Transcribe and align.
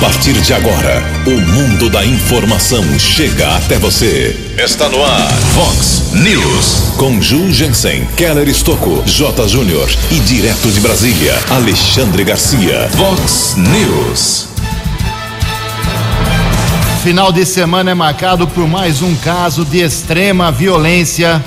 partir 0.00 0.32
de 0.32 0.54
agora, 0.54 1.02
o 1.26 1.40
mundo 1.52 1.90
da 1.90 2.04
informação 2.04 2.82
chega 2.98 3.56
até 3.56 3.78
você. 3.78 4.34
Está 4.56 4.88
no 4.88 5.04
ar, 5.04 5.30
Fox 5.54 6.12
News. 6.14 6.94
Com 6.96 7.20
Ju 7.20 7.52
Jensen, 7.52 8.06
Keller 8.16 8.48
Estocco, 8.48 9.02
J. 9.04 9.46
Júnior 9.46 9.90
e 10.10 10.18
direto 10.20 10.72
de 10.72 10.80
Brasília, 10.80 11.38
Alexandre 11.50 12.24
Garcia. 12.24 12.88
Fox 12.96 13.56
News. 13.58 14.48
Final 17.04 17.30
de 17.30 17.44
semana 17.44 17.90
é 17.90 17.94
marcado 17.94 18.48
por 18.48 18.66
mais 18.66 19.02
um 19.02 19.14
caso 19.16 19.66
de 19.66 19.80
extrema 19.80 20.50
violência. 20.50 21.44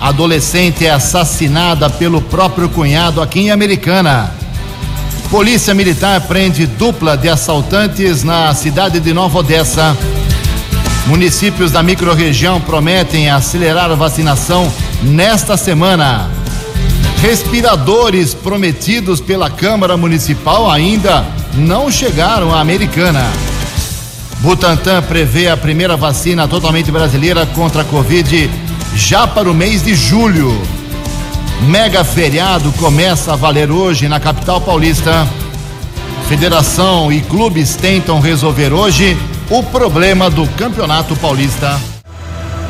Adolescente 0.00 0.84
é 0.84 0.90
assassinada 0.90 1.88
pelo 1.88 2.20
próprio 2.20 2.68
cunhado 2.68 3.22
aqui 3.22 3.38
em 3.38 3.50
Americana. 3.52 4.34
Polícia 5.30 5.74
Militar 5.74 6.22
prende 6.22 6.66
dupla 6.66 7.14
de 7.14 7.28
assaltantes 7.28 8.24
na 8.24 8.54
cidade 8.54 8.98
de 8.98 9.12
Nova 9.12 9.40
Odessa. 9.40 9.94
Municípios 11.06 11.70
da 11.70 11.82
microrregião 11.82 12.58
prometem 12.62 13.28
acelerar 13.28 13.90
a 13.90 13.94
vacinação 13.94 14.72
nesta 15.02 15.54
semana. 15.58 16.30
Respiradores 17.20 18.32
prometidos 18.32 19.20
pela 19.20 19.50
Câmara 19.50 19.98
Municipal 19.98 20.70
ainda 20.70 21.26
não 21.54 21.90
chegaram 21.90 22.54
à 22.54 22.60
Americana. 22.60 23.30
Butantan 24.40 25.02
prevê 25.02 25.48
a 25.48 25.58
primeira 25.58 25.94
vacina 25.94 26.48
totalmente 26.48 26.90
brasileira 26.90 27.44
contra 27.44 27.82
a 27.82 27.84
Covid 27.84 28.50
já 28.94 29.26
para 29.26 29.50
o 29.50 29.54
mês 29.54 29.82
de 29.82 29.94
julho. 29.94 30.77
Mega 31.66 32.04
feriado 32.04 32.70
começa 32.72 33.32
a 33.32 33.36
valer 33.36 33.70
hoje 33.70 34.08
na 34.08 34.18
capital 34.20 34.60
paulista. 34.60 35.26
Federação 36.28 37.10
e 37.12 37.20
clubes 37.20 37.74
tentam 37.74 38.20
resolver 38.20 38.72
hoje 38.72 39.16
o 39.50 39.64
problema 39.64 40.30
do 40.30 40.46
Campeonato 40.50 41.16
Paulista. 41.16 41.76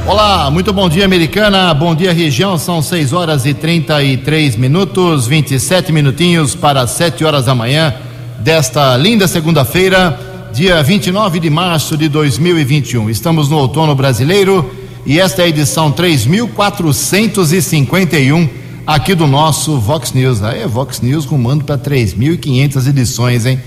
Olá, 0.07 0.51
muito 0.51 0.73
bom 0.73 0.89
dia, 0.89 1.05
americana. 1.05 1.75
Bom 1.75 1.95
dia, 1.95 2.15
região. 2.15 2.57
São 2.57 2.81
6 2.81 3.13
horas 3.13 3.45
e 3.45 3.53
33 3.53 4.57
minutos, 4.57 5.27
27 5.27 5.93
minutinhos 5.93 6.55
para 6.55 6.87
7 6.87 7.27
horas 7.27 7.45
da 7.45 7.55
manhã 7.55 7.95
desta 8.41 8.97
linda 8.97 9.29
segunda-feira, 9.29 10.19
dia 10.53 10.83
29 10.83 11.39
de 11.39 11.51
março 11.51 11.95
de 11.95 12.09
2021. 12.09 13.11
Estamos 13.11 13.51
no 13.51 13.59
outono 13.59 13.95
brasileiro 13.95 14.75
e 15.05 15.21
esta 15.21 15.43
é 15.43 15.45
a 15.45 15.49
edição 15.49 15.93
3451 15.93 18.67
aqui 18.89 19.15
do 19.15 19.27
nosso 19.27 19.79
Vox 19.79 20.15
News. 20.15 20.43
Aí 20.43 20.63
é 20.63 20.67
Vox 20.67 21.03
News 21.03 21.27
rumando 21.27 21.63
para 21.63 21.77
3.500 21.77 22.89
edições, 22.89 23.45
hein? 23.45 23.61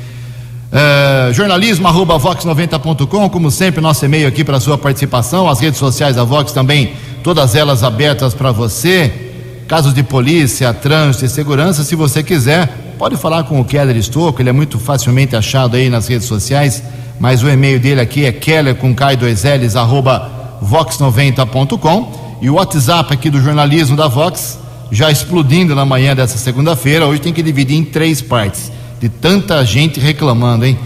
Uh, 0.71 1.31
jornalismo 1.31 1.87
arroba 1.87 2.17
vox90.com, 2.17 3.29
como 3.29 3.51
sempre, 3.51 3.81
nosso 3.81 4.03
e-mail 4.03 4.27
aqui 4.27 4.43
para 4.43 4.59
sua 4.59 4.79
participação, 4.79 5.47
as 5.47 5.59
redes 5.59 5.77
sociais 5.77 6.15
da 6.15 6.23
Vox 6.23 6.51
também, 6.53 6.93
todas 7.23 7.53
elas 7.53 7.83
abertas 7.83 8.33
para 8.33 8.51
você. 8.51 9.29
Casos 9.67 9.93
de 9.93 10.01
polícia, 10.01 10.73
trânsito 10.73 11.25
e 11.25 11.29
segurança, 11.29 11.83
se 11.83 11.95
você 11.95 12.23
quiser, 12.23 12.95
pode 12.97 13.15
falar 13.15 13.43
com 13.43 13.61
o 13.61 13.65
Keller 13.65 13.95
Estocco, 13.95 14.41
ele 14.41 14.49
é 14.49 14.53
muito 14.53 14.79
facilmente 14.79 15.35
achado 15.35 15.77
aí 15.77 15.87
nas 15.87 16.07
redes 16.07 16.27
sociais, 16.27 16.81
mas 17.19 17.43
o 17.43 17.49
e-mail 17.49 17.79
dele 17.79 18.01
aqui 18.01 18.25
é 18.25 18.31
keller 18.31 18.75
com 18.75 18.93
K2Ls 18.95 19.79
arroba 19.79 20.57
vox90.com 20.65 22.39
e 22.41 22.49
o 22.49 22.55
WhatsApp 22.55 23.13
aqui 23.13 23.29
do 23.29 23.39
jornalismo 23.39 23.95
da 23.95 24.07
Vox 24.07 24.59
já 24.91 25.09
explodindo 25.09 25.73
na 25.73 25.85
manhã 25.85 26.13
dessa 26.13 26.37
segunda-feira. 26.37 27.07
Hoje 27.07 27.21
tem 27.21 27.31
que 27.31 27.41
dividir 27.41 27.77
em 27.77 27.83
três 27.83 28.21
partes, 28.21 28.69
de 28.99 29.07
tanta 29.07 29.63
gente 29.63 29.97
reclamando, 29.99 30.65
hein? 30.65 30.77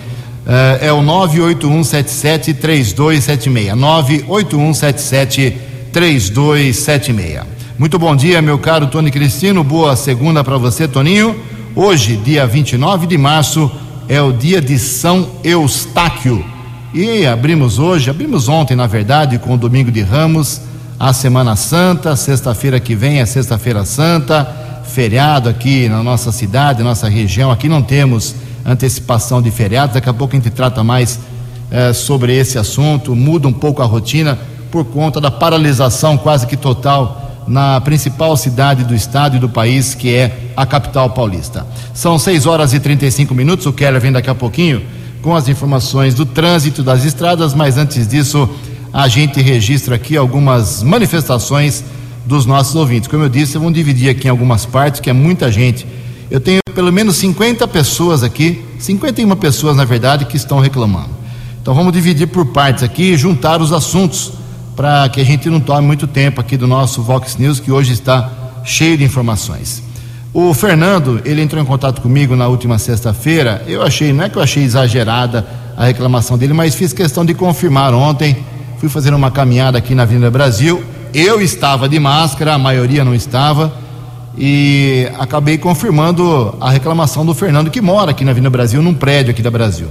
Uh, 0.46 0.78
é 0.80 0.94
o 0.94 1.02
981773276. 1.02 3.74
981773276. 5.92 7.44
Muito 7.80 7.98
bom 7.98 8.16
dia, 8.16 8.44
meu 8.44 8.60
caro 8.60 8.86
Tony 8.88 9.10
Cristino. 9.10 9.64
Boa 9.64 9.96
segunda 9.96 10.44
para 10.44 10.58
você, 10.58 10.88
Toninho. 10.88 11.36
Hoje, 11.76 12.16
dia 12.16 12.46
29 12.46 13.08
de 13.08 13.18
março, 13.18 13.72
é 14.08 14.22
o 14.22 14.32
dia 14.32 14.62
de 14.62 14.78
São 14.78 15.28
Eustáquio. 15.44 16.46
E 16.94 17.26
abrimos 17.26 17.80
hoje, 17.80 18.10
abrimos 18.10 18.48
ontem, 18.48 18.76
na 18.76 18.88
verdade, 18.88 19.38
com 19.40 19.56
o 19.56 19.58
Domingo 19.58 19.92
de 19.92 20.02
Ramos 20.02 20.62
a 21.00 21.12
Semana 21.12 21.56
Santa, 21.56 22.16
sexta-feira 22.16 22.80
que 22.80 22.96
vem 22.96 23.20
é 23.20 23.26
Sexta-feira 23.26 23.84
Santa, 23.84 24.48
feriado 24.86 25.50
aqui 25.50 25.90
na 25.90 26.02
nossa 26.02 26.32
cidade, 26.32 26.82
nossa 26.84 27.10
região. 27.10 27.52
Aqui 27.52 27.68
não 27.68 27.82
temos 27.82 28.34
antecipação 28.66 29.42
de 29.42 29.52
feriados, 29.52 29.96
daqui 29.96 30.10
a 30.10 30.14
pouco 30.14 30.36
a 30.36 30.40
gente 30.40 30.50
trata 30.50 30.84
mais 30.84 31.20
eh, 31.70 31.92
sobre 31.92 32.36
esse 32.36 32.58
assunto, 32.58 33.14
muda 33.14 33.48
um 33.48 33.54
pouco 33.54 33.82
a 33.82 33.86
rotina 33.86 34.40
por 34.72 34.86
conta 34.86 35.20
da 35.20 35.30
paralisação 35.30 36.18
quase 36.18 36.48
que 36.48 36.56
total 36.56 37.44
na 37.46 37.80
principal 37.82 38.36
cidade 38.38 38.84
do 38.84 38.96
estado 38.96 39.36
e 39.36 39.40
do 39.40 39.50
país, 39.50 39.94
que 39.94 40.16
é 40.16 40.52
a 40.56 40.66
capital 40.66 41.10
paulista. 41.10 41.68
São 41.94 42.18
6 42.18 42.46
horas 42.46 42.74
e 42.74 42.80
35 42.80 43.36
minutos, 43.36 43.66
o 43.66 43.74
Keller 43.74 44.02
vem 44.02 44.12
daqui 44.12 44.30
a 44.30 44.36
pouquinho 44.36 44.82
com 45.22 45.36
as 45.36 45.50
informações 45.50 46.14
do 46.14 46.24
trânsito 46.24 46.84
das 46.84 47.04
estradas, 47.04 47.54
mas 47.54 47.78
antes 47.78 48.08
disso 48.08 48.48
a 48.96 49.10
gente 49.10 49.42
registra 49.42 49.96
aqui 49.96 50.16
algumas 50.16 50.82
manifestações 50.82 51.84
dos 52.26 52.46
nossos 52.46 52.74
ouvintes. 52.76 53.10
Como 53.10 53.24
eu 53.24 53.28
disse, 53.28 53.58
vamos 53.58 53.74
dividir 53.74 54.10
aqui 54.10 54.28
em 54.28 54.30
algumas 54.30 54.66
partes, 54.66 55.02
que 55.02 55.10
é 55.10 55.14
muita 55.14 55.52
gente. 55.52 55.86
Eu 56.32 56.40
tenho 56.40 56.62
pelo 56.74 56.94
menos 56.94 57.18
50 57.18 57.68
pessoas 57.68 58.24
aqui, 58.24 58.64
51 58.80 59.36
pessoas 59.36 59.76
na 59.76 59.84
verdade, 59.84 60.24
que 60.24 60.38
estão 60.38 60.62
reclamando. 60.62 61.10
Então 61.62 61.76
vamos 61.76 61.92
dividir 61.92 62.28
por 62.28 62.46
partes 62.46 62.84
aqui 62.84 63.12
e 63.12 63.18
juntar 63.18 63.62
os 63.62 63.74
assuntos 63.74 64.32
para 64.78 65.10
que 65.10 65.20
a 65.20 65.26
gente 65.26 65.50
não 65.50 65.60
tome 65.60 65.86
muito 65.86 66.08
tempo 66.08 66.40
aqui 66.40 66.56
do 66.56 66.66
nosso 66.66 67.02
Vox 67.02 67.36
News, 67.36 67.60
que 67.60 67.74
hoje 67.74 67.92
está 67.92 68.32
cheio 68.64 68.98
de 68.98 69.04
informações. 69.04 69.84
O 70.34 70.54
Fernando, 70.54 71.22
ele 71.26 71.42
entrou 71.42 71.62
em 71.62 71.66
contato 71.66 72.02
comigo 72.02 72.34
na 72.34 72.48
última 72.48 72.80
sexta-feira. 72.80 73.62
Eu 73.68 73.84
achei, 73.84 74.14
não 74.14 74.24
é 74.24 74.30
que 74.30 74.38
eu 74.38 74.42
achei 74.42 74.64
exagerada 74.64 75.46
a 75.76 75.84
reclamação 75.84 76.38
dele, 76.38 76.54
mas 76.54 76.76
fiz 76.76 76.94
questão 76.94 77.26
de 77.26 77.34
confirmar 77.34 77.94
ontem 77.94 78.55
fui 78.86 78.90
fazer 78.90 79.16
uma 79.16 79.32
caminhada 79.32 79.80
aqui 79.80 79.96
na 79.96 80.04
Avenida 80.04 80.30
Brasil. 80.30 80.84
Eu 81.12 81.42
estava 81.42 81.90
de 81.90 82.00
máscara, 82.00 82.54
a 82.54 82.58
maioria 82.58 83.04
não 83.04 83.16
estava, 83.16 83.74
e 84.38 85.10
acabei 85.18 85.58
confirmando 85.58 86.56
a 86.62 86.70
reclamação 86.70 87.26
do 87.26 87.34
Fernando, 87.34 87.72
que 87.72 87.82
mora 87.82 88.12
aqui 88.12 88.24
na 88.24 88.30
Avenida 88.30 88.52
Brasil, 88.52 88.84
num 88.84 88.94
prédio 88.94 89.32
aqui 89.32 89.42
da 89.42 89.50
Brasil. 89.50 89.88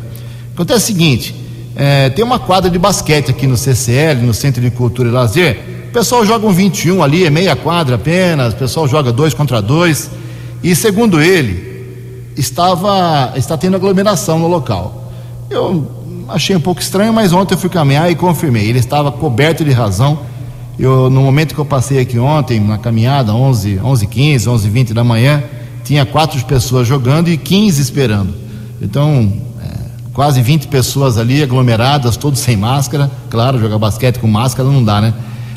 Acontece 0.55 0.85
o 0.85 0.87
seguinte: 0.87 1.35
é, 1.75 2.09
tem 2.11 2.25
uma 2.25 2.39
quadra 2.39 2.71
de 2.71 2.79
basquete 2.79 3.31
aqui 3.31 3.49
no 3.49 3.57
CCL, 3.57 4.23
no 4.23 4.33
Centro 4.33 4.63
de 4.63 4.71
Cultura 4.71 5.09
e 5.09 5.13
Lazer. 5.13 5.59
O 5.89 5.93
pessoal 5.93 6.25
joga 6.25 6.47
um 6.47 6.53
21 6.53 7.03
ali, 7.03 7.25
é 7.25 7.31
meia 7.31 7.57
quadra 7.57 7.97
apenas, 7.97 8.55
o 8.55 8.57
pessoal 8.57 8.87
joga 8.87 9.11
dois 9.11 9.35
contra 9.35 9.61
dois. 9.61 10.09
E 10.63 10.77
segundo 10.77 11.21
ele, 11.21 12.33
estava 12.37 13.33
está 13.35 13.57
tendo 13.57 13.75
aglomeração 13.75 14.39
no 14.39 14.47
local. 14.47 15.11
Eu 15.51 16.04
achei 16.29 16.55
um 16.57 16.61
pouco 16.61 16.81
estranho, 16.81 17.13
mas 17.13 17.33
ontem 17.33 17.55
eu 17.55 17.59
fui 17.59 17.71
caminhar 17.71 18.11
e 18.11 18.15
confirmei. 18.15 18.67
Ele 18.67 18.79
estava 18.79 19.11
coberto 19.13 19.65
de 19.65 19.73
razão. 19.73 20.19
Eu, 20.79 21.09
no 21.09 21.23
momento 21.23 21.55
que 21.55 21.61
eu 21.61 21.65
passei 21.65 22.01
aqui 22.01 22.19
ontem, 22.19 22.61
na 22.61 22.79
caminhada, 22.79 23.33
11, 23.33 23.81
11 23.83 24.07
15, 24.07 24.49
11 24.49 24.69
20 24.69 24.95
da 24.95 25.05
manhã, 25.05 25.43
tinha 25.85 26.05
quatro 26.05 26.43
pessoas 26.45 26.87
jogando 26.87 27.29
e 27.29 27.37
15 27.37 27.81
esperando. 27.81 28.35
Então, 28.83 29.33
é, 29.63 29.69
quase 30.13 30.43
20 30.43 30.67
pessoas 30.69 31.17
ali 31.17 31.43
aglomeradas, 31.43 32.17
todos 32.17 32.41
sem 32.41 32.57
máscara. 32.57 33.11
Claro, 33.31 33.59
jogar 33.61 33.79
basquete 33.79 34.19
com 34.19 34.27
máscara 34.27 34.69
não 34.69 34.83
dá, 34.83 35.01
né? 35.01 35.15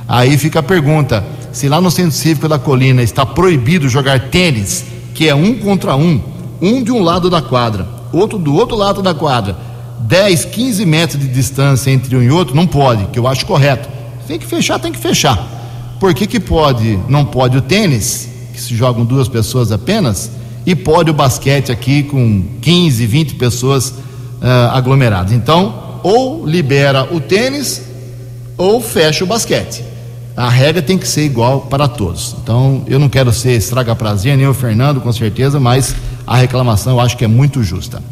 Aí 0.08 0.38
fica 0.38 0.60
a 0.60 0.64
pergunta: 0.64 1.24
se 1.52 1.68
lá 1.68 1.82
no 1.82 1.90
Centro 1.90 2.12
Cívico 2.12 2.48
da 2.48 2.60
Colina 2.60 3.02
está 3.02 3.26
proibido 3.26 3.90
jogar 3.90 4.30
tênis, 4.30 4.86
que 5.16 5.28
é 5.28 5.34
um 5.34 5.56
contra 5.56 5.96
um, 5.96 6.22
um 6.62 6.84
de 6.84 6.92
um 6.92 7.02
lado 7.02 7.30
da 7.30 7.42
quadra, 7.42 7.88
outro 8.14 8.38
do 8.38 8.54
outro 8.54 8.78
lado 8.78 9.02
da 9.02 9.14
quadra, 9.14 9.67
10, 10.00 10.46
15 10.46 10.86
metros 10.86 11.22
de 11.22 11.28
distância 11.28 11.92
entre 11.92 12.16
um 12.16 12.22
e 12.22 12.30
outro, 12.30 12.56
não 12.56 12.68
pode, 12.68 13.06
que 13.08 13.20
eu 13.20 13.28
acho 13.28 13.46
correto. 13.46 13.90
Tem 14.28 14.38
que 14.38 14.46
fechar, 14.46 14.80
tem 14.80 14.92
que 14.92 15.00
fechar. 15.00 15.58
Por 16.00 16.14
que, 16.14 16.28
que 16.28 16.40
pode, 16.40 17.00
não 17.08 17.26
pode 17.26 17.58
o 17.58 17.62
tênis, 17.62 18.30
que 18.54 18.62
se 18.62 18.76
jogam 18.76 19.04
duas 19.04 19.28
pessoas 19.28 19.72
apenas, 19.72 20.32
e 20.66 20.76
pode 20.76 21.10
o 21.10 21.14
basquete 21.14 21.72
aqui 21.72 22.04
com 22.04 22.44
15, 22.62 23.06
20 23.06 23.36
pessoas 23.36 23.90
uh, 23.90 24.72
aglomeradas? 24.74 25.32
Então, 25.32 26.00
ou 26.04 26.46
libera 26.46 27.08
o 27.14 27.20
tênis, 27.20 27.82
ou 28.58 28.82
fecha 28.82 29.24
o 29.24 29.28
basquete. 29.28 29.84
A 30.36 30.50
regra 30.50 30.84
tem 30.84 30.98
que 30.98 31.08
ser 31.08 31.26
igual 31.26 31.62
para 31.62 31.88
todos. 31.88 32.36
Então, 32.44 32.84
eu 32.86 33.00
não 33.00 33.10
quero 33.10 33.34
ser 33.34 33.54
estraga 33.54 33.96
prazer, 33.96 34.38
nem 34.38 34.46
o 34.46 34.54
Fernando, 34.54 35.02
com 35.02 35.12
certeza, 35.12 35.60
mas 35.60 35.96
a 36.28 36.38
reclamação 36.38 36.94
eu 36.94 37.00
acho 37.00 37.18
que 37.18 37.26
é 37.26 37.28
muito 37.28 37.64
justa. 37.64 38.04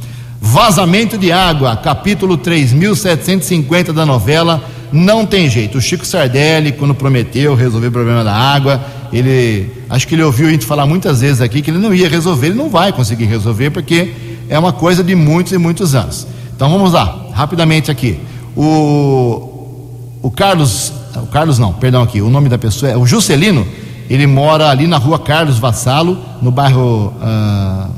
Vazamento 0.42 1.18
de 1.18 1.32
água, 1.32 1.76
capítulo 1.78 2.38
3750 2.38 3.92
da 3.92 4.06
novela. 4.06 4.64
Não 4.92 5.26
tem 5.26 5.50
jeito. 5.50 5.78
O 5.78 5.82
Chico 5.82 6.06
Sardelli, 6.06 6.72
quando 6.72 6.94
prometeu 6.94 7.56
resolver 7.56 7.88
o 7.88 7.92
problema 7.92 8.24
da 8.24 8.34
água, 8.34 8.82
ele. 9.12 9.72
Acho 9.90 10.08
que 10.08 10.16
ele 10.16 10.24
ouviu 10.24 10.48
a 10.48 10.52
gente 10.52 10.66
falar 10.66 10.86
muitas 10.86 11.22
vezes 11.22 11.42
aqui 11.42 11.62
que 11.62 11.72
ele 11.72 11.78
não 11.78 11.94
ia 11.94 12.08
resolver, 12.08 12.48
ele 12.48 12.56
não 12.56 12.70
vai 12.70 12.92
conseguir 12.92 13.26
resolver, 13.26 13.70
porque 13.72 14.14
é 14.50 14.58
uma 14.58 14.74
coisa 14.74 15.04
de 15.04 15.16
muitos 15.16 15.54
e 15.54 15.58
muitos 15.58 15.96
anos. 15.96 16.28
Então 16.56 16.70
vamos 16.70 16.94
lá, 16.94 17.28
rapidamente 17.34 17.92
aqui. 17.92 18.20
O, 18.56 19.90
o 20.22 20.32
Carlos, 20.32 20.94
o 21.16 21.28
Carlos 21.28 21.60
não, 21.60 21.74
perdão 21.74 22.02
aqui, 22.02 22.22
o 22.22 22.30
nome 22.30 22.48
da 22.50 22.58
pessoa 22.58 22.92
é 22.92 22.98
o 22.98 23.06
Juscelino, 23.06 23.68
ele 24.10 24.26
mora 24.28 24.70
ali 24.70 24.88
na 24.88 24.98
rua 24.98 25.20
Carlos 25.20 25.58
Vassalo, 25.58 26.18
no 26.42 26.52
bairro 26.52 27.14
uh, 27.22 27.90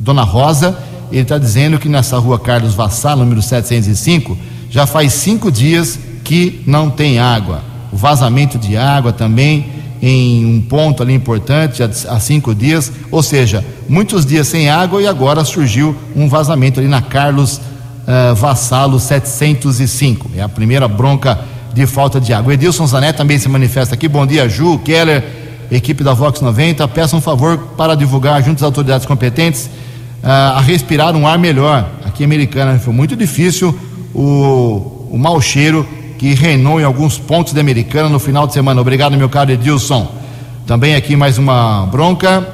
Dona 0.00 0.22
Rosa. 0.22 0.76
Ele 1.10 1.22
está 1.22 1.38
dizendo 1.38 1.78
que 1.78 1.88
nessa 1.88 2.18
rua 2.18 2.38
Carlos 2.38 2.74
Vassalo, 2.74 3.22
número 3.22 3.42
705, 3.42 4.36
já 4.70 4.86
faz 4.86 5.12
cinco 5.12 5.50
dias 5.50 5.98
que 6.24 6.62
não 6.66 6.90
tem 6.90 7.18
água. 7.18 7.62
O 7.92 7.96
vazamento 7.96 8.58
de 8.58 8.76
água 8.76 9.12
também 9.12 9.66
em 10.02 10.44
um 10.44 10.60
ponto 10.60 11.02
ali 11.02 11.14
importante 11.14 11.82
há 11.82 12.20
cinco 12.20 12.54
dias, 12.54 12.92
ou 13.10 13.22
seja, 13.22 13.64
muitos 13.88 14.26
dias 14.26 14.46
sem 14.46 14.68
água 14.68 15.00
e 15.00 15.06
agora 15.06 15.44
surgiu 15.44 15.96
um 16.14 16.28
vazamento 16.28 16.80
ali 16.80 16.88
na 16.88 17.00
Carlos 17.00 17.58
uh, 17.58 18.34
Vassalo 18.34 19.00
705. 19.00 20.30
É 20.36 20.42
a 20.42 20.48
primeira 20.48 20.86
bronca 20.86 21.38
de 21.72 21.86
falta 21.86 22.20
de 22.20 22.32
água. 22.32 22.54
Edilson 22.54 22.86
Zané 22.86 23.12
também 23.12 23.38
se 23.38 23.48
manifesta 23.48 23.94
aqui. 23.94 24.08
Bom 24.08 24.26
dia, 24.26 24.48
Ju, 24.48 24.78
Keller, 24.78 25.24
equipe 25.70 26.02
da 26.02 26.12
Vox 26.12 26.40
90. 26.40 26.86
Peço 26.88 27.16
um 27.16 27.20
favor 27.20 27.58
para 27.76 27.94
divulgar 27.94 28.42
junto 28.42 28.56
às 28.56 28.62
autoridades 28.62 29.06
competentes 29.06 29.70
a 30.28 30.60
respirar 30.60 31.14
um 31.14 31.26
ar 31.26 31.38
melhor. 31.38 31.88
Aqui 32.04 32.24
em 32.24 32.26
Americana 32.26 32.78
foi 32.80 32.92
muito 32.92 33.14
difícil 33.14 33.78
o, 34.12 35.08
o 35.12 35.18
mau 35.18 35.40
cheiro 35.40 35.86
que 36.18 36.34
reinou 36.34 36.80
em 36.80 36.84
alguns 36.84 37.18
pontos 37.18 37.52
da 37.52 37.60
Americana 37.60 38.08
no 38.08 38.18
final 38.18 38.46
de 38.46 38.52
semana. 38.52 38.80
Obrigado, 38.80 39.16
meu 39.16 39.28
caro 39.28 39.52
Edilson. 39.52 40.10
Também 40.66 40.96
aqui 40.96 41.14
mais 41.14 41.38
uma 41.38 41.86
bronca, 41.86 42.44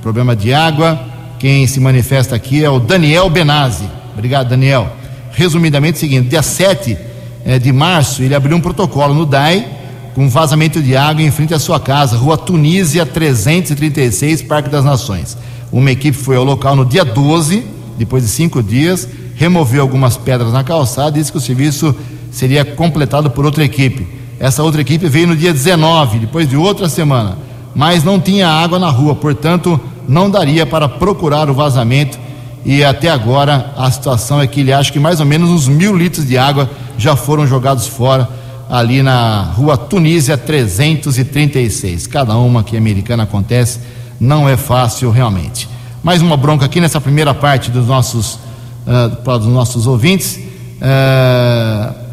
problema 0.00 0.36
de 0.36 0.54
água. 0.54 1.00
Quem 1.38 1.66
se 1.66 1.80
manifesta 1.80 2.36
aqui 2.36 2.64
é 2.64 2.70
o 2.70 2.78
Daniel 2.78 3.28
Benazzi. 3.28 3.88
Obrigado, 4.14 4.48
Daniel. 4.48 4.88
Resumidamente, 5.32 5.98
seguinte: 5.98 6.28
dia 6.28 6.42
7 6.42 6.96
eh, 7.44 7.58
de 7.58 7.72
março, 7.72 8.22
ele 8.22 8.34
abriu 8.34 8.56
um 8.56 8.60
protocolo 8.60 9.12
no 9.12 9.26
DAI 9.26 9.66
com 10.14 10.28
vazamento 10.28 10.80
de 10.80 10.96
água 10.96 11.22
em 11.22 11.30
frente 11.30 11.52
à 11.52 11.58
sua 11.58 11.78
casa, 11.78 12.16
Rua 12.16 12.38
Tunísia 12.38 13.04
336, 13.04 14.42
Parque 14.42 14.70
das 14.70 14.84
Nações. 14.84 15.36
Uma 15.72 15.90
equipe 15.90 16.16
foi 16.16 16.36
ao 16.36 16.44
local 16.44 16.76
no 16.76 16.84
dia 16.84 17.04
12, 17.04 17.64
depois 17.98 18.22
de 18.22 18.28
cinco 18.28 18.62
dias, 18.62 19.08
removeu 19.34 19.82
algumas 19.82 20.16
pedras 20.16 20.52
na 20.52 20.64
calçada 20.64 21.16
e 21.16 21.20
disse 21.20 21.32
que 21.32 21.38
o 21.38 21.40
serviço 21.40 21.94
seria 22.30 22.64
completado 22.64 23.30
por 23.30 23.44
outra 23.44 23.64
equipe. 23.64 24.06
Essa 24.38 24.62
outra 24.62 24.80
equipe 24.80 25.08
veio 25.08 25.28
no 25.28 25.36
dia 25.36 25.52
19, 25.52 26.18
depois 26.18 26.48
de 26.48 26.56
outra 26.56 26.88
semana, 26.88 27.38
mas 27.74 28.04
não 28.04 28.20
tinha 28.20 28.48
água 28.48 28.78
na 28.78 28.90
rua, 28.90 29.14
portanto, 29.14 29.80
não 30.08 30.30
daria 30.30 30.66
para 30.66 30.88
procurar 30.88 31.50
o 31.50 31.54
vazamento. 31.54 32.18
E 32.64 32.82
até 32.84 33.08
agora 33.08 33.72
a 33.76 33.90
situação 33.90 34.40
é 34.40 34.46
que 34.46 34.60
ele 34.60 34.72
acha 34.72 34.92
que 34.92 34.98
mais 34.98 35.20
ou 35.20 35.26
menos 35.26 35.50
uns 35.50 35.68
mil 35.68 35.96
litros 35.96 36.26
de 36.26 36.36
água 36.36 36.68
já 36.98 37.14
foram 37.14 37.46
jogados 37.46 37.86
fora 37.86 38.28
ali 38.68 39.02
na 39.02 39.42
rua 39.42 39.76
Tunísia 39.76 40.36
336. 40.36 42.06
Cada 42.06 42.36
uma 42.36 42.64
que 42.64 42.76
americana 42.76 43.22
acontece 43.22 43.78
não 44.20 44.48
é 44.48 44.56
fácil 44.56 45.10
realmente. 45.10 45.68
Mais 46.02 46.22
uma 46.22 46.36
bronca 46.36 46.64
aqui 46.64 46.80
nessa 46.80 47.00
primeira 47.00 47.34
parte 47.34 47.70
dos 47.70 47.86
nossos, 47.86 48.34
uh, 48.86 49.16
para 49.24 49.38
os 49.38 49.46
nossos 49.46 49.86
ouvintes. 49.86 50.38
Uh, 50.76 52.06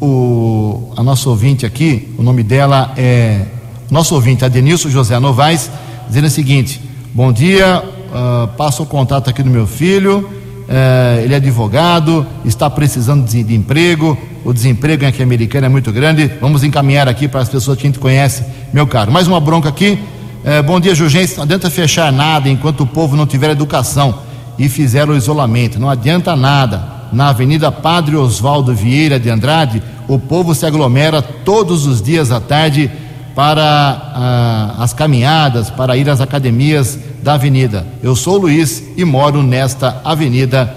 o, 0.00 0.92
a 0.96 1.02
nossa 1.02 1.28
ouvinte 1.28 1.64
aqui, 1.64 2.14
o 2.18 2.22
nome 2.22 2.42
dela 2.42 2.92
é. 2.96 3.46
Nosso 3.90 4.14
ouvinte, 4.14 4.44
Adenilson 4.44 4.88
José 4.88 5.18
Novaes, 5.18 5.70
dizendo 6.08 6.26
o 6.26 6.30
seguinte: 6.30 6.80
Bom 7.14 7.32
dia, 7.32 7.82
uh, 7.82 8.48
passo 8.56 8.82
o 8.82 8.86
contato 8.86 9.30
aqui 9.30 9.42
do 9.42 9.50
meu 9.50 9.66
filho. 9.66 10.28
Uh, 10.64 11.20
ele 11.22 11.34
é 11.34 11.36
advogado, 11.36 12.26
está 12.44 12.68
precisando 12.68 13.26
de, 13.26 13.42
de, 13.42 13.54
emprego. 13.54 14.18
O 14.44 14.52
desemprego 14.52 15.06
aqui 15.06 15.22
americano 15.22 15.66
é 15.66 15.68
muito 15.68 15.92
grande. 15.92 16.30
Vamos 16.40 16.64
encaminhar 16.64 17.08
aqui 17.08 17.28
para 17.28 17.40
as 17.40 17.48
pessoas 17.48 17.78
que 17.78 17.86
a 17.86 17.88
gente 17.88 17.98
conhece, 17.98 18.42
meu 18.72 18.86
caro. 18.86 19.12
Mais 19.12 19.28
uma 19.28 19.40
bronca 19.40 19.68
aqui. 19.68 19.98
Uh, 20.44 20.62
bom 20.62 20.78
dia, 20.78 20.94
Jurgência. 20.94 21.38
Não 21.38 21.44
adianta 21.44 21.70
fechar 21.70 22.12
nada 22.12 22.50
enquanto 22.50 22.82
o 22.82 22.86
povo 22.86 23.16
não 23.16 23.26
tiver 23.26 23.48
educação 23.48 24.18
e 24.58 24.68
fizer 24.68 25.08
o 25.08 25.16
isolamento. 25.16 25.80
Não 25.80 25.88
adianta 25.88 26.36
nada 26.36 26.94
na 27.10 27.28
Avenida 27.30 27.72
Padre 27.72 28.14
Oswaldo 28.16 28.74
Vieira 28.74 29.18
de 29.18 29.30
Andrade, 29.30 29.82
o 30.06 30.18
povo 30.18 30.54
se 30.54 30.66
aglomera 30.66 31.22
todos 31.22 31.86
os 31.86 32.02
dias 32.02 32.30
à 32.30 32.40
tarde 32.40 32.90
para 33.34 33.62
ah, 33.62 34.74
as 34.80 34.92
caminhadas, 34.92 35.70
para 35.70 35.96
ir 35.96 36.10
às 36.10 36.20
academias 36.20 36.98
da 37.22 37.34
avenida. 37.34 37.86
Eu 38.02 38.14
sou 38.14 38.36
Luiz 38.36 38.82
e 38.96 39.04
moro 39.04 39.42
nesta 39.42 40.00
avenida. 40.04 40.76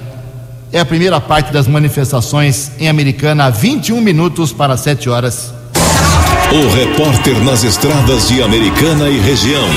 É 0.72 0.80
a 0.80 0.86
primeira 0.86 1.20
parte 1.20 1.52
das 1.52 1.68
manifestações 1.68 2.72
em 2.80 2.88
Americana, 2.88 3.50
21 3.50 4.00
minutos 4.00 4.54
para 4.54 4.78
7 4.78 5.10
horas. 5.10 5.57
O 6.50 6.74
repórter 6.74 7.38
nas 7.44 7.66
estradas 7.66 8.30
de 8.30 8.42
Americana 8.42 9.10
e 9.10 9.20
região, 9.20 9.68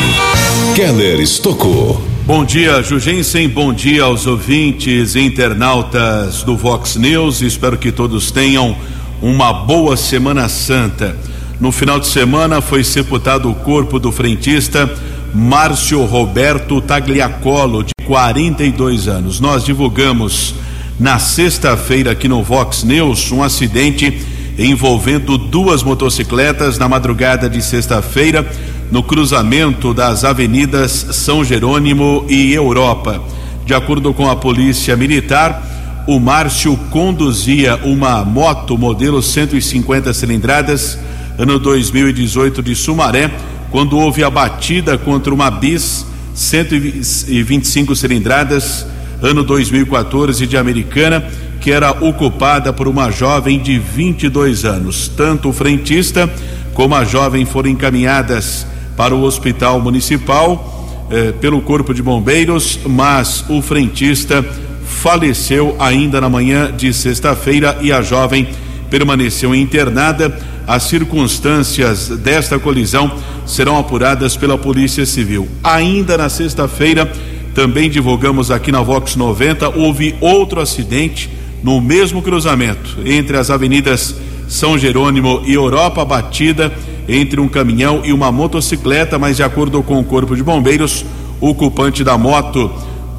Keller 0.76 1.18
Estocou. 1.18 2.00
Bom 2.24 2.44
dia, 2.44 2.80
Jugensen. 2.80 3.48
Bom 3.48 3.72
dia 3.72 4.04
aos 4.04 4.24
ouvintes 4.24 5.16
e 5.16 5.20
internautas 5.20 6.44
do 6.44 6.56
Vox 6.56 6.94
News. 6.94 7.42
Espero 7.42 7.76
que 7.76 7.90
todos 7.90 8.30
tenham 8.30 8.76
uma 9.20 9.52
boa 9.52 9.96
Semana 9.96 10.48
Santa. 10.48 11.16
No 11.58 11.72
final 11.72 11.98
de 11.98 12.06
semana 12.06 12.60
foi 12.60 12.84
sepultado 12.84 13.50
o 13.50 13.54
corpo 13.54 13.98
do 13.98 14.12
frentista 14.12 14.88
Márcio 15.34 16.04
Roberto 16.04 16.80
Tagliacolo, 16.80 17.82
de 17.82 17.92
42 18.06 19.08
anos. 19.08 19.40
Nós 19.40 19.64
divulgamos 19.64 20.54
na 21.00 21.18
sexta-feira 21.18 22.12
aqui 22.12 22.28
no 22.28 22.44
Vox 22.44 22.84
News 22.84 23.32
um 23.32 23.42
acidente 23.42 24.29
envolvendo 24.60 25.38
duas 25.38 25.82
motocicletas 25.82 26.78
na 26.78 26.86
madrugada 26.86 27.48
de 27.48 27.62
sexta-feira 27.62 28.46
no 28.90 29.02
cruzamento 29.02 29.94
das 29.94 30.22
avenidas 30.22 31.06
São 31.12 31.42
Jerônimo 31.42 32.26
e 32.28 32.52
Europa. 32.52 33.22
De 33.64 33.72
acordo 33.72 34.12
com 34.12 34.28
a 34.28 34.36
Polícia 34.36 34.96
Militar, 34.96 36.04
o 36.06 36.20
Márcio 36.20 36.76
conduzia 36.90 37.76
uma 37.84 38.22
moto 38.24 38.76
modelo 38.76 39.22
150 39.22 40.12
cilindradas, 40.12 40.98
ano 41.38 41.58
2018 41.58 42.62
de 42.62 42.74
Sumaré, 42.74 43.30
quando 43.70 43.96
houve 43.96 44.22
a 44.22 44.28
batida 44.28 44.98
contra 44.98 45.32
uma 45.32 45.50
bis 45.50 46.04
125 46.34 47.94
cilindradas, 47.96 48.86
ano 49.22 49.42
2014 49.42 50.46
de 50.46 50.56
Americana, 50.56 51.24
que 51.60 51.70
era 51.70 51.90
ocupada 51.90 52.72
por 52.72 52.88
uma 52.88 53.10
jovem 53.10 53.58
de 53.60 53.78
22 53.78 54.64
anos. 54.64 55.08
Tanto 55.08 55.50
o 55.50 55.52
frentista 55.52 56.28
como 56.72 56.94
a 56.94 57.04
jovem 57.04 57.44
foram 57.44 57.68
encaminhadas 57.68 58.66
para 58.96 59.14
o 59.14 59.22
hospital 59.22 59.80
municipal 59.80 61.06
eh, 61.10 61.32
pelo 61.40 61.60
Corpo 61.60 61.92
de 61.92 62.02
Bombeiros, 62.02 62.80
mas 62.86 63.44
o 63.48 63.60
frentista 63.60 64.44
faleceu 64.84 65.76
ainda 65.78 66.20
na 66.20 66.28
manhã 66.28 66.72
de 66.72 66.92
sexta-feira 66.92 67.78
e 67.80 67.92
a 67.92 68.02
jovem 68.02 68.48
permaneceu 68.88 69.54
internada. 69.54 70.36
As 70.66 70.84
circunstâncias 70.84 72.08
desta 72.08 72.58
colisão 72.58 73.12
serão 73.44 73.78
apuradas 73.78 74.36
pela 74.36 74.56
Polícia 74.56 75.04
Civil. 75.04 75.48
Ainda 75.64 76.16
na 76.16 76.28
sexta-feira, 76.28 77.10
também 77.54 77.90
divulgamos 77.90 78.50
aqui 78.50 78.70
na 78.70 78.80
Vox 78.80 79.16
90, 79.16 79.70
houve 79.70 80.14
outro 80.20 80.60
acidente 80.60 81.28
no 81.62 81.80
mesmo 81.80 82.22
cruzamento 82.22 82.98
entre 83.04 83.36
as 83.36 83.50
avenidas 83.50 84.14
São 84.48 84.78
Jerônimo 84.78 85.42
e 85.44 85.54
Europa 85.54 86.04
Batida 86.04 86.72
entre 87.08 87.40
um 87.40 87.48
caminhão 87.48 88.02
e 88.04 88.12
uma 88.12 88.30
motocicleta, 88.30 89.18
mas 89.18 89.36
de 89.36 89.42
acordo 89.42 89.82
com 89.82 89.98
o 89.98 90.04
Corpo 90.04 90.36
de 90.36 90.42
Bombeiros, 90.42 91.04
o 91.40 91.48
ocupante 91.48 92.04
da 92.04 92.16
moto 92.16 92.70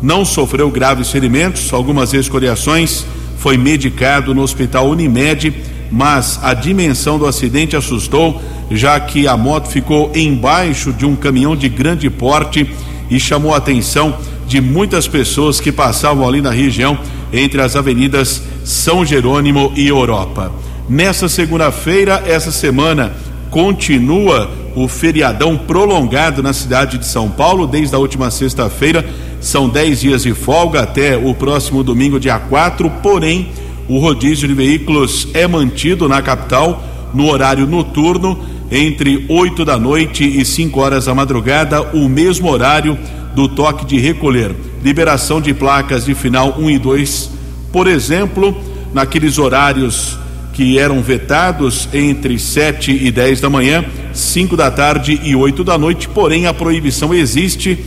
não 0.02 0.24
sofreu 0.24 0.70
graves 0.70 1.12
ferimentos, 1.12 1.72
algumas 1.74 2.14
escoriações, 2.14 3.06
foi 3.38 3.58
medicado 3.58 4.34
no 4.34 4.42
Hospital 4.42 4.90
Unimed, 4.90 5.54
mas 5.92 6.40
a 6.42 6.54
dimensão 6.54 7.20
do 7.20 7.26
acidente 7.26 7.76
assustou, 7.76 8.42
já 8.70 9.00
que 9.00 9.28
a 9.28 9.36
moto 9.36 9.68
ficou 9.68 10.12
embaixo 10.16 10.94
de 10.94 11.06
um 11.06 11.16
caminhão 11.16 11.56
de 11.56 11.68
grande 11.68 12.10
porte 12.10 12.74
e 13.10 13.20
chamou 13.20 13.54
a 13.54 13.58
atenção 13.58 14.18
de 14.48 14.62
muitas 14.62 15.08
pessoas 15.08 15.60
que 15.60 15.72
passavam 15.72 16.28
ali 16.28 16.42
na 16.42 16.52
região 16.52 16.98
entre 17.32 17.62
as 17.62 17.76
avenidas 17.76 18.42
São 18.64 19.06
Jerônimo 19.06 19.72
e 19.76 19.88
Europa. 19.88 20.52
Nessa 20.90 21.30
segunda-feira, 21.30 22.24
essa 22.26 22.52
semana, 22.52 23.14
continua 23.50 24.50
o 24.76 24.88
feriadão 24.88 25.58
prolongado 25.58 26.42
na 26.42 26.54
cidade 26.54 26.98
de 26.98 27.06
São 27.06 27.30
Paulo 27.30 27.68
desde 27.68 27.96
a 27.96 28.00
última 28.00 28.32
sexta-feira. 28.32 29.06
São 29.40 29.68
10 29.68 30.02
dias 30.02 30.24
de 30.24 30.34
folga 30.34 30.82
até 30.82 31.18
o 31.18 31.34
próximo 31.34 31.84
domingo, 31.84 32.20
dia 32.20 32.40
4. 32.40 32.90
Porém, 33.02 33.50
o 33.88 34.00
rodízio 34.00 34.48
de 34.48 34.54
veículos 34.54 35.28
é 35.34 35.48
mantido 35.48 36.08
na 36.08 36.22
capital 36.22 36.84
no 37.14 37.30
horário 37.30 37.68
noturno, 37.68 38.40
entre 38.72 39.26
8 39.28 39.66
da 39.66 39.78
noite 39.78 40.24
e 40.24 40.46
5 40.46 40.80
horas 40.80 41.06
da 41.06 41.14
madrugada, 41.14 41.82
o 41.94 42.08
mesmo 42.08 42.50
horário 42.50 42.98
do 43.36 43.50
toque 43.50 43.86
de 43.86 44.00
recolher. 44.00 44.56
Liberação 44.84 45.40
de 45.40 45.54
placas 45.54 46.06
de 46.06 46.16
final 46.16 46.56
1 46.58 46.70
e 46.70 46.80
2 46.80 47.30
Por 47.72 47.88
exemplo, 47.88 48.56
naqueles 48.94 49.38
horários 49.38 50.18
que 50.54 50.78
eram 50.78 51.02
vetados 51.02 51.88
entre 51.94 52.38
7 52.38 52.92
e 52.92 53.12
10 53.12 53.42
da 53.42 53.50
manhã, 53.50 53.86
5 54.14 54.58
da 54.58 54.70
tarde 54.70 55.20
e 55.24 55.36
8 55.36 55.64
da 55.64 55.78
noite, 55.78 56.10
porém 56.10 56.46
a 56.46 56.54
proibição 56.54 57.14
existe 57.14 57.80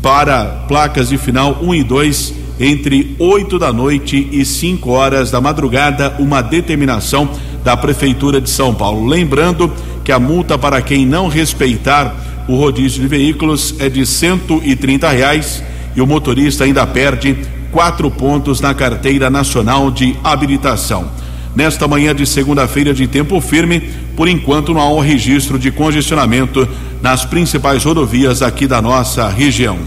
para 0.00 0.44
placas 0.68 1.08
de 1.08 1.18
final 1.18 1.58
1 1.62 1.74
e 1.74 1.82
2 1.82 2.34
entre 2.60 3.16
8 3.18 3.58
da 3.58 3.72
noite 3.72 4.28
e 4.30 4.44
5 4.44 4.90
horas 4.90 5.30
da 5.30 5.40
madrugada, 5.40 6.14
uma 6.18 6.40
determinação 6.40 7.28
da 7.64 7.76
Prefeitura 7.76 8.40
de 8.40 8.48
São 8.48 8.74
Paulo. 8.74 9.06
Lembrando 9.06 9.72
que 10.04 10.12
a 10.12 10.20
multa 10.20 10.56
para 10.56 10.80
quem 10.82 11.04
não 11.04 11.28
respeitar 11.28 12.14
o 12.46 12.56
rodízio 12.56 13.00
de 13.00 13.08
veículos 13.08 13.74
é 13.78 13.88
de 13.88 14.04
130 14.06 15.08
reais 15.08 15.62
e 15.96 16.00
o 16.00 16.06
motorista 16.06 16.64
ainda 16.64 16.86
perde 16.86 17.36
quatro 17.70 18.10
pontos 18.10 18.60
na 18.60 18.72
carteira 18.72 19.28
nacional 19.28 19.90
de 19.90 20.16
habilitação. 20.22 21.10
Nesta 21.54 21.86
manhã 21.86 22.14
de 22.14 22.26
segunda-feira 22.26 22.92
de 22.92 23.06
tempo 23.06 23.40
firme, 23.40 23.80
por 24.16 24.28
enquanto 24.28 24.74
não 24.74 24.80
há 24.80 24.92
um 24.92 25.00
registro 25.00 25.58
de 25.58 25.70
congestionamento 25.70 26.68
nas 27.00 27.24
principais 27.24 27.84
rodovias 27.84 28.42
aqui 28.42 28.66
da 28.66 28.82
nossa 28.82 29.28
região. 29.28 29.78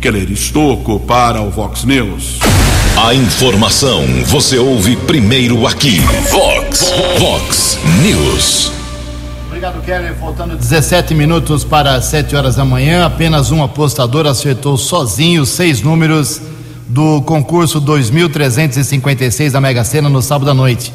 Keller 0.00 0.30
Estocco 0.30 0.98
para 1.00 1.42
o 1.42 1.50
Vox 1.50 1.84
News. 1.84 2.38
A 2.96 3.14
informação 3.14 4.04
você 4.26 4.58
ouve 4.58 4.96
primeiro 4.96 5.66
aqui. 5.66 6.00
Vox, 6.30 6.92
Vox 7.18 7.78
News. 8.02 8.79
Obrigado, 9.60 9.84
Keller. 9.84 10.14
Faltando 10.14 10.56
17 10.56 11.14
minutos 11.14 11.64
para 11.64 12.00
7 12.00 12.34
horas 12.34 12.56
da 12.56 12.64
manhã, 12.64 13.04
apenas 13.04 13.52
um 13.52 13.62
apostador 13.62 14.26
acertou 14.26 14.78
sozinho 14.78 15.44
seis 15.44 15.82
números 15.82 16.40
do 16.88 17.20
concurso 17.20 17.78
2356 17.78 19.52
da 19.52 19.60
Mega 19.60 19.84
Sena 19.84 20.08
no 20.08 20.22
sábado 20.22 20.50
à 20.50 20.54
noite. 20.54 20.90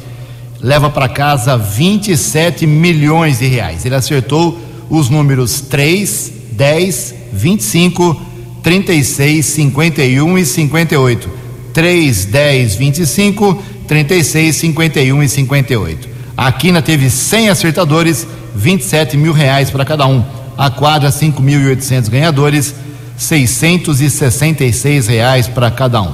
Leva 0.60 0.90
para 0.90 1.08
casa 1.08 1.56
27 1.56 2.66
milhões 2.66 3.38
de 3.38 3.46
reais. 3.46 3.86
Ele 3.86 3.94
acertou 3.94 4.58
os 4.90 5.08
números 5.08 5.60
3, 5.60 6.32
10, 6.50 7.14
25, 7.32 8.20
36, 8.64 9.46
51 9.46 10.38
e 10.38 10.44
58. 10.44 11.30
3, 11.72 12.24
10, 12.24 12.74
25, 12.74 13.62
36, 13.86 14.56
51 14.56 15.22
e 15.22 15.28
58. 15.28 16.08
A 16.36 16.50
Quina 16.50 16.82
teve 16.82 17.08
100 17.08 17.48
acertadores, 17.48 18.26
27 18.56 19.16
mil 19.16 19.32
reais 19.32 19.70
para 19.70 19.84
cada 19.84 20.06
um. 20.06 20.24
A 20.56 20.70
quadra, 20.70 21.10
5.800 21.10 22.08
ganhadores, 22.08 22.74
666 23.16 25.06
reais 25.06 25.46
para 25.46 25.70
cada 25.70 26.00
um. 26.00 26.12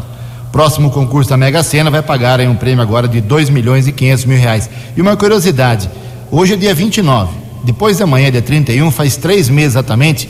Próximo 0.51 0.91
concurso 0.91 1.31
da 1.31 1.37
Mega 1.37 1.63
Sena 1.63 1.91
vai 1.91 2.03
pagar 2.03 2.41
aí 2.41 2.49
um 2.49 2.57
prêmio 2.57 2.83
agora 2.83 3.09
de 3.09 3.21
2 3.21 3.49
milhões 3.49 3.87
e 3.87 3.93
500 3.93 4.25
mil 4.25 4.39
reais. 4.39 4.69
E 4.97 5.01
uma 5.01 5.17
curiosidade: 5.17 5.89
hoje 6.31 6.55
é 6.55 6.57
dia 6.57 6.75
29, 6.75 7.33
depois 7.65 7.97
de 7.97 8.03
amanhã, 8.03 8.31
dia 8.31 8.43
31, 8.43 8.91
faz 8.91 9.17
três 9.17 9.49
meses 9.49 9.73
exatamente 9.73 10.29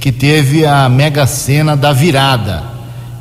que 0.00 0.10
teve 0.10 0.66
a 0.66 0.88
Mega 0.88 1.26
Sena 1.26 1.76
da 1.76 1.92
virada. 1.92 2.64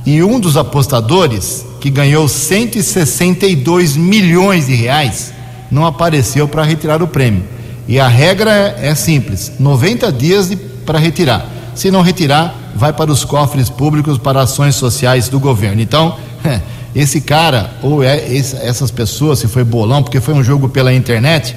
E 0.03 0.23
um 0.23 0.39
dos 0.39 0.57
apostadores, 0.57 1.63
que 1.79 1.91
ganhou 1.91 2.27
162 2.27 3.95
milhões 3.95 4.65
de 4.65 4.73
reais, 4.73 5.31
não 5.69 5.85
apareceu 5.85 6.47
para 6.47 6.63
retirar 6.63 7.03
o 7.03 7.07
prêmio. 7.07 7.43
E 7.87 7.99
a 7.99 8.07
regra 8.07 8.75
é 8.79 8.93
simples: 8.95 9.53
90 9.59 10.11
dias 10.11 10.51
para 10.85 10.99
retirar. 10.99 11.47
Se 11.75 11.89
não 11.89 12.01
retirar, 12.01 12.53
vai 12.75 12.93
para 12.93 13.11
os 13.11 13.23
cofres 13.23 13.69
públicos 13.69 14.17
para 14.17 14.41
ações 14.41 14.75
sociais 14.75 15.29
do 15.29 15.39
governo. 15.39 15.81
Então, 15.81 16.17
esse 16.93 17.21
cara, 17.21 17.71
ou 17.81 18.03
é, 18.03 18.17
essas 18.35 18.91
pessoas, 18.91 19.39
se 19.39 19.47
foi 19.47 19.63
bolão, 19.63 20.03
porque 20.03 20.19
foi 20.19 20.33
um 20.33 20.43
jogo 20.43 20.69
pela 20.69 20.93
internet, 20.93 21.55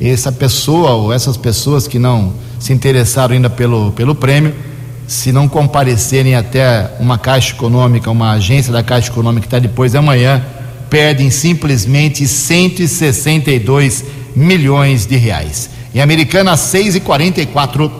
essa 0.00 0.32
pessoa 0.32 0.92
ou 0.92 1.12
essas 1.12 1.36
pessoas 1.36 1.86
que 1.86 1.98
não 1.98 2.32
se 2.58 2.72
interessaram 2.72 3.34
ainda 3.34 3.50
pelo, 3.50 3.92
pelo 3.92 4.14
prêmio, 4.14 4.54
se 5.06 5.30
não 5.32 5.48
comparecerem 5.48 6.34
até 6.34 6.90
uma 6.98 7.18
Caixa 7.18 7.54
Econômica, 7.54 8.10
uma 8.10 8.32
agência 8.32 8.72
da 8.72 8.82
Caixa 8.82 9.10
Econômica 9.10 9.42
que 9.42 9.46
está 9.46 9.58
depois 9.58 9.92
de 9.92 9.98
amanhã, 9.98 10.42
perdem 10.88 11.30
simplesmente 11.30 12.26
162 12.26 14.04
milhões 14.34 15.06
de 15.06 15.16
reais. 15.16 15.70
Em 15.94 16.00
Americana, 16.00 16.56
6 16.56 16.96
e 16.96 17.00
44 17.00 17.92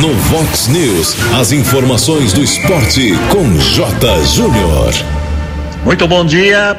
No 0.00 0.14
Vox 0.14 0.68
News, 0.68 1.16
as 1.38 1.52
informações 1.52 2.32
do 2.32 2.42
esporte 2.42 3.12
com 3.30 3.58
J. 3.58 4.24
Júnior. 4.24 4.92
Muito 5.84 6.06
bom 6.08 6.24
dia. 6.24 6.76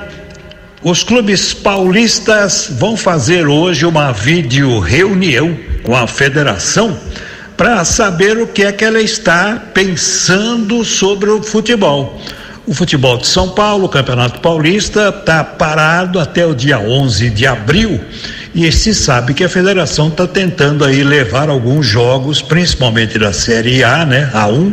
Os 0.82 1.04
clubes 1.04 1.54
paulistas 1.54 2.72
vão 2.80 2.96
fazer 2.96 3.48
hoje 3.48 3.86
uma 3.86 4.12
vídeo 4.12 4.80
reunião 4.80 5.58
com 5.84 5.96
a 5.96 6.08
federação 6.08 6.98
para 7.58 7.84
saber 7.84 8.38
o 8.38 8.48
que 8.48 8.64
é 8.64 8.72
que 8.72 8.86
ela 8.86 9.02
está 9.02 9.62
pensando 9.74 10.86
sobre 10.86 11.30
o 11.30 11.44
futebol. 11.44 12.22
O 12.70 12.74
futebol 12.76 13.18
de 13.18 13.26
São 13.26 13.50
Paulo, 13.50 13.86
o 13.86 13.90
Campeonato 13.90 14.42
Paulista, 14.42 15.10
está 15.10 15.44
parado 15.44 16.20
até 16.20 16.46
o 16.46 16.54
dia 16.54 16.78
11 16.78 17.32
de 17.32 17.48
abril 17.48 18.00
e 18.54 18.72
se 18.72 18.94
sabe 18.94 19.34
que 19.34 19.44
a 19.44 19.50
federação 19.50 20.10
está 20.10 20.28
tentando 20.28 20.86
aí 20.86 21.04
levar 21.04 21.50
alguns 21.50 21.88
jogos, 21.88 22.44
principalmente 22.44 23.18
da 23.18 23.34
Série 23.34 23.84
A, 23.84 24.06
né, 24.06 24.30
A1, 24.36 24.72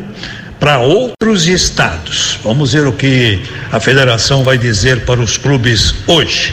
para 0.61 0.79
outros 0.79 1.49
estados. 1.49 2.39
Vamos 2.45 2.75
ver 2.75 2.87
o 2.87 2.93
que 2.93 3.41
a 3.73 3.81
federação 3.81 4.45
vai 4.45 4.59
dizer 4.59 5.07
para 5.07 5.19
os 5.19 5.39
clubes 5.39 5.95
hoje. 6.07 6.53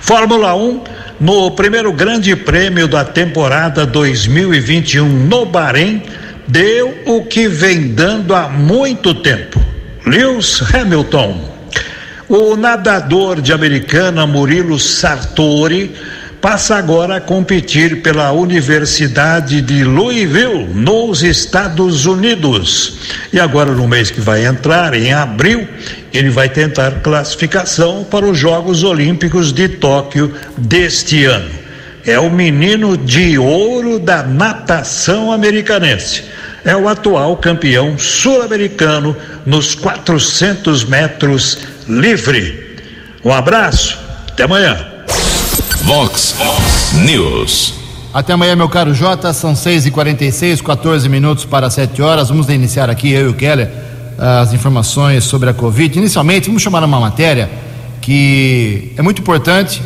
Fórmula 0.00 0.54
1, 0.54 0.80
no 1.18 1.50
primeiro 1.50 1.92
grande 1.92 2.36
prêmio 2.36 2.86
da 2.86 3.04
temporada 3.04 3.84
2021 3.84 5.08
no 5.08 5.44
Bahrein, 5.44 6.04
deu 6.46 6.96
o 7.04 7.24
que 7.24 7.48
vem 7.48 7.88
dando 7.88 8.32
há 8.32 8.48
muito 8.48 9.12
tempo. 9.12 9.67
Lewis 10.08 10.62
Hamilton. 10.74 11.38
O 12.28 12.56
nadador 12.56 13.42
de 13.42 13.52
Americana 13.52 14.26
Murilo 14.26 14.78
Sartori 14.78 15.94
passa 16.40 16.76
agora 16.76 17.16
a 17.16 17.20
competir 17.20 18.00
pela 18.00 18.32
Universidade 18.32 19.60
de 19.60 19.84
Louisville, 19.84 20.66
nos 20.72 21.22
Estados 21.22 22.06
Unidos. 22.06 22.98
E 23.34 23.38
agora, 23.38 23.72
no 23.72 23.86
mês 23.86 24.10
que 24.10 24.20
vai 24.20 24.46
entrar, 24.46 24.94
em 24.94 25.12
abril, 25.12 25.68
ele 26.12 26.30
vai 26.30 26.48
tentar 26.48 27.02
classificação 27.02 28.02
para 28.10 28.24
os 28.24 28.38
Jogos 28.38 28.84
Olímpicos 28.84 29.52
de 29.52 29.68
Tóquio 29.68 30.34
deste 30.56 31.26
ano. 31.26 31.50
É 32.06 32.18
o 32.18 32.30
menino 32.30 32.96
de 32.96 33.36
ouro 33.36 33.98
da 33.98 34.22
natação 34.22 35.30
americanense. 35.30 36.37
É 36.68 36.76
o 36.76 36.86
atual 36.86 37.34
campeão 37.38 37.96
sul-americano 37.96 39.16
nos 39.46 39.74
400 39.74 40.84
metros 40.84 41.60
livre. 41.88 42.76
Um 43.24 43.32
abraço, 43.32 43.98
até 44.28 44.42
amanhã. 44.42 44.76
Vox 45.84 46.36
News. 47.06 47.72
Até 48.12 48.34
amanhã, 48.34 48.54
meu 48.54 48.68
caro 48.68 48.92
Jota, 48.92 49.32
são 49.32 49.54
6h46, 49.54 50.60
14 50.60 51.08
minutos 51.08 51.46
para 51.46 51.70
7 51.70 52.02
horas. 52.02 52.28
Vamos 52.28 52.50
iniciar 52.50 52.90
aqui, 52.90 53.12
eu 53.12 53.28
e 53.28 53.30
o 53.30 53.34
Keller, 53.34 53.70
as 54.18 54.52
informações 54.52 55.24
sobre 55.24 55.48
a 55.48 55.54
Covid. 55.54 55.98
Inicialmente, 55.98 56.48
vamos 56.48 56.60
chamar 56.60 56.84
uma 56.84 57.00
matéria 57.00 57.48
que 58.02 58.92
é 58.94 59.00
muito 59.00 59.22
importante. 59.22 59.80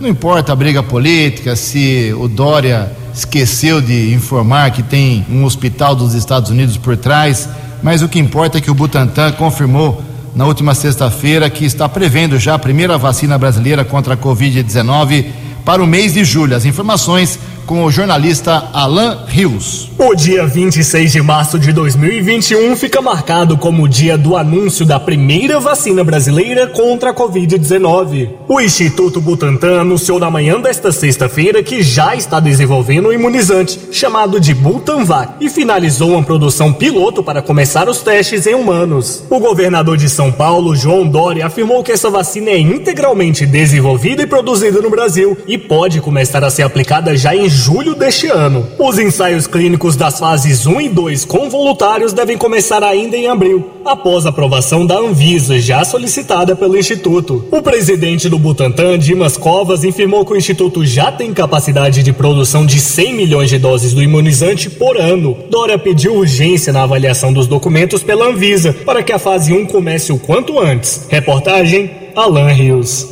Não 0.00 0.08
importa 0.08 0.54
a 0.54 0.56
briga 0.56 0.82
política, 0.82 1.54
se 1.54 2.10
o 2.16 2.26
Dória 2.26 2.90
esqueceu 3.14 3.80
de 3.80 4.12
informar 4.14 4.70
que 4.70 4.82
tem 4.82 5.24
um 5.30 5.44
hospital 5.44 5.94
dos 5.94 6.14
Estados 6.14 6.50
Unidos 6.50 6.76
por 6.76 6.96
trás, 6.96 7.48
mas 7.82 8.02
o 8.02 8.08
que 8.08 8.18
importa 8.18 8.58
é 8.58 8.60
que 8.60 8.70
o 8.70 8.74
Butantan 8.74 9.32
confirmou 9.32 10.02
na 10.34 10.46
última 10.46 10.74
sexta-feira 10.74 11.50
que 11.50 11.64
está 11.64 11.88
prevendo 11.88 12.38
já 12.38 12.54
a 12.54 12.58
primeira 12.58 12.96
vacina 12.96 13.36
brasileira 13.36 13.84
contra 13.84 14.14
a 14.14 14.16
Covid-19 14.16 15.26
para 15.64 15.82
o 15.82 15.86
mês 15.86 16.14
de 16.14 16.24
julho. 16.24 16.56
As 16.56 16.64
informações 16.64 17.38
com 17.66 17.84
o 17.84 17.90
jornalista 17.90 18.70
Alan 18.72 19.24
Rios. 19.28 19.90
O 20.04 20.16
dia 20.16 20.44
26 20.44 21.12
de 21.12 21.22
março 21.22 21.60
de 21.60 21.72
2021 21.72 22.74
fica 22.74 23.00
marcado 23.00 23.56
como 23.56 23.84
o 23.84 23.88
dia 23.88 24.18
do 24.18 24.36
anúncio 24.36 24.84
da 24.84 24.98
primeira 24.98 25.60
vacina 25.60 26.02
brasileira 26.02 26.66
contra 26.66 27.10
a 27.10 27.14
Covid-19. 27.14 28.30
O 28.48 28.60
Instituto 28.60 29.20
Butantan 29.20 29.80
anunciou 29.80 30.18
na 30.18 30.28
manhã 30.28 30.60
desta 30.60 30.90
sexta-feira 30.90 31.62
que 31.62 31.84
já 31.84 32.16
está 32.16 32.40
desenvolvendo 32.40 33.10
um 33.10 33.12
imunizante 33.12 33.78
chamado 33.92 34.40
de 34.40 34.52
Butanvac 34.52 35.34
e 35.40 35.48
finalizou 35.48 36.10
uma 36.10 36.22
produção 36.24 36.72
piloto 36.72 37.22
para 37.22 37.40
começar 37.40 37.88
os 37.88 38.02
testes 38.02 38.44
em 38.48 38.56
humanos. 38.56 39.22
O 39.30 39.38
governador 39.38 39.96
de 39.96 40.08
São 40.08 40.32
Paulo, 40.32 40.74
João 40.74 41.06
Dória, 41.06 41.46
afirmou 41.46 41.80
que 41.84 41.92
essa 41.92 42.10
vacina 42.10 42.50
é 42.50 42.58
integralmente 42.58 43.46
desenvolvida 43.46 44.22
e 44.22 44.26
produzida 44.26 44.80
no 44.80 44.90
Brasil 44.90 45.38
e 45.46 45.56
pode 45.56 46.00
começar 46.00 46.42
a 46.42 46.50
ser 46.50 46.64
aplicada 46.64 47.16
já 47.16 47.36
em 47.36 47.48
julho 47.48 47.94
deste 47.94 48.26
ano. 48.26 48.66
Os 48.80 48.98
ensaios 48.98 49.46
clínicos 49.46 49.91
estudos 49.92 49.96
das 49.96 50.18
fases 50.18 50.66
1 50.66 50.80
e 50.80 50.88
2 50.88 51.24
com 51.24 51.48
voluntários 51.48 52.12
devem 52.12 52.36
começar 52.36 52.82
ainda 52.82 53.16
em 53.16 53.28
abril, 53.28 53.70
após 53.84 54.26
a 54.26 54.30
aprovação 54.30 54.86
da 54.86 54.98
Anvisa, 54.98 55.58
já 55.58 55.84
solicitada 55.84 56.54
pelo 56.56 56.76
Instituto. 56.76 57.44
O 57.50 57.62
presidente 57.62 58.28
do 58.28 58.38
Butantan, 58.38 58.98
Dimas 58.98 59.36
Covas, 59.36 59.84
informou 59.84 60.24
que 60.24 60.32
o 60.32 60.36
Instituto 60.36 60.84
já 60.84 61.10
tem 61.12 61.32
capacidade 61.32 62.02
de 62.02 62.12
produção 62.12 62.64
de 62.64 62.80
100 62.80 63.14
milhões 63.14 63.50
de 63.50 63.58
doses 63.58 63.92
do 63.92 64.02
imunizante 64.02 64.70
por 64.70 64.96
ano. 64.96 65.36
Dória 65.50 65.78
pediu 65.78 66.14
urgência 66.14 66.72
na 66.72 66.82
avaliação 66.82 67.32
dos 67.32 67.46
documentos 67.46 68.02
pela 68.02 68.26
Anvisa 68.26 68.72
para 68.72 69.02
que 69.02 69.12
a 69.12 69.18
fase 69.18 69.52
1 69.52 69.66
comece 69.66 70.12
o 70.12 70.18
quanto 70.18 70.58
antes. 70.58 71.06
Reportagem 71.08 71.90
Alan 72.14 72.48
Rios. 72.48 73.08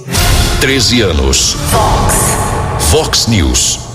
13 0.61 1.03
anos. 1.03 1.57
Fox. 1.71 2.91
Fox 2.91 3.27
News. 3.27 3.90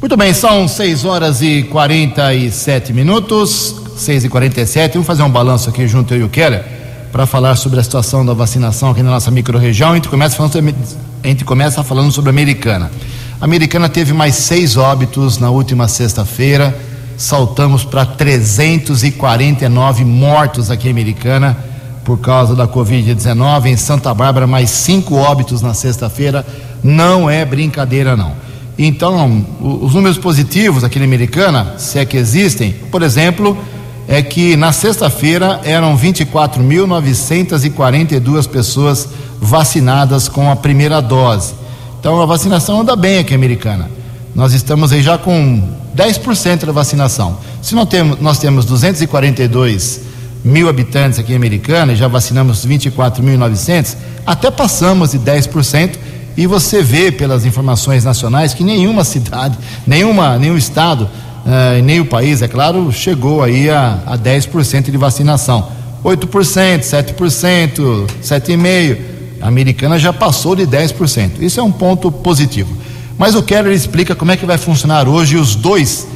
Muito 0.00 0.16
bem, 0.16 0.32
são 0.32 0.68
6 0.68 1.04
horas 1.04 1.42
e 1.42 1.64
47 1.64 2.92
minutos, 2.92 3.74
6 3.96 4.26
e 4.26 4.28
47 4.28 4.92
Vamos 4.92 5.08
fazer 5.08 5.24
um 5.24 5.30
balanço 5.30 5.68
aqui 5.68 5.88
junto 5.88 6.14
eu 6.14 6.20
e 6.20 6.22
o 6.22 6.28
Keller 6.28 6.64
para 7.10 7.26
falar 7.26 7.56
sobre 7.56 7.80
a 7.80 7.82
situação 7.82 8.24
da 8.24 8.32
vacinação 8.32 8.90
aqui 8.90 9.02
na 9.02 9.10
nossa 9.10 9.28
microrregião. 9.28 9.94
A 9.94 10.00
começa 10.00 10.40
a 10.40 11.26
gente 11.26 11.44
começa 11.44 11.82
falando 11.82 12.12
sobre 12.12 12.28
a 12.28 12.32
americana. 12.32 12.92
A 13.40 13.44
americana 13.44 13.88
teve 13.88 14.12
mais 14.12 14.36
seis 14.36 14.76
óbitos 14.76 15.38
na 15.38 15.50
última 15.50 15.88
sexta-feira. 15.88 16.78
Saltamos 17.16 17.84
para 17.84 18.06
349 18.06 20.04
mortos 20.04 20.70
aqui 20.70 20.86
em 20.86 20.92
Americana 20.92 21.56
por 22.04 22.20
causa 22.20 22.54
da 22.54 22.68
Covid-19. 22.68 23.66
Em 23.66 23.76
Santa 23.76 24.14
Bárbara, 24.14 24.46
mais 24.46 24.70
cinco 24.70 25.16
óbitos 25.16 25.60
na 25.60 25.74
sexta-feira. 25.74 26.46
Não 26.84 27.28
é 27.28 27.44
brincadeira, 27.44 28.16
não. 28.16 28.46
Então, 28.78 29.44
os 29.60 29.92
números 29.92 30.16
positivos 30.16 30.84
aqui 30.84 31.00
na 31.00 31.04
Americana, 31.04 31.74
se 31.78 31.98
é 31.98 32.04
que 32.04 32.16
existem, 32.16 32.72
por 32.92 33.02
exemplo, 33.02 33.58
é 34.06 34.22
que 34.22 34.54
na 34.56 34.70
sexta-feira 34.72 35.60
eram 35.64 35.98
24.942 35.98 38.48
pessoas 38.48 39.08
vacinadas 39.40 40.28
com 40.28 40.48
a 40.50 40.56
primeira 40.56 41.02
dose. 41.02 41.54
Então, 41.98 42.22
a 42.22 42.26
vacinação 42.26 42.80
anda 42.80 42.94
bem 42.94 43.18
aqui 43.18 43.34
Americana. 43.34 43.90
Nós 44.32 44.52
estamos 44.52 44.92
aí 44.92 45.02
já 45.02 45.18
com 45.18 45.60
10% 45.96 46.64
da 46.64 46.70
vacinação. 46.70 47.36
Se 47.60 47.74
não 47.74 47.84
temos, 47.84 48.20
nós 48.20 48.38
temos 48.38 48.64
242 48.64 50.02
mil 50.44 50.68
habitantes 50.68 51.18
aqui 51.18 51.32
em 51.32 51.36
Americana 51.36 51.92
e 51.92 51.96
já 51.96 52.06
vacinamos 52.06 52.64
24.900, 52.64 53.96
até 54.24 54.52
passamos 54.52 55.10
de 55.10 55.18
10%. 55.18 55.98
E 56.38 56.46
você 56.46 56.84
vê 56.84 57.10
pelas 57.10 57.44
informações 57.44 58.04
nacionais 58.04 58.54
que 58.54 58.62
nenhuma 58.62 59.02
cidade, 59.02 59.58
nenhuma, 59.84 60.38
nenhum 60.38 60.56
estado, 60.56 61.02
uh, 61.44 61.82
nem 61.82 61.98
o 61.98 62.04
país, 62.04 62.42
é 62.42 62.46
claro, 62.46 62.92
chegou 62.92 63.42
aí 63.42 63.68
a, 63.68 63.98
a 64.06 64.16
10% 64.16 64.88
de 64.88 64.96
vacinação. 64.96 65.68
8%, 66.04 66.78
7%, 66.78 68.06
7,5%. 68.22 68.98
A 69.40 69.48
americana 69.48 69.98
já 69.98 70.12
passou 70.12 70.54
de 70.54 70.64
10%. 70.64 71.40
Isso 71.40 71.58
é 71.58 71.62
um 71.62 71.72
ponto 71.72 72.12
positivo. 72.12 72.72
Mas 73.18 73.34
o 73.34 73.42
Keller 73.42 73.72
explica 73.72 74.14
como 74.14 74.30
é 74.30 74.36
que 74.36 74.46
vai 74.46 74.58
funcionar 74.58 75.08
hoje 75.08 75.36
os 75.36 75.56
dois 75.56 76.06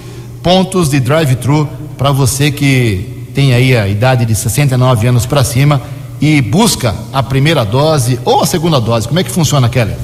pontos 0.40 0.88
de 0.88 1.00
drive-thru 1.00 1.68
para 1.98 2.12
você 2.12 2.52
que 2.52 3.26
tem 3.34 3.54
aí 3.54 3.76
a 3.76 3.88
idade 3.88 4.24
de 4.24 4.36
69 4.36 5.04
anos 5.04 5.26
para 5.26 5.42
cima 5.42 5.82
e 6.22 6.40
busca 6.40 6.94
a 7.12 7.20
primeira 7.20 7.64
dose 7.64 8.20
ou 8.24 8.44
a 8.44 8.46
segunda 8.46 8.80
dose. 8.80 9.08
Como 9.08 9.18
é 9.18 9.24
que 9.24 9.30
funciona, 9.30 9.68
Keller? 9.68 9.96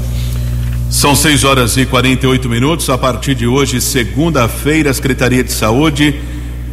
São 0.90 1.14
6 1.14 1.44
horas 1.44 1.76
e 1.76 1.86
48 1.86 2.48
minutos. 2.48 2.90
A 2.90 2.98
partir 2.98 3.36
de 3.36 3.46
hoje, 3.46 3.80
segunda-feira, 3.80 4.90
a 4.90 4.94
Secretaria 4.94 5.44
de 5.44 5.52
Saúde 5.52 6.20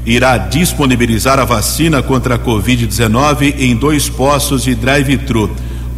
irá 0.04 0.36
disponibilizar 0.38 1.38
a 1.38 1.46
vacina 1.46 2.02
contra 2.02 2.36
a 2.36 2.40
Covid-19 2.40 3.54
em 3.60 3.76
dois 3.76 4.10
postos 4.10 4.64
de 4.64 4.74
drive-thru. 4.74 5.52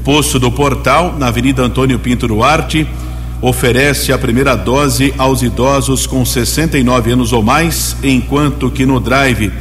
Posto 0.03 0.39
do 0.39 0.51
Portal, 0.51 1.15
na 1.17 1.27
Avenida 1.27 1.63
Antônio 1.63 1.99
Pinto 1.99 2.27
Duarte, 2.27 2.85
oferece 3.41 4.11
a 4.11 4.17
primeira 4.17 4.55
dose 4.55 5.13
aos 5.17 5.41
idosos 5.41 6.05
com 6.05 6.25
69 6.25 7.11
anos 7.13 7.31
ou 7.31 7.41
mais, 7.41 7.95
enquanto 8.03 8.69
que 8.69 8.85
no 8.85 8.99
drive, 8.99 9.53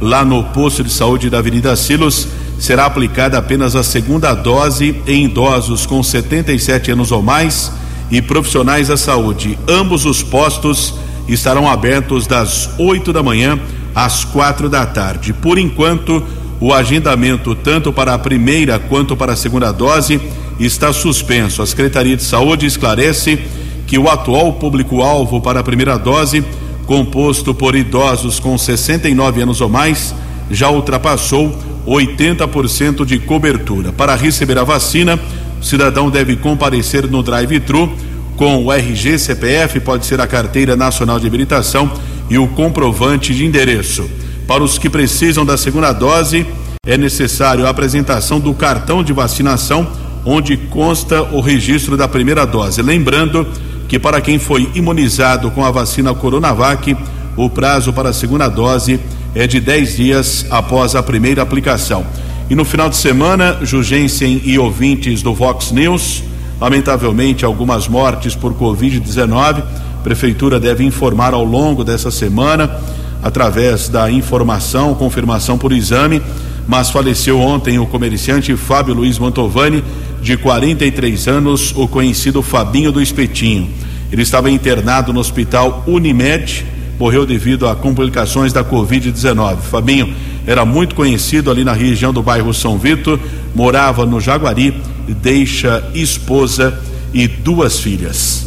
lá 0.00 0.24
no 0.24 0.44
posto 0.44 0.84
de 0.84 0.90
saúde 0.90 1.30
da 1.30 1.38
Avenida 1.38 1.74
Silos, 1.74 2.28
será 2.58 2.86
aplicada 2.86 3.38
apenas 3.38 3.74
a 3.74 3.82
segunda 3.82 4.34
dose 4.34 5.00
em 5.06 5.24
idosos 5.24 5.84
com 5.84 6.02
77 6.02 6.92
anos 6.92 7.10
ou 7.10 7.22
mais 7.22 7.72
e 8.10 8.20
profissionais 8.20 8.88
da 8.88 8.96
saúde. 8.96 9.58
Ambos 9.68 10.04
os 10.04 10.22
postos 10.22 10.94
estarão 11.26 11.68
abertos 11.68 12.26
das 12.26 12.70
8 12.78 13.12
da 13.12 13.22
manhã 13.22 13.58
às 13.94 14.24
quatro 14.24 14.68
da 14.68 14.86
tarde. 14.86 15.32
Por 15.32 15.58
enquanto, 15.58 16.22
o 16.60 16.72
agendamento 16.72 17.54
tanto 17.54 17.92
para 17.92 18.14
a 18.14 18.18
primeira 18.18 18.78
quanto 18.78 19.16
para 19.16 19.32
a 19.32 19.36
segunda 19.36 19.72
dose 19.72 20.20
está 20.60 20.92
suspenso. 20.92 21.62
A 21.62 21.66
Secretaria 21.66 22.16
de 22.16 22.22
Saúde 22.22 22.66
esclarece 22.66 23.38
que 23.86 23.98
o 23.98 24.08
atual 24.08 24.52
público-alvo 24.54 25.40
para 25.40 25.60
a 25.60 25.64
primeira 25.64 25.98
dose, 25.98 26.44
composto 26.86 27.54
por 27.54 27.74
idosos 27.74 28.38
com 28.38 28.56
69 28.56 29.42
anos 29.42 29.60
ou 29.60 29.68
mais, 29.68 30.14
já 30.50 30.70
ultrapassou 30.70 31.56
80% 31.86 33.04
de 33.04 33.18
cobertura. 33.18 33.92
Para 33.92 34.14
receber 34.14 34.58
a 34.58 34.64
vacina, 34.64 35.18
o 35.60 35.64
cidadão 35.64 36.10
deve 36.10 36.36
comparecer 36.36 37.08
no 37.08 37.22
drive-thru 37.22 37.92
com 38.36 38.64
o 38.64 38.72
RG 38.72 39.18
CPF, 39.18 39.80
pode 39.80 40.06
ser 40.06 40.20
a 40.20 40.26
carteira 40.26 40.74
nacional 40.74 41.20
de 41.20 41.26
habilitação 41.26 41.90
e 42.28 42.38
o 42.38 42.48
comprovante 42.48 43.34
de 43.34 43.44
endereço. 43.44 44.08
Para 44.46 44.62
os 44.62 44.78
que 44.78 44.90
precisam 44.90 45.44
da 45.44 45.56
segunda 45.56 45.92
dose, 45.92 46.46
é 46.84 46.96
necessário 46.96 47.66
a 47.66 47.70
apresentação 47.70 48.40
do 48.40 48.52
cartão 48.54 49.04
de 49.04 49.12
vacinação, 49.12 49.86
onde 50.24 50.56
consta 50.56 51.22
o 51.22 51.40
registro 51.40 51.96
da 51.96 52.08
primeira 52.08 52.44
dose. 52.44 52.82
Lembrando 52.82 53.46
que 53.88 53.98
para 53.98 54.20
quem 54.20 54.38
foi 54.38 54.68
imunizado 54.74 55.50
com 55.50 55.64
a 55.64 55.70
vacina 55.70 56.14
Coronavac, 56.14 56.96
o 57.36 57.48
prazo 57.48 57.92
para 57.92 58.08
a 58.08 58.12
segunda 58.12 58.48
dose 58.48 58.98
é 59.34 59.46
de 59.46 59.60
10 59.60 59.96
dias 59.96 60.46
após 60.50 60.94
a 60.94 61.02
primeira 61.02 61.42
aplicação. 61.42 62.04
E 62.50 62.54
no 62.54 62.64
final 62.64 62.90
de 62.90 62.96
semana, 62.96 63.58
Jugensen 63.62 64.42
e 64.44 64.58
ouvintes 64.58 65.22
do 65.22 65.32
Vox 65.32 65.72
News, 65.72 66.22
lamentavelmente 66.60 67.44
algumas 67.44 67.88
mortes 67.88 68.34
por 68.34 68.52
Covid-19. 68.54 69.62
Prefeitura 70.04 70.60
deve 70.60 70.84
informar 70.84 71.32
ao 71.32 71.44
longo 71.44 71.82
dessa 71.82 72.10
semana, 72.10 72.78
através 73.22 73.88
da 73.88 74.10
informação, 74.10 74.94
confirmação 74.94 75.56
por 75.56 75.72
exame, 75.72 76.20
mas 76.66 76.90
faleceu 76.90 77.40
ontem 77.40 77.78
o 77.78 77.86
comerciante 77.86 78.54
Fábio 78.56 78.94
Luiz 78.94 79.18
Mantovani, 79.18 79.82
de 80.20 80.36
43 80.36 81.28
anos, 81.28 81.72
o 81.74 81.88
conhecido 81.88 82.42
Fabinho 82.42 82.92
do 82.92 83.00
Espetinho. 83.00 83.70
Ele 84.12 84.22
estava 84.22 84.50
internado 84.50 85.12
no 85.12 85.20
hospital 85.20 85.82
Unimed 85.86 86.66
morreu 87.02 87.26
devido 87.26 87.68
a 87.68 87.74
complicações 87.74 88.52
da 88.52 88.62
Covid-19. 88.62 89.56
Fabinho 89.56 90.14
era 90.46 90.64
muito 90.64 90.94
conhecido 90.94 91.50
ali 91.50 91.64
na 91.64 91.72
região 91.72 92.12
do 92.12 92.22
bairro 92.22 92.54
São 92.54 92.78
Vitor, 92.78 93.18
morava 93.52 94.06
no 94.06 94.20
Jaguari, 94.20 94.80
deixa 95.20 95.82
esposa 95.94 96.78
e 97.12 97.26
duas 97.26 97.80
filhas. 97.80 98.46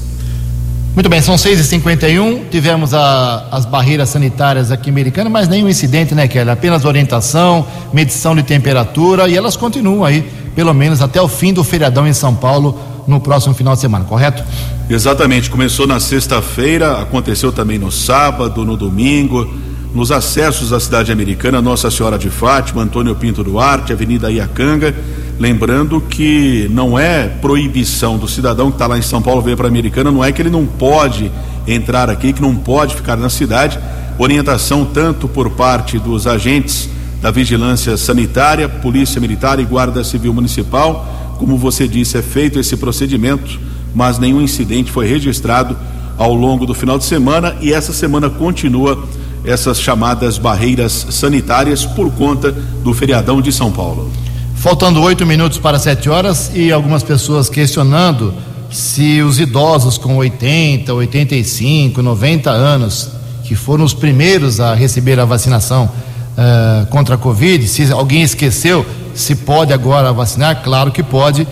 Muito 0.94 1.10
bem, 1.10 1.22
são 1.22 1.36
6h51. 1.36 2.50
Tivemos 2.50 2.94
a, 2.94 3.50
as 3.52 3.65
barreiras 3.65 4.08
sanitárias 4.08 4.72
aqui 4.72 4.89
americanas, 4.89 5.34
mas 5.34 5.50
nenhum 5.50 5.68
incidente, 5.68 6.15
né, 6.15 6.26
Kelly? 6.26 6.50
Apenas 6.50 6.86
orientação, 6.86 7.68
medição 7.91 8.34
de 8.34 8.44
temperatura 8.44 9.28
e 9.28 9.36
elas 9.36 9.58
continuam 9.58 10.06
aí, 10.06 10.22
pelo 10.56 10.74
menos 10.74 11.02
até 11.02 11.22
o 11.22 11.28
fim 11.28 11.52
do 11.52 11.62
feriadão 11.62 12.08
em 12.08 12.13
São 12.13 12.34
Paulo 12.34 12.80
no 13.06 13.20
próximo 13.20 13.54
final 13.54 13.76
de 13.76 13.82
semana, 13.82 14.06
correto? 14.06 14.46
Exatamente, 14.88 15.50
começou 15.50 15.88
na 15.88 16.00
sexta-feira, 16.00 17.02
aconteceu 17.02 17.52
também 17.52 17.80
no 17.80 17.91
sábado, 17.91 18.63
no 18.63 18.78
domingo, 18.78 19.52
nos 19.95 20.12
acessos 20.12 20.71
à 20.71 20.80
cidade 20.80 21.12
americana, 21.12 21.60
Nossa 21.60 21.89
Senhora 21.89 22.19
de 22.19 22.30
Fátima, 22.30 22.84
Antônio 22.84 23.15
Pinto 23.15 23.43
Duarte, 23.43 23.91
Avenida 23.91 24.32
Iacanga. 24.32 24.93
Lembrando 25.39 26.00
que 26.00 26.69
não 26.69 27.00
é 27.00 27.28
proibição 27.28 28.17
do 28.19 28.28
cidadão 28.28 28.69
que 28.69 28.76
está 28.76 28.86
lá 28.86 28.95
em 28.95 29.02
São 29.02 29.24
Paulo 29.24 29.41
vir 29.41 29.58
para 29.58 29.65
a 29.65 29.69
Americana, 29.69 30.12
não 30.12 30.24
é 30.24 30.32
que 30.32 30.41
ele 30.41 30.52
não 30.52 30.67
pode 30.67 31.32
entrar 31.67 32.08
aqui, 32.08 32.32
que 32.32 32.41
não 32.41 32.56
pode 32.56 32.95
ficar 32.95 33.17
na 33.17 33.30
cidade. 33.30 33.80
Orientação 34.19 34.86
tanto 34.86 35.28
por 35.28 35.50
parte 35.50 35.98
dos 35.98 36.28
agentes 36.28 36.88
da 37.24 37.32
Vigilância 37.32 37.98
Sanitária, 37.98 38.69
Polícia 38.69 39.19
Militar 39.19 39.60
e 39.60 39.65
Guarda 39.65 40.04
Civil 40.04 40.32
Municipal 40.32 41.26
como 41.38 41.58
você 41.58 41.88
disse, 41.88 42.17
é 42.17 42.21
feito 42.21 42.60
esse 42.60 42.78
procedimento, 42.78 43.60
mas 43.95 44.19
nenhum 44.19 44.41
incidente 44.41 44.91
foi 44.91 45.08
registrado 45.08 45.75
ao 46.17 46.34
longo 46.34 46.65
do 46.65 46.73
final 46.73 46.97
de 46.97 47.05
semana 47.05 47.55
e 47.62 47.73
essa 47.73 47.93
semana 47.93 48.29
continua 48.29 49.03
essas 49.45 49.79
chamadas 49.79 50.38
barreiras 50.38 51.08
sanitárias 51.10 51.86
por 51.86 52.12
conta 52.12 52.51
do 52.51 52.93
feriadão 52.93 53.41
de 53.41 53.51
São 53.51 53.71
Paulo. 53.71 54.12
Faltando 54.55 55.01
oito 55.01 55.25
minutos 55.25 55.58
para 55.58 55.79
sete 55.79 56.10
horas 56.10 56.51
e 56.53 56.71
algumas 56.71 57.03
pessoas 57.03 57.49
questionando 57.49 58.34
se 58.71 59.21
os 59.21 59.39
idosos 59.39 59.97
com 59.97 60.17
80, 60.17 60.93
85, 60.93 62.01
90 62.01 62.49
anos 62.49 63.10
que 63.43 63.55
foram 63.55 63.86
os 63.86 63.93
primeiros 63.93 64.60
a 64.60 64.73
receber 64.73 65.19
a 65.19 65.25
vacinação 65.25 65.86
uh, 65.86 66.86
contra 66.88 67.15
a 67.15 67.17
Covid. 67.17 67.67
Se 67.67 67.91
alguém 67.91 68.23
esqueceu, 68.23 68.86
se 69.13 69.36
pode 69.36 69.71
agora 69.71 70.12
vacinar, 70.12 70.63
claro 70.63 70.91
que 70.91 71.03
pode, 71.03 71.47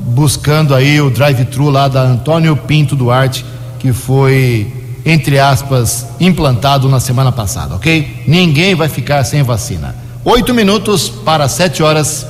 buscando 0.00 0.74
aí 0.74 1.00
o 1.00 1.10
drive-thru 1.10 1.70
lá 1.70 1.88
da 1.88 2.02
Antônio 2.02 2.56
Pinto 2.56 2.96
Duarte, 2.96 3.44
que 3.78 3.92
foi, 3.92 4.72
entre 5.04 5.38
aspas, 5.38 6.06
implantado 6.18 6.88
na 6.88 7.00
semana 7.00 7.30
passada, 7.30 7.74
ok? 7.74 8.24
Ninguém 8.26 8.74
vai 8.74 8.88
ficar 8.88 9.22
sem 9.24 9.42
vacina. 9.42 9.94
Oito 10.24 10.52
minutos 10.52 11.08
para 11.08 11.48
sete 11.48 11.82
horas. 11.82 12.26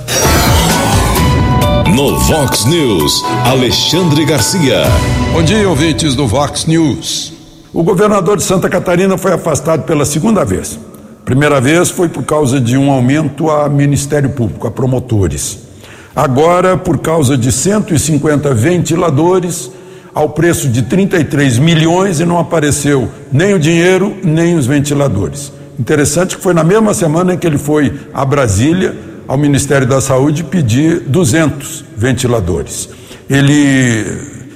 No 1.95 2.19
Vox 2.21 2.65
News, 2.67 3.25
Alexandre 3.45 4.25
Garcia. 4.25 4.85
Bom 5.33 5.43
dia, 5.43 5.69
ouvintes 5.69 6.15
do 6.15 6.27
Vox 6.27 6.67
News. 6.67 7.33
O 7.73 7.83
governador 7.83 8.37
de 8.37 8.43
Santa 8.43 8.69
Catarina 8.69 9.17
foi 9.19 9.33
afastado 9.33 9.83
pela 9.83 10.05
segunda 10.05 10.45
vez. 10.45 10.79
Primeira 11.25 11.61
vez 11.61 11.91
foi 11.91 12.09
por 12.09 12.25
causa 12.25 12.61
de 12.61 12.77
um 12.77 12.91
aumento 12.91 13.51
a 13.51 13.69
Ministério 13.69 14.31
Público, 14.31 14.67
a 14.67 14.71
promotores. 14.71 15.70
Agora, 16.15 16.77
por 16.77 16.99
causa 16.99 17.37
de 17.37 17.53
150 17.53 18.53
ventiladores 18.55 19.71
ao 20.13 20.31
preço 20.31 20.69
de 20.69 20.83
33 20.83 21.59
milhões 21.59 22.21
e 22.21 22.25
não 22.25 22.39
apareceu 22.39 23.09
nem 23.33 23.55
o 23.55 23.59
dinheiro, 23.59 24.17
nem 24.23 24.57
os 24.57 24.67
ventiladores. 24.67 25.53
Interessante 25.79 26.37
que 26.37 26.43
foi 26.43 26.53
na 26.53 26.65
mesma 26.65 26.93
semana 26.93 27.35
em 27.35 27.39
que 27.39 27.47
ele 27.47 27.59
foi 27.59 28.01
a 28.13 28.25
Brasília 28.25 28.95
ao 29.27 29.39
Ministério 29.39 29.87
da 29.87 30.01
Saúde 30.01 30.43
pedir 30.43 31.01
200 31.07 31.85
ventiladores. 31.97 32.89
Ele 33.29 34.05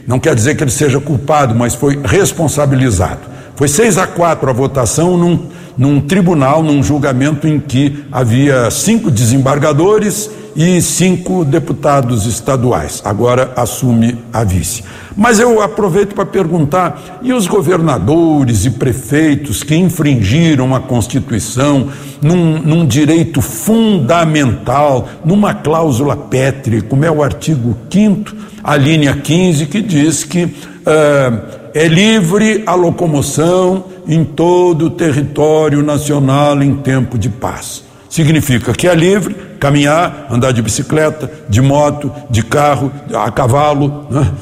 não 0.06 0.18
quer 0.18 0.34
dizer 0.34 0.56
que 0.56 0.64
ele 0.64 0.70
seja 0.70 0.98
culpado, 1.00 1.54
mas 1.54 1.74
foi 1.74 2.00
responsabilizado. 2.04 3.20
Foi 3.54 3.68
6 3.68 3.98
a 3.98 4.06
4 4.06 4.50
a 4.50 4.52
votação 4.52 5.16
num, 5.16 5.46
num 5.78 6.00
tribunal, 6.00 6.62
num 6.62 6.82
julgamento 6.82 7.46
em 7.46 7.60
que 7.60 8.04
havia 8.10 8.68
cinco 8.70 9.10
desembargadores 9.10 10.28
e 10.54 10.80
cinco 10.80 11.44
deputados 11.44 12.26
estaduais. 12.26 13.02
Agora 13.04 13.52
assume 13.56 14.18
a 14.32 14.44
vice. 14.44 14.84
Mas 15.16 15.38
eu 15.38 15.60
aproveito 15.60 16.14
para 16.14 16.26
perguntar: 16.26 17.20
e 17.22 17.32
os 17.32 17.46
governadores 17.46 18.64
e 18.64 18.70
prefeitos 18.70 19.62
que 19.62 19.74
infringiram 19.74 20.74
a 20.74 20.80
Constituição 20.80 21.88
num, 22.22 22.58
num 22.60 22.86
direito 22.86 23.40
fundamental, 23.40 25.08
numa 25.24 25.54
cláusula 25.54 26.16
pétrea, 26.16 26.82
como 26.82 27.04
é 27.04 27.10
o 27.10 27.22
artigo 27.22 27.76
5, 27.90 28.32
a 28.62 28.76
linha 28.76 29.14
15, 29.16 29.66
que 29.66 29.82
diz 29.82 30.24
que 30.24 30.44
uh, 30.44 31.64
é 31.74 31.86
livre 31.86 32.62
a 32.66 32.74
locomoção 32.74 33.84
em 34.06 34.24
todo 34.24 34.86
o 34.86 34.90
território 34.90 35.82
nacional 35.82 36.62
em 36.62 36.76
tempo 36.76 37.18
de 37.18 37.28
paz. 37.28 37.83
Significa 38.14 38.72
que 38.72 38.86
é 38.86 38.94
livre 38.94 39.34
caminhar, 39.58 40.28
andar 40.30 40.52
de 40.52 40.62
bicicleta, 40.62 41.28
de 41.48 41.60
moto, 41.60 42.12
de 42.30 42.44
carro, 42.44 42.92
a 43.12 43.28
cavalo, 43.28 44.06
né? 44.08 44.32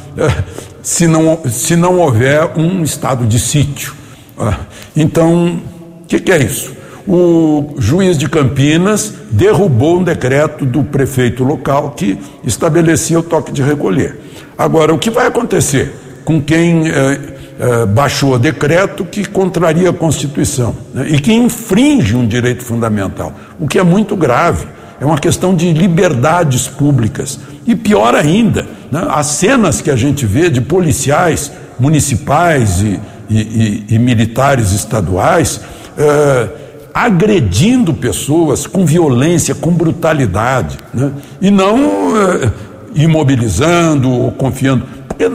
se, 0.83 1.07
não, 1.07 1.41
se 1.49 1.75
não 1.75 1.99
houver 1.99 2.51
um 2.55 2.83
estado 2.83 3.25
de 3.25 3.39
sítio. 3.39 3.95
Ah, 4.39 4.59
então, 4.95 5.59
o 6.03 6.07
que, 6.07 6.21
que 6.21 6.31
é 6.31 6.43
isso? 6.43 6.77
O 7.09 7.75
juiz 7.79 8.19
de 8.19 8.29
Campinas 8.29 9.15
derrubou 9.31 10.01
um 10.01 10.05
decreto 10.05 10.67
do 10.67 10.85
prefeito 10.85 11.43
local 11.43 11.93
que 11.93 12.19
estabelecia 12.45 13.21
o 13.21 13.23
toque 13.23 13.53
de 13.53 13.63
recolher. 13.63 14.21
Agora, 14.59 14.93
o 14.93 14.99
que 14.99 15.09
vai 15.09 15.27
acontecer 15.27 15.95
com 16.27 16.43
quem 16.43 16.91
eh, 16.91 17.32
eh, 17.59 17.87
baixou 17.87 18.35
o 18.35 18.39
decreto 18.39 19.05
que 19.05 19.25
contraria 19.25 19.91
a 19.91 19.93
Constituição 19.93 20.75
né, 20.95 21.07
e 21.09 21.19
que 21.19 21.33
infringe 21.33 22.17
um 22.17 22.27
direito 22.27 22.63
fundamental, 22.63 23.33
o 23.59 23.67
que 23.67 23.79
é 23.79 23.83
muito 23.83 24.17
grave? 24.17 24.67
é 25.03 25.05
uma 25.05 25.19
questão 25.19 25.53
de 25.53 25.73
liberdades 25.73 26.69
públicas. 26.69 27.41
E 27.67 27.75
pior 27.75 28.15
ainda, 28.15 28.65
né, 28.89 29.05
as 29.11 29.27
cenas 29.27 29.81
que 29.81 29.91
a 29.91 29.97
gente 29.97 30.25
vê 30.25 30.49
de 30.49 30.61
policiais 30.61 31.51
municipais 31.77 32.81
e, 32.81 33.01
e, 33.29 33.41
e, 33.41 33.85
e 33.97 33.99
militares 33.99 34.71
estaduais 34.71 35.61
é, 35.99 36.49
agredindo 36.95 37.93
pessoas 37.93 38.65
com 38.65 38.87
violência, 38.87 39.57
com 39.57 39.73
brutalidade, 39.73 40.79
né, 40.95 41.11
e 41.41 41.51
não 41.51 41.77
é, 42.17 42.53
imobilizando 42.95 44.09
ou 44.09 44.31
confiando. 44.31 44.87
Porque 45.09 45.29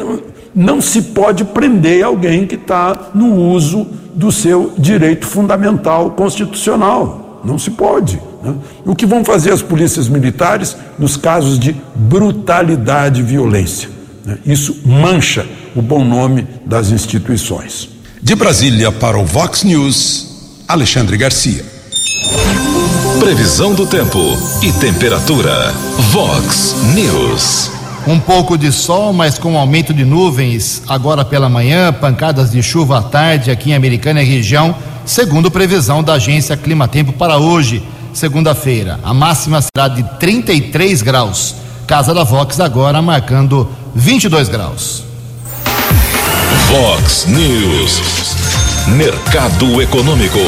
não, 0.60 0.82
se 0.82 1.04
pode 1.04 1.46
prender 1.46 2.04
alguém 2.04 2.48
que 2.48 2.56
está 2.56 3.12
no 3.14 3.36
uso 3.36 3.86
do 4.16 4.32
seu 4.32 4.74
direito 4.76 5.24
fundamental 5.24 6.10
constitucional. 6.10 7.42
Não 7.46 7.60
se 7.60 7.70
pode. 7.70 8.20
Né? 8.44 8.56
O 8.84 8.96
que 8.96 9.06
vão 9.06 9.24
fazer 9.24 9.54
as 9.54 9.62
polícias 9.62 10.10
militares 10.10 10.76
nos 10.98 11.16
casos 11.16 11.60
de 11.60 11.76
brutalidade 11.94 13.20
e 13.20 13.24
violência? 13.24 13.88
Né? 14.26 14.40
Isso 14.48 14.82
mancha 14.84 15.46
o 15.76 15.82
bom 15.82 16.04
nome 16.04 16.48
das 16.66 16.90
instituições. 16.90 17.90
De 18.20 18.34
Brasília 18.34 18.92
para 18.92 19.16
o 19.16 19.24
Vox 19.24 19.64
News, 19.64 20.64
Alexandre 20.68 21.18
Garcia. 21.18 21.64
Previsão 23.20 23.76
do 23.76 23.86
tempo 23.86 24.18
e 24.64 24.72
temperatura. 24.72 25.72
Vox 26.12 26.76
News. 26.96 27.77
Um 28.08 28.22
pouco 28.22 28.58
de 28.58 28.72
sol, 28.72 29.12
mas 29.12 29.38
com 29.38 29.58
aumento 29.58 29.94
de 29.94 30.06
nuvens 30.06 30.82
agora 30.88 31.26
pela 31.26 31.50
manhã, 31.50 31.92
pancadas 31.92 32.50
de 32.50 32.64
chuva 32.64 33.00
à 33.00 33.02
tarde 33.02 33.52
aqui 33.52 33.72
em 33.72 33.76
Americana 33.76 34.24
e 34.24 34.26
região, 34.26 34.74
segundo 35.06 35.52
previsão 35.52 36.02
da 36.02 36.14
agência 36.14 36.56
Clima 36.56 36.88
Tempo 36.88 37.12
para 37.12 37.38
hoje 37.38 37.84
segunda-feira. 38.14 38.98
A 39.04 39.14
máxima 39.14 39.60
será 39.62 39.90
de 39.90 40.04
33 40.20 41.02
graus. 41.02 41.56
Casa 41.86 42.14
da 42.14 42.24
Vox 42.24 42.62
agora 42.62 43.02
marcando 43.02 43.70
22 43.94 44.48
graus. 44.48 45.04
Vox 46.72 47.26
News. 47.28 48.02
Mercado 48.88 49.82
Econômico. 49.82 50.40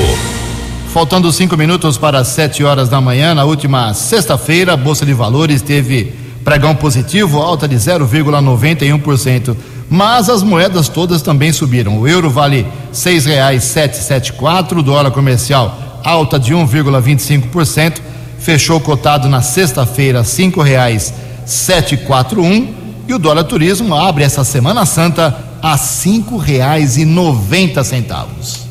Faltando 0.93 1.29
cinco 1.33 1.57
minutos 1.57 1.97
para 1.97 2.23
sete 2.23 2.63
horas 2.63 2.87
da 2.87 3.01
manhã, 3.01 3.35
na 3.35 3.43
última 3.43 3.93
sexta-feira, 3.93 4.73
a 4.73 4.77
Bolsa 4.77 5.05
de 5.05 5.13
Valores 5.13 5.61
teve 5.61 6.28
pregão 6.49 6.75
positivo, 6.75 7.39
alta 7.39 7.67
de 7.67 7.75
0,91%. 7.75 9.55
Mas 9.87 10.29
as 10.29 10.41
moedas 10.41 10.89
todas 10.89 11.21
também 11.21 11.53
subiram. 11.53 11.99
O 11.99 12.07
euro 12.07 12.27
vale 12.27 12.65
seis 12.91 13.23
reais 13.23 13.63
sete 13.65 13.97
sete 13.97 14.33
quatro, 14.33 14.81
dólar 14.81 15.11
comercial 15.11 16.01
alta 16.03 16.39
de 16.39 16.55
1,25%, 16.55 17.97
fechou 18.39 18.79
cotado 18.79 19.27
na 19.29 19.43
sexta-feira 19.43 20.23
cinco 20.23 20.61
reais 20.61 21.13
sete 21.45 21.95
quatro 21.97 22.41
um, 22.41 22.73
e 23.07 23.13
o 23.13 23.19
dólar 23.19 23.43
turismo 23.43 23.93
abre 23.93 24.23
essa 24.23 24.43
Semana 24.43 24.87
Santa 24.87 25.37
a 25.61 25.77
cinco 25.77 26.37
reais 26.37 26.97
e 26.97 27.05
noventa 27.05 27.83
centavos. 27.83 28.61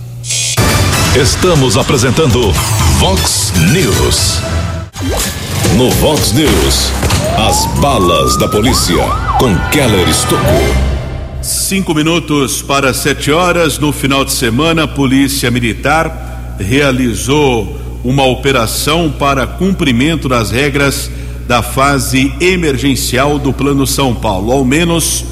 Estamos 1.15 1.77
apresentando 1.77 2.51
Vox 2.99 3.53
News. 3.73 4.68
No 5.77 5.89
Vox 5.91 6.33
News, 6.33 6.93
as 7.39 7.67
balas 7.79 8.37
da 8.37 8.49
polícia 8.49 8.97
com 9.39 9.57
Keller 9.71 10.09
Estocou. 10.09 10.75
Cinco 11.41 11.95
minutos 11.95 12.63
para 12.63 12.93
sete 12.93 13.31
horas 13.31 13.79
no 13.79 13.93
final 13.93 14.25
de 14.25 14.33
semana, 14.33 14.89
Polícia 14.89 15.53
Militar 15.53 16.57
realizou 16.59 17.81
uma 18.03 18.25
operação 18.25 19.09
para 19.09 19.47
cumprimento 19.47 20.29
das 20.29 20.51
regras 20.51 21.09
da 21.47 21.63
fase 21.63 22.35
emergencial 22.41 23.39
do 23.39 23.53
Plano 23.53 23.87
São 23.87 24.13
Paulo. 24.17 24.51
Ao 24.51 24.65
menos 24.65 25.25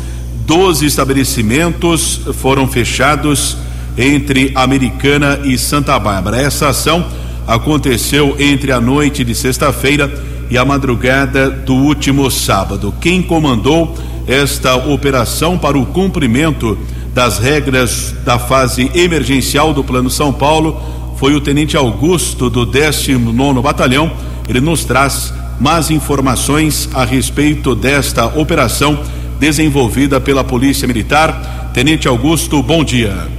12 0.46 0.86
estabelecimentos 0.86 2.20
foram 2.34 2.68
fechados 2.68 3.56
entre 3.98 4.52
Americana 4.54 5.40
e 5.42 5.58
Santa 5.58 5.98
Bárbara. 5.98 6.40
Essa 6.40 6.68
ação 6.68 7.04
aconteceu 7.46 8.36
entre 8.38 8.72
a 8.72 8.80
noite 8.80 9.24
de 9.24 9.34
sexta-feira 9.34 10.12
e 10.50 10.58
a 10.58 10.64
madrugada 10.64 11.50
do 11.50 11.74
último 11.74 12.30
sábado. 12.30 12.94
Quem 13.00 13.22
comandou 13.22 13.96
esta 14.26 14.74
operação 14.74 15.56
para 15.56 15.78
o 15.78 15.86
cumprimento 15.86 16.76
das 17.14 17.38
regras 17.38 18.14
da 18.24 18.38
fase 18.38 18.90
emergencial 18.94 19.72
do 19.72 19.84
Plano 19.84 20.10
São 20.10 20.32
Paulo 20.32 20.80
foi 21.16 21.34
o 21.34 21.40
tenente 21.40 21.76
Augusto 21.76 22.50
do 22.50 22.66
19 22.66 23.62
Batalhão. 23.62 24.12
Ele 24.48 24.60
nos 24.60 24.84
traz 24.84 25.32
mais 25.58 25.90
informações 25.90 26.88
a 26.92 27.04
respeito 27.04 27.74
desta 27.74 28.26
operação 28.26 28.98
desenvolvida 29.38 30.20
pela 30.20 30.44
Polícia 30.44 30.86
Militar. 30.86 31.70
Tenente 31.72 32.06
Augusto, 32.06 32.62
bom 32.62 32.84
dia. 32.84 33.35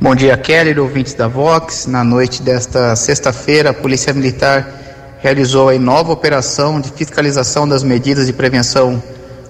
Bom 0.00 0.14
dia, 0.14 0.36
Kelly, 0.36 0.78
ouvintes 0.78 1.14
da 1.14 1.26
Vox. 1.26 1.86
Na 1.86 2.04
noite 2.04 2.42
desta 2.42 2.94
sexta-feira, 2.94 3.70
a 3.70 3.74
Polícia 3.74 4.12
Militar 4.12 4.68
realizou 5.20 5.70
a 5.70 5.78
nova 5.78 6.12
operação 6.12 6.80
de 6.80 6.90
fiscalização 6.90 7.66
das 7.66 7.82
medidas 7.82 8.26
de 8.26 8.32
prevenção 8.32 9.02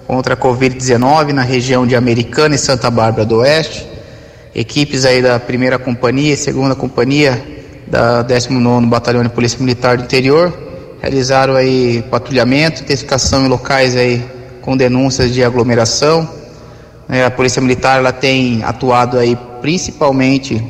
contra 0.07 0.33
a 0.33 0.37
Covid-19 0.37 1.33
na 1.33 1.41
região 1.41 1.85
de 1.85 1.95
Americana 1.95 2.55
e 2.55 2.57
Santa 2.57 2.89
Bárbara 2.89 3.25
do 3.25 3.37
Oeste 3.37 3.87
equipes 4.57 5.05
aí 5.05 5.21
da 5.21 5.39
primeira 5.39 5.77
companhia 5.77 6.33
e 6.33 6.37
segunda 6.37 6.73
companhia 6.73 7.39
da 7.85 8.23
19 8.23 8.87
Batalhão 8.87 9.21
de 9.21 9.29
Polícia 9.29 9.59
Militar 9.59 9.97
do 9.97 10.03
Interior 10.03 10.51
realizaram 10.99 11.55
aí 11.55 12.01
patrulhamento, 12.09 12.81
intensificação 12.81 13.45
em 13.45 13.47
locais 13.47 13.95
aí 13.95 14.25
com 14.63 14.75
denúncias 14.75 15.31
de 15.31 15.43
aglomeração. 15.43 16.27
É, 17.09 17.23
a 17.23 17.31
Polícia 17.31 17.61
Militar 17.61 17.99
ela 17.99 18.11
tem 18.11 18.63
atuado 18.63 19.17
aí 19.17 19.37
principalmente 19.61 20.61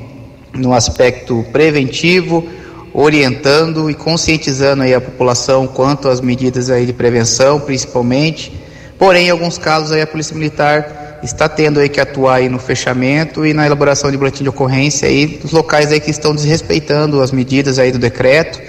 no 0.54 0.73
aspecto 0.73 1.45
preventivo, 1.52 2.47
orientando 2.93 3.89
e 3.89 3.93
conscientizando 3.93 4.84
aí 4.84 4.93
a 4.93 5.02
população 5.02 5.67
quanto 5.67 6.08
às 6.08 6.21
medidas 6.21 6.69
aí 6.69 6.86
de 6.86 6.93
prevenção, 6.93 7.60
principalmente. 7.60 8.52
Porém, 8.97 9.28
em 9.28 9.30
alguns 9.30 9.58
casos 9.58 9.91
aí 9.91 10.02
a 10.02 10.08
Polícia 10.08 10.36
Militar 10.36 11.19
está 11.23 11.50
tendo 11.50 11.80
aí 11.80 11.89
que 11.89 12.00
atuar 12.00 12.36
aí 12.36 12.50
no 12.50 12.60
fechamento 12.60 13.45
e 13.45 13.54
na 13.54 13.65
elaboração 13.65 14.12
de 14.12 14.17
boletim 14.17 14.43
de 14.43 14.50
ocorrência 14.50 15.08
aí 15.08 15.26
dos 15.41 15.52
locais 15.52 15.91
aí 15.91 16.00
que 16.00 16.12
estão 16.12 16.34
desrespeitando 16.34 17.21
as 17.21 17.32
medidas 17.32 17.80
aí 17.80 17.91
do 17.91 17.97
decreto 17.97 18.62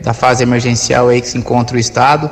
da 0.00 0.12
fase 0.12 0.42
emergencial 0.42 1.08
aí 1.08 1.20
que 1.20 1.28
se 1.28 1.38
encontra 1.38 1.76
o 1.76 1.80
estado. 1.80 2.28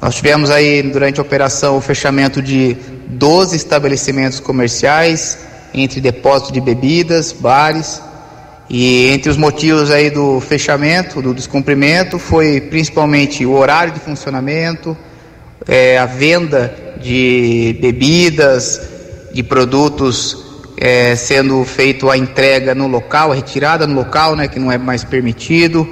Nós 0.00 0.14
tivemos 0.14 0.50
aí 0.50 0.82
durante 0.82 1.20
a 1.20 1.22
operação 1.22 1.76
o 1.76 1.80
fechamento 1.80 2.40
de 2.40 2.74
12 3.08 3.54
estabelecimentos 3.54 4.40
comerciais, 4.40 5.38
entre 5.74 6.00
depósitos 6.00 6.52
de 6.52 6.60
bebidas, 6.60 7.32
bares, 7.32 8.00
e 8.68 9.08
entre 9.08 9.28
os 9.28 9.36
motivos 9.36 9.90
aí 9.90 10.08
do 10.08 10.40
fechamento, 10.40 11.20
do 11.20 11.34
descumprimento, 11.34 12.18
foi 12.18 12.62
principalmente 12.62 13.44
o 13.44 13.52
horário 13.52 13.92
de 13.92 14.00
funcionamento, 14.00 14.96
é, 15.68 15.98
a 15.98 16.06
venda 16.06 16.74
de 16.98 17.76
bebidas, 17.78 18.80
de 19.34 19.42
produtos 19.42 20.62
é, 20.78 21.14
sendo 21.14 21.62
feito 21.64 22.08
a 22.08 22.16
entrega 22.16 22.74
no 22.74 22.86
local, 22.86 23.32
a 23.32 23.34
retirada 23.34 23.86
no 23.86 23.96
local, 23.96 24.34
né, 24.34 24.48
que 24.48 24.58
não 24.58 24.72
é 24.72 24.78
mais 24.78 25.04
permitido, 25.04 25.86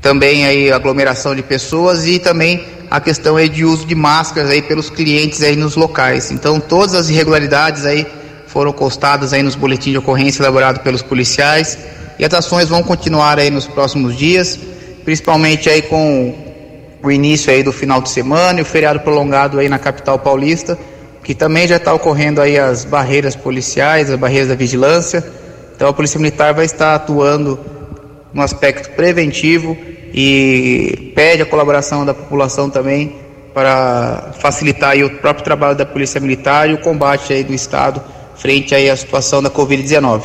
também 0.00 0.46
aí 0.46 0.72
aglomeração 0.72 1.32
de 1.32 1.42
pessoas 1.42 2.06
e 2.08 2.18
também 2.18 2.79
a 2.90 3.00
questão 3.00 3.36
aí 3.36 3.48
de 3.48 3.64
uso 3.64 3.86
de 3.86 3.94
máscaras 3.94 4.50
aí 4.50 4.60
pelos 4.60 4.90
clientes 4.90 5.42
aí 5.42 5.54
nos 5.54 5.76
locais. 5.76 6.32
Então 6.32 6.58
todas 6.58 6.94
as 6.94 7.08
irregularidades 7.08 7.86
aí 7.86 8.04
foram 8.48 8.72
constadas 8.72 9.32
aí 9.32 9.42
nos 9.44 9.54
boletins 9.54 9.92
de 9.92 9.98
ocorrência 9.98 10.42
elaborados 10.42 10.82
pelos 10.82 11.00
policiais 11.00 11.78
e 12.18 12.24
as 12.24 12.34
ações 12.34 12.68
vão 12.68 12.82
continuar 12.82 13.38
aí 13.38 13.48
nos 13.48 13.68
próximos 13.68 14.16
dias, 14.16 14.58
principalmente 15.04 15.70
aí 15.70 15.82
com 15.82 16.34
o 17.00 17.10
início 17.12 17.52
aí 17.52 17.62
do 17.62 17.72
final 17.72 18.02
de 18.02 18.10
semana 18.10 18.58
e 18.58 18.62
o 18.62 18.66
feriado 18.66 19.00
prolongado 19.00 19.60
aí 19.60 19.68
na 19.68 19.78
capital 19.78 20.18
paulista, 20.18 20.76
que 21.22 21.34
também 21.34 21.68
já 21.68 21.76
está 21.76 21.94
ocorrendo 21.94 22.40
aí 22.40 22.58
as 22.58 22.84
barreiras 22.84 23.36
policiais, 23.36 24.10
as 24.10 24.18
barreiras 24.18 24.48
da 24.48 24.56
vigilância. 24.56 25.24
Então 25.76 25.88
a 25.88 25.92
Polícia 25.92 26.18
Militar 26.18 26.52
vai 26.52 26.64
estar 26.64 26.96
atuando 26.96 27.58
no 28.34 28.42
aspecto 28.42 28.90
preventivo 28.90 29.76
e 30.12 31.12
pede 31.14 31.42
a 31.42 31.46
colaboração 31.46 32.04
da 32.04 32.14
população 32.14 32.68
também 32.68 33.16
para 33.54 34.32
facilitar 34.40 34.96
o 34.98 35.10
próprio 35.10 35.44
trabalho 35.44 35.76
da 35.76 35.84
Polícia 35.84 36.20
Militar 36.20 36.68
e 36.70 36.74
o 36.74 36.78
combate 36.78 37.32
aí 37.32 37.42
do 37.42 37.52
Estado 37.52 38.00
frente 38.40 38.74
aí 38.74 38.88
à 38.88 38.96
situação 38.96 39.42
da 39.42 39.50
Covid-19. 39.50 40.22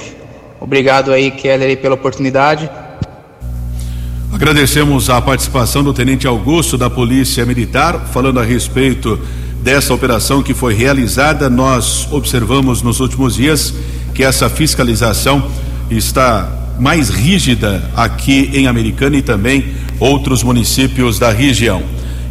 Obrigado 0.62 1.12
aí, 1.12 1.32
Keller, 1.32 1.78
pela 1.82 1.96
oportunidade. 1.96 2.70
Agradecemos 4.32 5.10
a 5.10 5.22
participação 5.22 5.84
do 5.84 5.94
Tenente 5.94 6.26
Augusto 6.26 6.78
da 6.78 6.90
Polícia 6.90 7.46
Militar, 7.46 8.08
falando 8.14 8.40
a 8.40 8.44
respeito 8.44 9.20
dessa 9.62 9.94
operação 9.94 10.42
que 10.42 10.54
foi 10.54 10.74
realizada. 10.74 11.50
Nós 11.50 12.08
observamos 12.10 12.82
nos 12.82 13.02
últimos 13.02 13.36
dias 13.36 13.74
que 14.14 14.24
essa 14.24 14.50
fiscalização 14.50 15.52
está 15.90 16.50
mais 16.80 17.10
rígida 17.10 17.90
aqui 17.96 18.50
em 18.54 18.68
Americana 18.68 19.18
e 19.18 19.22
também 19.22 19.66
outros 20.00 20.44
municípios 20.44 21.20
da 21.20 21.32
região. 21.32 21.84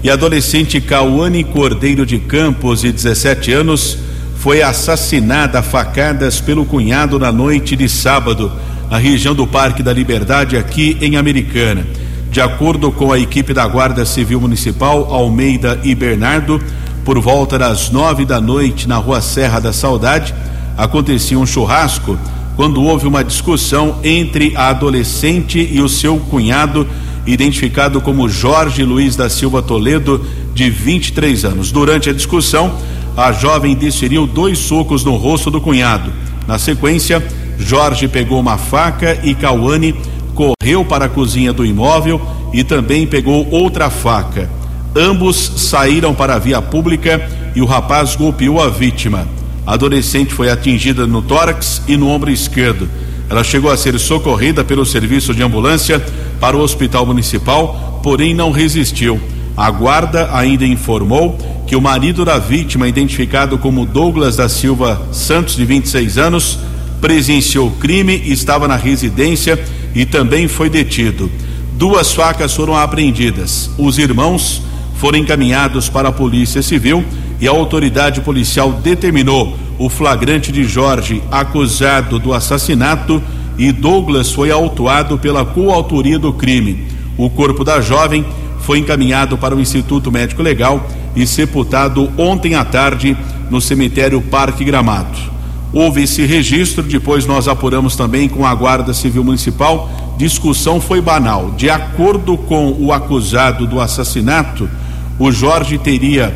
E 0.02 0.10
a 0.10 0.14
adolescente 0.14 0.80
Cauane 0.80 1.42
Cordeiro 1.44 2.04
de 2.04 2.18
Campos, 2.18 2.82
de 2.82 2.92
17 2.92 3.52
anos, 3.52 3.98
foi 4.36 4.60
assassinada 4.60 5.60
a 5.60 5.62
facadas 5.62 6.40
pelo 6.40 6.66
cunhado 6.66 7.18
na 7.18 7.32
noite 7.32 7.74
de 7.74 7.88
sábado, 7.88 8.52
na 8.90 8.98
região 8.98 9.34
do 9.34 9.46
Parque 9.46 9.82
da 9.82 9.92
Liberdade, 9.92 10.58
aqui 10.58 10.98
em 11.00 11.16
Americana. 11.16 11.86
De 12.30 12.40
acordo 12.40 12.92
com 12.92 13.10
a 13.10 13.18
equipe 13.18 13.54
da 13.54 13.66
Guarda 13.66 14.04
Civil 14.04 14.40
Municipal, 14.40 15.10
Almeida 15.10 15.80
e 15.82 15.94
Bernardo, 15.94 16.60
por 17.04 17.18
volta 17.20 17.58
das 17.58 17.90
nove 17.90 18.26
da 18.26 18.40
noite, 18.40 18.86
na 18.86 18.96
rua 18.96 19.20
Serra 19.22 19.60
da 19.60 19.72
Saudade, 19.72 20.34
acontecia 20.76 21.38
um 21.38 21.46
churrasco 21.46 22.18
quando 22.56 22.82
houve 22.82 23.06
uma 23.06 23.24
discussão 23.24 23.96
entre 24.04 24.56
a 24.56 24.68
adolescente 24.68 25.58
e 25.58 25.80
o 25.80 25.88
seu 25.88 26.18
cunhado, 26.18 26.86
identificado 27.26 28.00
como 28.00 28.28
Jorge 28.28 28.84
Luiz 28.84 29.16
da 29.16 29.28
Silva 29.28 29.62
Toledo, 29.62 30.24
de 30.54 30.70
23 30.70 31.44
anos. 31.44 31.72
Durante 31.72 32.10
a 32.10 32.12
discussão, 32.12 32.78
a 33.16 33.32
jovem 33.32 33.74
desferiu 33.74 34.26
dois 34.26 34.58
socos 34.58 35.04
no 35.04 35.16
rosto 35.16 35.50
do 35.50 35.60
cunhado. 35.60 36.12
Na 36.46 36.58
sequência, 36.58 37.24
Jorge 37.58 38.06
pegou 38.08 38.38
uma 38.38 38.58
faca 38.58 39.18
e 39.22 39.34
Cauane 39.34 39.94
correu 40.34 40.84
para 40.84 41.06
a 41.06 41.08
cozinha 41.08 41.52
do 41.52 41.64
imóvel 41.64 42.20
e 42.52 42.62
também 42.62 43.06
pegou 43.06 43.48
outra 43.50 43.88
faca. 43.90 44.50
Ambos 44.94 45.52
saíram 45.56 46.14
para 46.14 46.34
a 46.34 46.38
via 46.38 46.60
pública 46.60 47.28
e 47.54 47.60
o 47.60 47.66
rapaz 47.66 48.14
golpeou 48.14 48.62
a 48.62 48.68
vítima. 48.68 49.26
A 49.66 49.74
adolescente 49.74 50.34
foi 50.34 50.50
atingida 50.50 51.06
no 51.06 51.22
tórax 51.22 51.82
e 51.88 51.96
no 51.96 52.08
ombro 52.08 52.30
esquerdo. 52.30 52.88
Ela 53.28 53.42
chegou 53.42 53.70
a 53.70 53.76
ser 53.76 53.98
socorrida 53.98 54.62
pelo 54.62 54.84
serviço 54.84 55.34
de 55.34 55.42
ambulância 55.42 56.04
para 56.38 56.56
o 56.56 56.60
hospital 56.60 57.06
municipal, 57.06 58.00
porém 58.02 58.34
não 58.34 58.50
resistiu. 58.50 59.18
A 59.56 59.70
guarda 59.70 60.28
ainda 60.32 60.66
informou 60.66 61.38
que 61.66 61.74
o 61.74 61.80
marido 61.80 62.24
da 62.24 62.38
vítima, 62.38 62.86
identificado 62.86 63.56
como 63.56 63.86
Douglas 63.86 64.36
da 64.36 64.48
Silva 64.48 65.00
Santos, 65.12 65.56
de 65.56 65.64
26 65.64 66.18
anos, 66.18 66.58
presenciou 67.00 67.68
o 67.68 67.72
crime, 67.72 68.20
estava 68.26 68.68
na 68.68 68.76
residência 68.76 69.62
e 69.94 70.04
também 70.04 70.48
foi 70.48 70.68
detido. 70.68 71.30
Duas 71.74 72.12
facas 72.12 72.54
foram 72.54 72.76
apreendidas. 72.76 73.70
Os 73.78 73.98
irmãos 73.98 74.62
foram 74.96 75.18
encaminhados 75.18 75.88
para 75.88 76.08
a 76.08 76.12
Polícia 76.12 76.62
Civil 76.62 77.04
e 77.40 77.48
a 77.48 77.50
autoridade 77.50 78.20
policial 78.20 78.72
determinou 78.72 79.56
o 79.78 79.88
flagrante 79.88 80.52
de 80.52 80.64
Jorge 80.64 81.22
acusado 81.30 82.18
do 82.18 82.32
assassinato 82.32 83.22
e 83.58 83.72
Douglas 83.72 84.32
foi 84.32 84.50
autuado 84.50 85.18
pela 85.18 85.44
coautoria 85.44 86.18
do 86.18 86.32
crime. 86.32 86.86
O 87.16 87.28
corpo 87.30 87.64
da 87.64 87.80
jovem 87.80 88.24
foi 88.60 88.78
encaminhado 88.78 89.36
para 89.36 89.54
o 89.54 89.60
Instituto 89.60 90.10
Médico 90.10 90.42
Legal 90.42 90.88
e 91.14 91.26
sepultado 91.26 92.10
ontem 92.16 92.54
à 92.54 92.64
tarde 92.64 93.16
no 93.50 93.60
cemitério 93.60 94.20
Parque 94.22 94.64
Gramado. 94.64 95.34
Houve 95.72 96.04
esse 96.04 96.24
registro, 96.24 96.84
depois 96.84 97.26
nós 97.26 97.48
apuramos 97.48 97.96
também 97.96 98.28
com 98.28 98.46
a 98.46 98.54
Guarda 98.54 98.94
Civil 98.94 99.24
Municipal. 99.24 99.90
Discussão 100.16 100.80
foi 100.80 101.00
banal. 101.00 101.50
De 101.56 101.68
acordo 101.68 102.38
com 102.38 102.76
o 102.78 102.92
acusado 102.92 103.66
do 103.66 103.80
assassinato, 103.80 104.70
o 105.18 105.30
Jorge 105.30 105.78
teria 105.78 106.34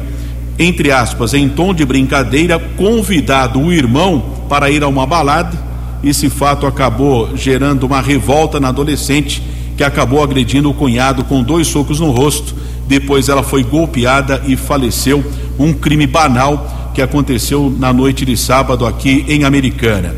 entre 0.58 0.90
aspas, 0.90 1.34
em 1.34 1.48
tom 1.48 1.72
de 1.72 1.84
brincadeira, 1.84 2.58
convidado 2.58 3.60
o 3.60 3.72
irmão 3.72 4.34
para 4.48 4.68
ir 4.70 4.82
a 4.82 4.88
uma 4.88 5.06
balada. 5.06 5.56
Esse 6.02 6.28
fato 6.28 6.66
acabou 6.66 7.36
gerando 7.36 7.84
uma 7.84 8.00
revolta 8.00 8.58
na 8.58 8.68
adolescente, 8.68 9.40
que 9.76 9.84
acabou 9.84 10.22
agredindo 10.22 10.68
o 10.68 10.74
cunhado 10.74 11.22
com 11.22 11.42
dois 11.42 11.68
socos 11.68 12.00
no 12.00 12.10
rosto. 12.10 12.56
Depois 12.88 13.28
ela 13.28 13.44
foi 13.44 13.62
golpeada 13.62 14.42
e 14.46 14.56
faleceu. 14.56 15.24
Um 15.58 15.72
crime 15.72 16.06
banal 16.06 16.90
que 16.92 17.02
aconteceu 17.02 17.72
na 17.78 17.92
noite 17.92 18.24
de 18.24 18.36
sábado 18.36 18.84
aqui 18.84 19.24
em 19.28 19.44
Americana. 19.44 20.14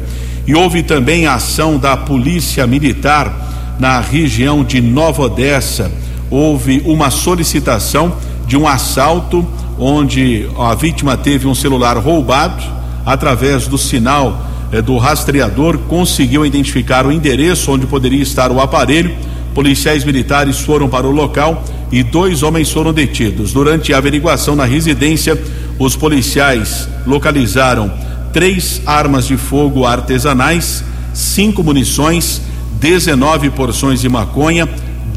E 0.47 0.55
houve 0.55 0.83
também 0.83 1.27
a 1.27 1.35
ação 1.35 1.77
da 1.77 1.97
Polícia 1.99 2.67
Militar 2.67 3.77
na 3.79 4.01
região 4.01 4.65
de 4.65 4.81
Nova 4.81 5.23
Odessa. 5.23 5.93
Houve 6.31 6.83
uma 6.87 7.11
solicitação 7.11 8.15
de 8.51 8.57
um 8.57 8.67
assalto 8.67 9.47
onde 9.79 10.45
a 10.59 10.75
vítima 10.75 11.17
teve 11.17 11.47
um 11.47 11.55
celular 11.55 11.97
roubado, 11.97 12.61
através 13.07 13.69
do 13.69 13.79
sinal 13.79 14.45
eh, 14.73 14.83
do 14.83 14.99
rastreador, 14.99 15.79
conseguiu 15.87 16.45
identificar 16.45 17.07
o 17.07 17.13
endereço 17.13 17.71
onde 17.71 17.87
poderia 17.87 18.21
estar 18.21 18.51
o 18.51 18.61
aparelho. 18.61 19.15
Policiais 19.55 20.05
militares 20.05 20.59
foram 20.59 20.89
para 20.89 21.07
o 21.07 21.13
local 21.13 21.63
e 21.93 22.03
dois 22.03 22.43
homens 22.43 22.73
foram 22.73 22.93
detidos. 22.93 23.53
Durante 23.53 23.95
a 23.95 23.99
averiguação 23.99 24.57
na 24.57 24.65
residência, 24.65 25.41
os 25.79 25.95
policiais 25.95 26.89
localizaram 27.07 27.93
três 28.33 28.83
armas 28.85 29.29
de 29.29 29.37
fogo 29.37 29.87
artesanais, 29.87 30.83
cinco 31.15 31.63
munições, 31.63 32.43
19 32.81 33.51
porções 33.51 34.01
de 34.01 34.09
maconha, 34.09 34.69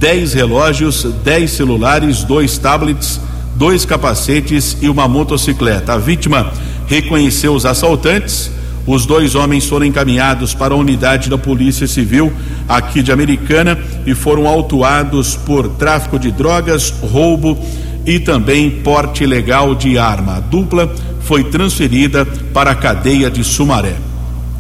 10 0.04 0.34
relógios, 0.34 1.08
10 1.24 1.50
celulares, 1.50 2.26
dois 2.26 2.58
tablets 2.58 3.22
dois 3.56 3.86
capacetes 3.86 4.78
e 4.82 4.90
uma 4.90 5.08
motocicleta. 5.08 5.94
A 5.94 5.98
vítima 5.98 6.52
reconheceu 6.88 7.54
os 7.54 7.66
assaltantes. 7.66 8.52
Os 8.86 9.06
dois 9.06 9.34
homens 9.34 9.66
foram 9.66 9.86
encaminhados 9.86 10.54
para 10.54 10.74
a 10.74 10.78
unidade 10.78 11.30
da 11.30 11.38
Polícia 11.38 11.88
Civil 11.88 12.34
aqui 12.68 13.02
de 13.02 13.14
Americana 13.14 13.80
e 14.06 14.14
foram 14.14 14.46
autuados 14.46 15.38
por 15.38 15.70
tráfico 15.70 16.20
de 16.20 16.30
drogas, 16.30 16.94
roubo 17.02 17.58
e 18.06 18.20
também 18.20 18.70
porte 18.70 19.24
ilegal 19.24 19.74
de 19.74 19.98
arma. 19.98 20.36
A 20.36 20.40
dupla 20.42 20.94
foi 21.22 21.46
transferida 21.46 22.26
para 22.54 22.72
a 22.72 22.76
cadeia 22.76 23.32
de 23.32 23.42
Sumaré. 23.42 23.96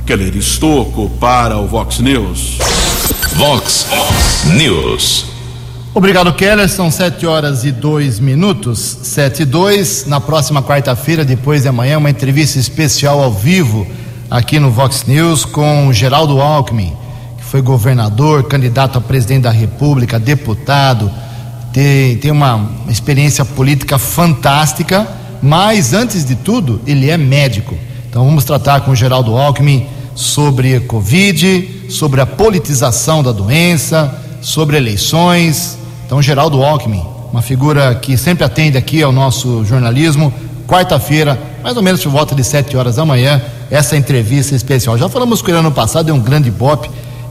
Keller 0.05 0.37
Estocco 0.37 1.09
para 1.19 1.57
o 1.57 1.67
Vox 1.67 1.99
News. 1.99 2.59
Vox 3.35 3.87
News. 4.55 5.32
Obrigado, 5.95 6.33
Keller. 6.33 6.67
São 6.67 6.89
sete 6.89 7.27
horas 7.27 7.63
e 7.63 7.71
dois 7.71 8.19
minutos, 8.19 8.97
sete 9.03 9.43
e 9.43 9.45
dois. 9.45 10.07
Na 10.07 10.19
próxima 10.19 10.63
quarta-feira, 10.63 11.23
depois 11.23 11.61
de 11.61 11.67
amanhã, 11.67 11.99
uma 11.99 12.09
entrevista 12.09 12.57
especial 12.57 13.21
ao 13.21 13.31
vivo 13.31 13.85
aqui 14.27 14.59
no 14.59 14.71
Vox 14.71 15.03
News 15.05 15.45
com 15.45 15.93
Geraldo 15.93 16.41
Alckmin, 16.41 16.91
que 17.37 17.43
foi 17.43 17.61
governador, 17.61 18.45
candidato 18.45 18.97
a 18.97 19.01
presidente 19.01 19.43
da 19.43 19.51
República, 19.51 20.17
deputado, 20.19 21.11
tem, 21.71 22.17
tem 22.17 22.31
uma 22.31 22.71
experiência 22.89 23.45
política 23.45 23.99
fantástica, 23.99 25.07
mas 25.43 25.93
antes 25.93 26.25
de 26.25 26.35
tudo, 26.35 26.81
ele 26.87 27.11
é 27.11 27.17
médico. 27.17 27.77
Então 28.09 28.25
vamos 28.25 28.43
tratar 28.45 28.81
com 28.81 28.95
Geraldo 28.95 29.37
Alckmin 29.37 29.85
sobre 30.15 30.79
Covid, 30.79 31.85
sobre 31.91 32.19
a 32.19 32.25
politização 32.25 33.21
da 33.21 33.31
doença, 33.31 34.19
sobre 34.41 34.75
eleições 34.75 35.82
então, 36.13 36.21
Geraldo 36.21 36.61
Alckmin, 36.61 37.03
uma 37.31 37.41
figura 37.41 37.95
que 37.95 38.15
sempre 38.15 38.43
atende 38.43 38.77
aqui 38.77 39.01
ao 39.01 39.11
nosso 39.11 39.65
jornalismo, 39.65 40.31
quarta-feira, 40.67 41.41
mais 41.63 41.75
ou 41.75 41.81
menos 41.81 42.03
por 42.03 42.11
volta 42.11 42.35
de 42.35 42.43
7 42.43 42.77
horas 42.77 42.97
da 42.97 43.03
manhã, 43.03 43.41
essa 43.71 43.97
entrevista 43.97 44.53
especial. 44.53 44.95
Já 44.95 45.09
falamos 45.09 45.41
com 45.41 45.49
ele 45.49 45.57
ano 45.57 45.71
passado, 45.71 46.11
é 46.11 46.13
um 46.13 46.19
grande 46.19 46.51
bop, 46.51 46.87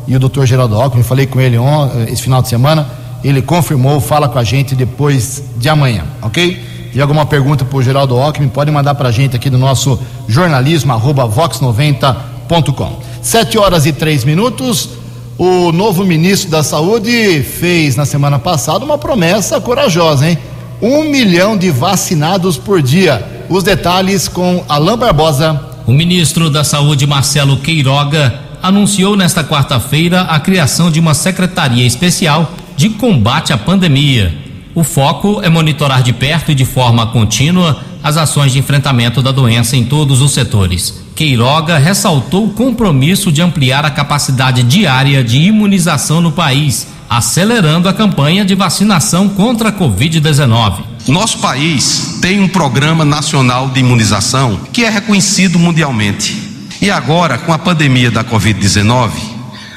e 0.08 0.16
o 0.16 0.18
doutor 0.18 0.46
Geraldo 0.46 0.74
Alckmin, 0.74 1.04
falei 1.04 1.28
com 1.28 1.40
ele 1.40 1.56
on, 1.56 1.90
esse 2.08 2.22
final 2.22 2.42
de 2.42 2.48
semana, 2.48 2.88
ele 3.22 3.40
confirmou, 3.40 4.00
fala 4.00 4.28
com 4.28 4.40
a 4.40 4.42
gente 4.42 4.74
depois 4.74 5.44
de 5.58 5.68
amanhã, 5.68 6.02
ok? 6.20 6.90
E 6.92 7.00
alguma 7.00 7.24
pergunta 7.24 7.64
para 7.64 7.78
o 7.78 7.82
Geraldo 7.84 8.18
Alckmin, 8.18 8.48
pode 8.48 8.72
mandar 8.72 8.96
para 8.96 9.10
a 9.10 9.12
gente 9.12 9.36
aqui 9.36 9.48
no 9.48 9.58
nosso 9.58 9.96
jornalismo, 10.26 10.92
arroba 10.92 11.28
vox90.com. 11.28 12.98
7 13.22 13.58
horas 13.58 13.86
e 13.86 13.92
3 13.92 14.24
minutos. 14.24 15.01
O 15.44 15.72
novo 15.72 16.04
ministro 16.04 16.48
da 16.48 16.62
Saúde 16.62 17.42
fez 17.42 17.96
na 17.96 18.06
semana 18.06 18.38
passada 18.38 18.84
uma 18.84 18.96
promessa 18.96 19.60
corajosa, 19.60 20.30
hein? 20.30 20.38
Um 20.80 21.02
milhão 21.02 21.56
de 21.56 21.68
vacinados 21.68 22.56
por 22.56 22.80
dia. 22.80 23.44
Os 23.48 23.64
detalhes 23.64 24.28
com 24.28 24.64
Alain 24.68 24.96
Barbosa. 24.96 25.60
O 25.84 25.90
ministro 25.90 26.48
da 26.48 26.62
Saúde, 26.62 27.08
Marcelo 27.08 27.56
Queiroga, 27.56 28.32
anunciou 28.62 29.16
nesta 29.16 29.42
quarta-feira 29.42 30.20
a 30.20 30.38
criação 30.38 30.92
de 30.92 31.00
uma 31.00 31.12
secretaria 31.12 31.84
especial 31.84 32.52
de 32.76 32.90
combate 32.90 33.52
à 33.52 33.58
pandemia. 33.58 34.32
O 34.76 34.84
foco 34.84 35.40
é 35.42 35.48
monitorar 35.48 36.04
de 36.04 36.12
perto 36.12 36.52
e 36.52 36.54
de 36.54 36.64
forma 36.64 37.08
contínua 37.08 37.80
as 38.00 38.16
ações 38.16 38.52
de 38.52 38.60
enfrentamento 38.60 39.20
da 39.20 39.32
doença 39.32 39.76
em 39.76 39.82
todos 39.82 40.22
os 40.22 40.30
setores. 40.30 41.01
Queiroga 41.14 41.78
ressaltou 41.78 42.46
o 42.46 42.50
compromisso 42.52 43.30
de 43.30 43.42
ampliar 43.42 43.84
a 43.84 43.90
capacidade 43.90 44.62
diária 44.62 45.22
de 45.22 45.38
imunização 45.38 46.20
no 46.20 46.32
país, 46.32 46.86
acelerando 47.08 47.88
a 47.88 47.92
campanha 47.92 48.44
de 48.44 48.54
vacinação 48.54 49.28
contra 49.28 49.68
a 49.68 49.72
Covid-19. 49.72 50.84
Nosso 51.08 51.38
país 51.38 52.18
tem 52.22 52.40
um 52.40 52.48
programa 52.48 53.04
nacional 53.04 53.68
de 53.68 53.80
imunização 53.80 54.60
que 54.72 54.84
é 54.84 54.90
reconhecido 54.90 55.58
mundialmente. 55.58 56.50
E 56.80 56.90
agora, 56.90 57.38
com 57.38 57.52
a 57.52 57.58
pandemia 57.58 58.10
da 58.10 58.24
Covid-19, 58.24 59.31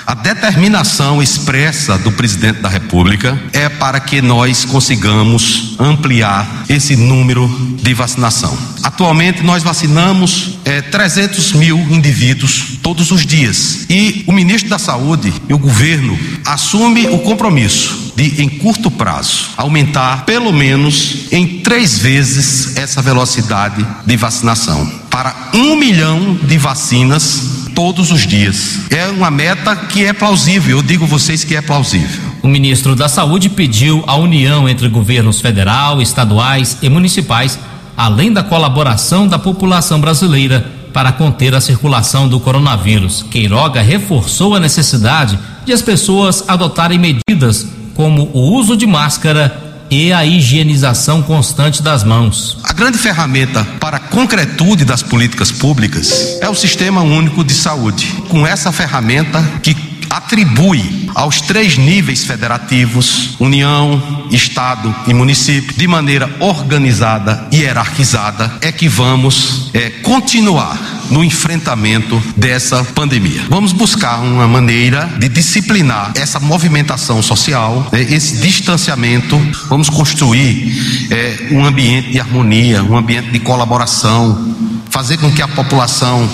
a 0.05 0.13
determinação 0.13 1.21
expressa 1.21 1.97
do 1.97 2.11
presidente 2.11 2.61
da 2.61 2.69
República 2.69 3.41
é 3.51 3.67
para 3.67 3.99
que 3.99 4.21
nós 4.21 4.63
consigamos 4.63 5.75
ampliar 5.79 6.65
esse 6.69 6.95
número 6.95 7.47
de 7.81 7.93
vacinação. 7.93 8.55
Atualmente 8.83 9.41
nós 9.41 9.63
vacinamos 9.63 10.59
é, 10.63 10.81
300 10.81 11.53
mil 11.53 11.79
indivíduos 11.89 12.77
todos 12.83 13.09
os 13.09 13.25
dias 13.25 13.85
e 13.89 14.23
o 14.27 14.31
ministro 14.31 14.69
da 14.69 14.77
Saúde 14.77 15.33
e 15.49 15.53
o 15.53 15.57
governo 15.57 16.17
assume 16.45 17.07
o 17.07 17.19
compromisso 17.19 18.13
de, 18.15 18.43
em 18.43 18.47
curto 18.47 18.91
prazo, 18.91 19.49
aumentar 19.57 20.23
pelo 20.25 20.53
menos 20.53 21.31
em 21.31 21.61
três 21.61 21.97
vezes 21.97 22.77
essa 22.77 23.01
velocidade 23.01 23.85
de 24.05 24.15
vacinação 24.15 24.85
para 25.09 25.49
um 25.53 25.75
milhão 25.75 26.37
de 26.43 26.57
vacinas 26.57 27.64
todos 27.75 28.09
os 28.09 28.25
dias. 28.25 28.79
É 28.89 29.07
uma 29.09 29.29
meta 29.29 29.75
que 29.75 30.05
é 30.05 30.13
plausível, 30.13 30.77
eu 30.77 30.81
digo 30.81 31.05
vocês 31.05 31.43
que 31.43 31.55
é 31.55 31.61
plausível. 31.61 32.23
O 32.41 32.47
ministro 32.47 32.95
da 32.95 33.09
Saúde 33.09 33.49
pediu 33.49 34.03
a 34.07 34.15
união 34.15 34.67
entre 34.67 34.87
governos 34.87 35.41
federal, 35.41 36.01
estaduais 36.01 36.77
e 36.81 36.89
municipais, 36.89 37.59
além 37.97 38.31
da 38.31 38.41
colaboração 38.41 39.27
da 39.27 39.37
população 39.37 39.99
brasileira 39.99 40.65
para 40.93 41.11
conter 41.11 41.53
a 41.53 41.59
circulação 41.59 42.29
do 42.29 42.39
coronavírus. 42.39 43.23
Queiroga 43.29 43.81
reforçou 43.81 44.55
a 44.55 44.59
necessidade 44.59 45.37
de 45.65 45.73
as 45.73 45.81
pessoas 45.81 46.45
adotarem 46.47 46.97
medidas 46.97 47.67
como 47.93 48.29
o 48.33 48.39
uso 48.53 48.77
de 48.77 48.87
máscara 48.87 49.74
e 49.89 50.11
a 50.11 50.25
higienização 50.25 51.21
constante 51.21 51.81
das 51.81 52.03
mãos. 52.03 52.57
A 52.63 52.73
grande 52.73 52.97
ferramenta 52.97 53.63
para 53.79 53.97
a 53.97 53.99
concretude 53.99 54.85
das 54.85 55.03
políticas 55.03 55.51
públicas 55.51 56.37
é 56.41 56.49
o 56.49 56.55
Sistema 56.55 57.01
Único 57.01 57.43
de 57.43 57.53
Saúde. 57.53 58.07
Com 58.29 58.45
essa 58.45 58.71
ferramenta 58.71 59.41
que 59.61 59.75
atribui 60.09 61.09
aos 61.13 61.41
três 61.41 61.77
níveis 61.77 62.23
federativos, 62.23 63.35
União, 63.39 64.25
Estado 64.31 64.93
e 65.07 65.13
município, 65.13 65.75
de 65.75 65.87
maneira 65.87 66.29
organizada 66.39 67.47
e 67.51 67.57
hierarquizada, 67.57 68.51
é 68.61 68.71
que 68.71 68.87
vamos 68.87 69.69
é, 69.73 69.89
continuar 69.89 70.77
no 71.09 71.23
enfrentamento 71.23 72.21
dessa 72.35 72.83
pandemia. 72.83 73.43
Vamos 73.49 73.71
buscar 73.71 74.19
uma 74.19 74.47
maneira 74.47 75.09
de 75.19 75.29
disciplinar 75.29 76.11
essa 76.15 76.39
movimentação 76.39 77.21
social, 77.21 77.89
né, 77.91 78.01
esse 78.01 78.37
distanciamento. 78.37 79.37
Vamos 79.69 79.89
construir 79.89 81.07
é, 81.11 81.47
um 81.51 81.65
ambiente 81.65 82.11
de 82.11 82.19
harmonia, 82.19 82.83
um 82.83 82.97
ambiente 82.97 83.31
de 83.31 83.39
colaboração, 83.39 84.55
fazer 84.89 85.17
com 85.17 85.31
que 85.31 85.41
a 85.41 85.47
população 85.47 86.29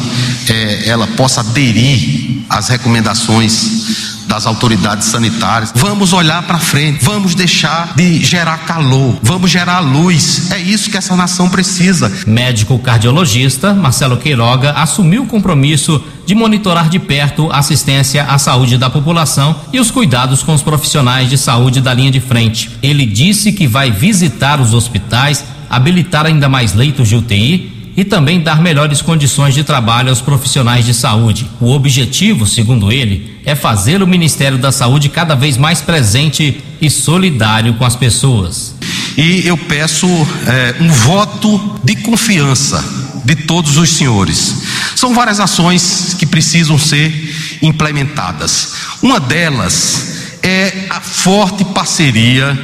é, 0.49 0.87
ela 0.87 1.07
possa 1.07 1.41
aderir 1.41 2.43
às 2.49 2.69
recomendações 2.69 4.10
das 4.31 4.45
autoridades 4.45 5.07
sanitárias. 5.07 5.73
Vamos 5.75 6.13
olhar 6.13 6.41
para 6.43 6.57
frente, 6.57 7.03
vamos 7.03 7.35
deixar 7.35 7.93
de 7.97 8.23
gerar 8.23 8.59
calor, 8.59 9.19
vamos 9.21 9.51
gerar 9.51 9.81
luz. 9.81 10.49
É 10.53 10.57
isso 10.57 10.89
que 10.89 10.95
essa 10.95 11.17
nação 11.17 11.49
precisa. 11.49 12.09
Médico 12.25 12.79
cardiologista 12.79 13.73
Marcelo 13.73 14.15
Queiroga 14.15 14.71
assumiu 14.71 15.23
o 15.23 15.27
compromisso 15.27 16.01
de 16.25 16.33
monitorar 16.33 16.87
de 16.87 16.97
perto 16.97 17.51
a 17.51 17.57
assistência 17.57 18.23
à 18.23 18.37
saúde 18.37 18.77
da 18.77 18.89
população 18.89 19.53
e 19.73 19.81
os 19.81 19.91
cuidados 19.91 20.41
com 20.41 20.53
os 20.53 20.61
profissionais 20.61 21.29
de 21.29 21.37
saúde 21.37 21.81
da 21.81 21.93
linha 21.93 22.09
de 22.09 22.21
frente. 22.21 22.71
Ele 22.81 23.05
disse 23.05 23.51
que 23.51 23.67
vai 23.67 23.91
visitar 23.91 24.61
os 24.61 24.73
hospitais, 24.73 25.43
habilitar 25.69 26.25
ainda 26.25 26.47
mais 26.47 26.73
leitos 26.73 27.09
de 27.09 27.17
UTI 27.17 27.70
e 27.95 28.05
também 28.05 28.39
dar 28.39 28.61
melhores 28.61 29.01
condições 29.01 29.53
de 29.53 29.63
trabalho 29.63 30.09
aos 30.09 30.21
profissionais 30.21 30.85
de 30.85 30.93
saúde. 30.93 31.49
O 31.59 31.71
objetivo, 31.71 32.47
segundo 32.47 32.91
ele, 32.91 33.39
é 33.45 33.55
fazer 33.55 34.01
o 34.01 34.07
Ministério 34.07 34.57
da 34.57 34.71
Saúde 34.71 35.09
cada 35.09 35.35
vez 35.35 35.57
mais 35.57 35.81
presente 35.81 36.63
e 36.81 36.89
solidário 36.89 37.73
com 37.73 37.85
as 37.85 37.95
pessoas. 37.95 38.75
E 39.17 39.45
eu 39.45 39.57
peço 39.57 40.07
é, 40.07 40.75
um 40.79 40.89
voto 40.89 41.79
de 41.83 41.95
confiança 41.97 42.83
de 43.25 43.35
todos 43.35 43.77
os 43.77 43.89
senhores. 43.89 44.63
São 44.95 45.13
várias 45.13 45.39
ações 45.39 46.15
que 46.17 46.25
precisam 46.25 46.77
ser 46.77 47.59
implementadas. 47.61 48.73
Uma 49.01 49.19
delas 49.19 50.37
é 50.41 50.87
a 50.89 50.99
forte 51.01 51.63
parceria 51.65 52.57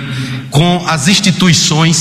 com 0.50 0.84
as 0.88 1.08
instituições 1.08 1.98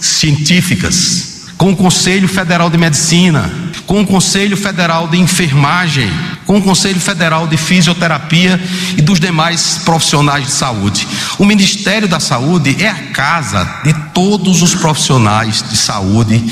científicas 0.00 1.29
com 1.60 1.72
o 1.72 1.76
Conselho 1.76 2.26
Federal 2.26 2.70
de 2.70 2.78
Medicina, 2.78 3.52
com 3.86 4.00
o 4.00 4.06
Conselho 4.06 4.56
Federal 4.56 5.06
de 5.06 5.18
Enfermagem, 5.18 6.10
com 6.46 6.56
o 6.56 6.62
Conselho 6.62 6.98
Federal 6.98 7.46
de 7.46 7.58
Fisioterapia 7.58 8.58
e 8.96 9.02
dos 9.02 9.20
demais 9.20 9.82
profissionais 9.84 10.46
de 10.46 10.52
saúde. 10.52 11.06
O 11.38 11.44
Ministério 11.44 12.08
da 12.08 12.18
Saúde 12.18 12.82
é 12.82 12.88
a 12.88 12.94
casa 12.94 13.62
de 13.84 13.92
todos 14.14 14.62
os 14.62 14.74
profissionais 14.74 15.62
de 15.68 15.76
saúde. 15.76 16.42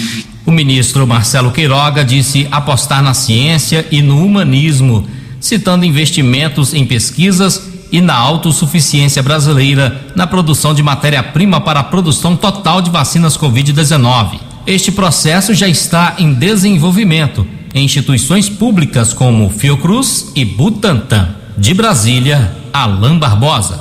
O 0.44 0.52
ministro 0.52 1.06
Marcelo 1.06 1.52
Queiroga 1.52 2.04
disse 2.04 2.46
apostar 2.50 3.02
na 3.02 3.14
ciência 3.14 3.86
e 3.90 4.02
no 4.02 4.22
humanismo, 4.22 5.08
citando 5.40 5.86
investimentos 5.86 6.74
em 6.74 6.84
pesquisas 6.84 7.62
e 7.90 8.02
na 8.02 8.14
autossuficiência 8.14 9.22
brasileira 9.22 10.06
na 10.14 10.26
produção 10.26 10.74
de 10.74 10.82
matéria-prima 10.82 11.62
para 11.62 11.80
a 11.80 11.84
produção 11.84 12.36
total 12.36 12.82
de 12.82 12.90
vacinas 12.90 13.38
Covid-19. 13.38 14.47
Este 14.68 14.92
processo 14.92 15.54
já 15.54 15.66
está 15.66 16.16
em 16.18 16.34
desenvolvimento 16.34 17.46
em 17.74 17.86
instituições 17.86 18.50
públicas 18.50 19.14
como 19.14 19.48
Fiocruz 19.48 20.26
e 20.36 20.44
Butantan. 20.44 21.36
De 21.56 21.72
Brasília, 21.72 22.54
Alain 22.70 23.18
Barbosa. 23.18 23.80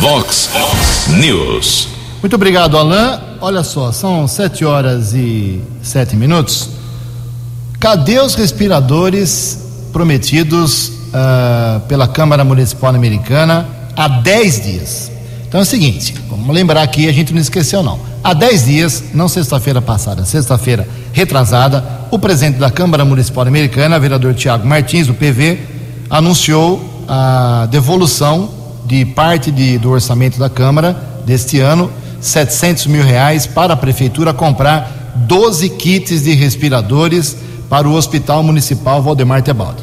Vox 0.00 0.50
News. 1.10 1.90
Muito 2.20 2.34
obrigado, 2.34 2.76
Alain. 2.76 3.20
Olha 3.40 3.62
só, 3.62 3.92
são 3.92 4.26
sete 4.26 4.64
horas 4.64 5.14
e 5.14 5.62
sete 5.80 6.16
minutos. 6.16 6.70
Cadê 7.78 8.18
os 8.18 8.34
respiradores 8.34 9.90
prometidos 9.92 10.88
uh, 10.88 11.78
pela 11.86 12.08
Câmara 12.08 12.42
Municipal 12.44 12.92
Americana 12.92 13.64
há 13.94 14.08
dez 14.08 14.60
dias? 14.60 15.17
Então 15.48 15.60
é 15.60 15.62
o 15.62 15.66
seguinte, 15.66 16.14
vamos 16.28 16.54
lembrar 16.54 16.82
aqui, 16.82 17.08
a 17.08 17.12
gente 17.12 17.32
não 17.32 17.40
esqueceu 17.40 17.82
não. 17.82 17.98
Há 18.22 18.34
dez 18.34 18.66
dias, 18.66 19.04
não 19.14 19.28
sexta-feira 19.28 19.80
passada, 19.80 20.22
sexta-feira 20.26 20.86
retrasada, 21.10 21.82
o 22.10 22.18
presidente 22.18 22.58
da 22.58 22.70
Câmara 22.70 23.02
Municipal 23.02 23.46
Americana, 23.46 23.98
vereador 23.98 24.34
Tiago 24.34 24.66
Martins, 24.68 25.06
do 25.06 25.14
PV, 25.14 25.58
anunciou 26.10 27.06
a 27.08 27.66
devolução 27.70 28.50
de 28.84 29.06
parte 29.06 29.50
de, 29.50 29.78
do 29.78 29.90
orçamento 29.90 30.38
da 30.38 30.50
Câmara 30.50 30.94
deste 31.24 31.60
ano, 31.60 31.90
700 32.20 32.86
mil 32.86 33.02
reais, 33.02 33.46
para 33.46 33.72
a 33.72 33.76
Prefeitura 33.76 34.34
comprar 34.34 35.14
12 35.16 35.70
kits 35.70 36.24
de 36.24 36.34
respiradores 36.34 37.36
para 37.70 37.88
o 37.88 37.94
Hospital 37.94 38.42
Municipal 38.42 39.02
Valdemar 39.02 39.42
Tebaldi. 39.42 39.82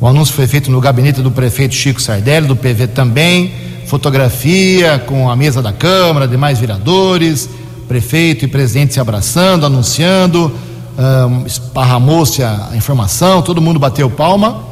O 0.00 0.08
anúncio 0.08 0.34
foi 0.34 0.48
feito 0.48 0.72
no 0.72 0.80
gabinete 0.80 1.22
do 1.22 1.30
prefeito 1.30 1.74
Chico 1.74 2.02
Sardelli, 2.02 2.48
do 2.48 2.56
PV 2.56 2.88
também, 2.88 3.63
fotografia 3.86 4.98
com 5.06 5.30
a 5.30 5.36
mesa 5.36 5.62
da 5.62 5.72
Câmara, 5.72 6.26
demais 6.26 6.58
vereadores, 6.58 7.48
prefeito 7.86 8.44
e 8.44 8.48
presidente 8.48 8.94
se 8.94 9.00
abraçando, 9.00 9.66
anunciando, 9.66 10.52
um, 10.98 11.46
esparramou-se 11.46 12.42
a, 12.42 12.70
informação, 12.74 13.42
todo 13.42 13.60
mundo 13.60 13.78
bateu 13.78 14.08
palma 14.10 14.64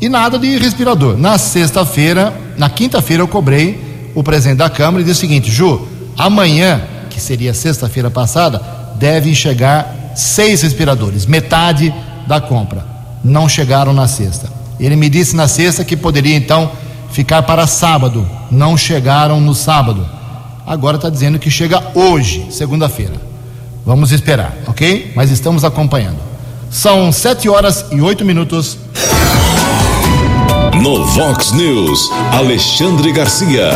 e 0.00 0.08
nada 0.08 0.38
de 0.38 0.58
respirador. 0.58 1.16
Na 1.16 1.38
sexta-feira, 1.38 2.32
na 2.56 2.68
quinta-feira 2.68 3.22
eu 3.22 3.28
cobrei 3.28 4.10
o 4.14 4.22
presidente 4.22 4.58
da 4.58 4.70
Câmara 4.70 5.02
e 5.02 5.04
disse 5.04 5.18
o 5.18 5.20
seguinte, 5.20 5.50
Ju, 5.50 5.86
amanhã, 6.16 6.82
que 7.10 7.20
seria 7.20 7.52
sexta-feira 7.52 8.10
passada, 8.10 8.60
devem 8.98 9.34
chegar 9.34 10.12
seis 10.14 10.62
respiradores, 10.62 11.26
metade 11.26 11.94
da 12.26 12.40
compra. 12.40 12.86
Não 13.22 13.48
chegaram 13.48 13.92
na 13.92 14.08
sexta. 14.08 14.50
Ele 14.78 14.96
me 14.96 15.08
disse 15.08 15.34
na 15.34 15.48
sexta 15.48 15.84
que 15.84 15.96
poderia 15.96 16.36
então 16.36 16.70
ficar 17.16 17.44
para 17.44 17.66
sábado. 17.66 18.28
Não 18.50 18.76
chegaram 18.76 19.40
no 19.40 19.54
sábado. 19.54 20.06
Agora 20.66 20.96
está 20.96 21.08
dizendo 21.08 21.38
que 21.38 21.50
chega 21.50 21.82
hoje, 21.94 22.46
segunda-feira. 22.50 23.14
Vamos 23.86 24.12
esperar, 24.12 24.54
ok? 24.66 25.12
Mas 25.16 25.30
estamos 25.30 25.64
acompanhando. 25.64 26.18
São 26.70 27.10
sete 27.10 27.48
horas 27.48 27.86
e 27.90 28.02
oito 28.02 28.22
minutos. 28.22 28.76
No 30.82 31.06
Vox 31.06 31.52
News, 31.52 32.10
Alexandre 32.32 33.10
Garcia. 33.12 33.70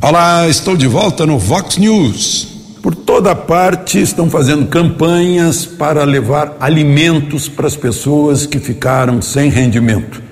Olá, 0.00 0.46
estou 0.46 0.76
de 0.76 0.86
volta 0.86 1.26
no 1.26 1.36
Vox 1.36 1.78
News. 1.78 2.46
Por 2.80 2.94
toda 2.94 3.34
parte 3.34 4.00
estão 4.00 4.30
fazendo 4.30 4.68
campanhas 4.68 5.66
para 5.66 6.04
levar 6.04 6.56
alimentos 6.60 7.48
para 7.48 7.66
as 7.66 7.74
pessoas 7.74 8.46
que 8.46 8.60
ficaram 8.60 9.20
sem 9.20 9.50
rendimento, 9.50 10.22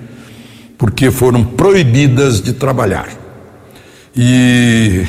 porque 0.77 1.11
foram 1.11 1.43
proibidas 1.43 2.41
de 2.41 2.53
trabalhar. 2.53 3.07
E 4.15 5.05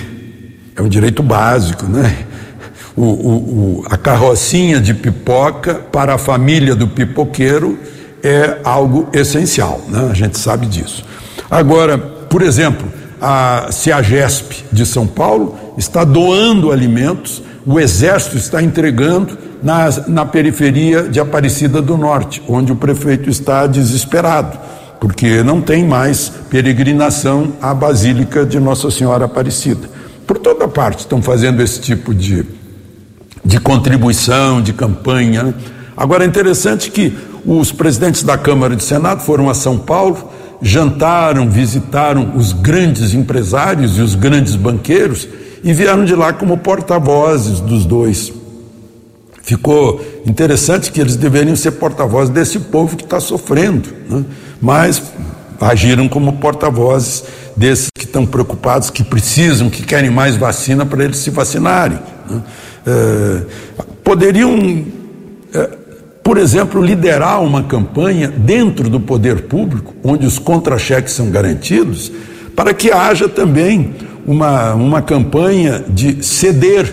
é 0.75 0.83
um 0.83 0.89
direito 0.89 1.23
básico, 1.23 1.87
né? 1.87 2.27
O, 2.97 3.03
o, 3.03 3.05
o, 3.05 3.85
a 3.91 3.97
carrocinha 3.97 4.81
de 4.81 4.95
pipoca 4.95 5.75
para 5.75 6.14
a 6.14 6.19
família 6.19 6.75
do 6.75 6.89
pipoqueiro 6.89 7.79
é 8.23 8.59
algo 8.64 9.09
essencial, 9.12 9.83
né? 9.89 10.09
a 10.11 10.14
gente 10.14 10.39
sabe 10.39 10.67
disso. 10.67 11.05
Agora, 11.51 11.99
por 11.99 12.43
exemplo, 12.43 12.91
a 13.21 13.69
CEAGESP 13.71 14.64
de 14.73 14.85
São 14.87 15.07
Paulo 15.07 15.75
está 15.77 16.05
doando 16.05 16.73
alimentos, 16.73 17.43
o 17.64 17.79
Exército 17.79 18.37
está 18.37 18.62
entregando 18.62 19.37
na, 19.62 19.91
na 20.09 20.25
periferia 20.25 21.03
de 21.05 21.21
Aparecida 21.21 21.83
do 21.83 21.97
Norte, 21.97 22.43
onde 22.49 22.73
o 22.73 22.77
prefeito 22.77 23.29
está 23.29 23.67
desesperado, 23.67 24.59
porque 25.01 25.43
não 25.43 25.61
tem 25.61 25.87
mais 25.87 26.29
peregrinação 26.51 27.53
à 27.61 27.75
Basílica 27.75 28.45
de 28.45 28.59
Nossa 28.59 28.91
Senhora 28.91 29.27
Aparecida. 29.27 29.89
Por 30.27 30.39
toda 30.39 30.67
parte 30.67 31.01
estão 31.01 31.23
fazendo 31.23 31.63
esse 31.63 31.81
tipo 31.81 32.15
de, 32.15 32.45
de 33.45 33.61
contribuição, 33.61 34.61
de 34.61 34.73
campanha. 34.73 35.45
Né? 35.45 35.55
Agora 35.97 36.25
é 36.25 36.27
interessante 36.27 36.91
que 36.91 37.17
os 37.45 37.71
presidentes 37.71 38.23
da 38.23 38.37
Câmara 38.37 38.75
e 38.75 38.77
do 38.77 38.83
Senado 38.83 39.23
foram 39.23 39.49
a 39.49 39.55
São 39.55 39.79
Paulo, 39.79 40.31
jantaram, 40.61 41.49
visitaram 41.49 42.33
os 42.35 42.53
grandes 42.53 43.15
empresários 43.15 43.99
e 43.99 44.01
os 44.01 44.15
grandes 44.15 44.57
banqueiros 44.57 45.29
e 45.63 45.73
vieram 45.73 46.05
de 46.05 46.15
lá 46.15 46.33
como 46.33 46.59
porta-vozes 46.59 47.61
dos 47.61 47.85
dois. 47.85 48.33
Ficou 49.43 50.05
interessante 50.27 50.91
que 50.91 51.01
eles 51.01 51.15
deveriam 51.15 51.55
ser 51.55 51.73
porta-vozes 51.73 52.31
desse 52.31 52.59
povo 52.59 52.97
que 52.97 53.05
está 53.05 53.21
sofrendo, 53.21 53.89
né? 54.11 54.25
Mas 54.61 55.03
agiram 55.61 56.09
como 56.09 56.35
porta-vozes 56.35 57.25
desses 57.57 57.89
que 57.97 58.05
estão 58.05 58.27
preocupados, 58.27 58.91
que 58.91 59.03
precisam, 59.03 59.71
que 59.71 59.83
querem 59.83 60.11
mais 60.11 60.37
vacina 60.37 60.85
para 60.85 61.05
eles 61.05 61.19
se 61.19 61.31
vacinarem. 61.31 61.99
Né? 62.29 62.43
É, 62.87 63.43
poderiam. 64.05 64.85
É, 65.55 65.87
por 66.23 66.39
exemplo, 66.39 66.83
liderar 66.83 67.41
uma 67.41 67.63
campanha 67.63 68.27
dentro 68.27 68.91
do 68.91 68.99
poder 68.99 69.43
público, 69.43 69.95
onde 70.03 70.27
os 70.27 70.41
contra-cheques 70.41 71.13
são 71.13 71.31
garantidos, 71.31 72.11
para 72.57 72.75
que 72.75 72.91
haja 72.91 73.29
também 73.29 73.95
uma, 74.27 74.75
uma 74.75 75.01
campanha 75.01 75.85
de 75.89 76.25
ceder 76.25 76.93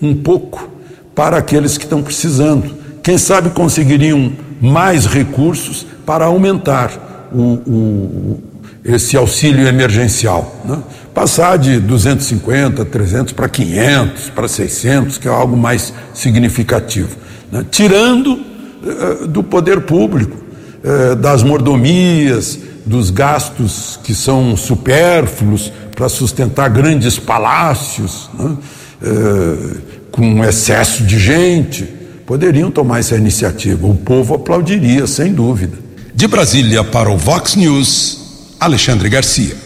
um 0.00 0.14
pouco 0.14 0.66
para 1.14 1.36
aqueles 1.36 1.76
que 1.76 1.84
estão 1.84 2.02
precisando. 2.02 2.74
Quem 3.02 3.18
sabe 3.18 3.50
conseguiriam 3.50 4.32
mais 4.60 5.06
recursos 5.06 5.86
para 6.04 6.26
aumentar 6.26 7.28
o, 7.32 7.40
o, 7.66 8.42
esse 8.84 9.16
auxílio 9.16 9.66
emergencial. 9.66 10.54
Né? 10.64 10.78
Passar 11.14 11.56
de 11.56 11.80
250, 11.80 12.84
300 12.84 13.32
para 13.32 13.48
500, 13.48 14.30
para 14.30 14.48
600, 14.48 15.18
que 15.18 15.28
é 15.28 15.30
algo 15.30 15.56
mais 15.56 15.92
significativo. 16.14 17.16
Né? 17.50 17.64
Tirando 17.70 18.38
eh, 18.84 19.26
do 19.26 19.42
poder 19.42 19.82
público, 19.82 20.36
eh, 20.82 21.14
das 21.14 21.42
mordomias, 21.42 22.58
dos 22.86 23.10
gastos 23.10 23.98
que 24.02 24.14
são 24.14 24.56
supérfluos 24.56 25.72
para 25.94 26.08
sustentar 26.08 26.70
grandes 26.70 27.18
palácios, 27.18 28.30
né? 28.38 28.56
Eh, 29.02 29.76
com 30.10 30.44
excesso 30.44 31.04
de 31.04 31.18
gente. 31.18 31.99
Poderiam 32.30 32.70
tomar 32.70 33.00
essa 33.00 33.16
iniciativa. 33.16 33.88
O 33.88 33.94
povo 33.96 34.34
aplaudiria, 34.34 35.04
sem 35.04 35.32
dúvida. 35.32 35.76
De 36.14 36.28
Brasília 36.28 36.84
para 36.84 37.10
o 37.10 37.16
Vox 37.16 37.56
News, 37.56 38.54
Alexandre 38.60 39.08
Garcia. 39.08 39.56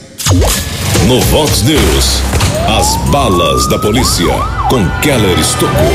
No 1.07 1.21
Vox 1.21 1.63
News, 1.63 2.23
as 2.67 2.97
balas 3.11 3.67
da 3.67 3.79
polícia 3.79 4.25
com 4.71 4.83
Keller 5.03 5.39
Estocou. 5.39 5.93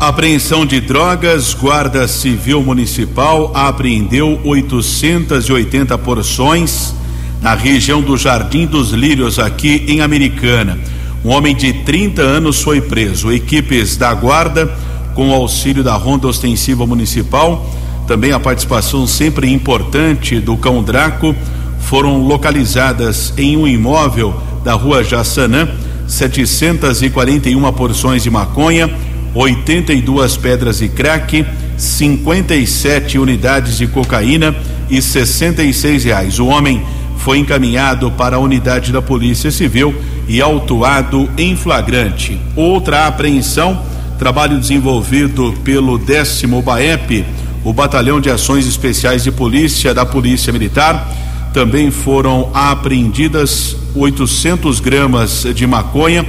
Apreensão 0.00 0.64
de 0.64 0.80
drogas, 0.80 1.52
Guarda 1.52 2.08
Civil 2.08 2.62
Municipal 2.62 3.52
apreendeu 3.54 4.40
880 4.44 5.98
porções 5.98 6.94
na 7.42 7.54
região 7.54 8.00
do 8.00 8.16
Jardim 8.16 8.64
dos 8.64 8.92
Lírios, 8.92 9.38
aqui 9.38 9.84
em 9.86 10.00
Americana. 10.00 10.78
Um 11.22 11.28
homem 11.28 11.54
de 11.54 11.70
30 11.84 12.22
anos 12.22 12.62
foi 12.62 12.80
preso. 12.80 13.30
Equipes 13.30 13.98
da 13.98 14.14
Guarda, 14.14 14.74
com 15.18 15.30
o 15.30 15.34
auxílio 15.34 15.82
da 15.82 15.94
Ronda 15.94 16.28
Ostensiva 16.28 16.86
Municipal, 16.86 17.68
também 18.06 18.30
a 18.30 18.38
participação 18.38 19.04
sempre 19.04 19.52
importante 19.52 20.38
do 20.38 20.56
Cão 20.56 20.80
Draco, 20.80 21.34
foram 21.80 22.22
localizadas 22.22 23.34
em 23.36 23.56
um 23.56 23.66
imóvel 23.66 24.40
da 24.62 24.74
rua 24.74 25.02
Jaçanã 25.02 25.68
741 26.06 27.72
porções 27.72 28.22
de 28.22 28.30
maconha 28.30 28.88
82 29.34 30.36
pedras 30.36 30.78
de 30.78 30.88
crack, 30.88 31.44
57 31.76 33.18
unidades 33.18 33.76
de 33.76 33.88
cocaína 33.88 34.54
e 34.88 35.02
66 35.02 36.04
reais. 36.04 36.38
O 36.38 36.46
homem 36.46 36.80
foi 37.16 37.38
encaminhado 37.38 38.08
para 38.12 38.36
a 38.36 38.38
unidade 38.38 38.92
da 38.92 39.02
Polícia 39.02 39.50
Civil 39.50 39.92
e 40.28 40.40
autuado 40.40 41.28
em 41.36 41.56
flagrante. 41.56 42.40
Outra 42.54 43.08
apreensão, 43.08 43.97
trabalho 44.18 44.58
desenvolvido 44.58 45.54
pelo 45.64 45.96
décimo 45.96 46.60
BAEP, 46.60 47.24
o 47.64 47.72
Batalhão 47.72 48.20
de 48.20 48.30
Ações 48.30 48.66
Especiais 48.66 49.22
de 49.22 49.30
Polícia 49.30 49.94
da 49.94 50.04
Polícia 50.04 50.52
Militar. 50.52 51.08
Também 51.52 51.90
foram 51.90 52.50
apreendidas 52.52 53.76
800 53.94 54.80
gramas 54.80 55.46
de 55.54 55.66
maconha 55.66 56.26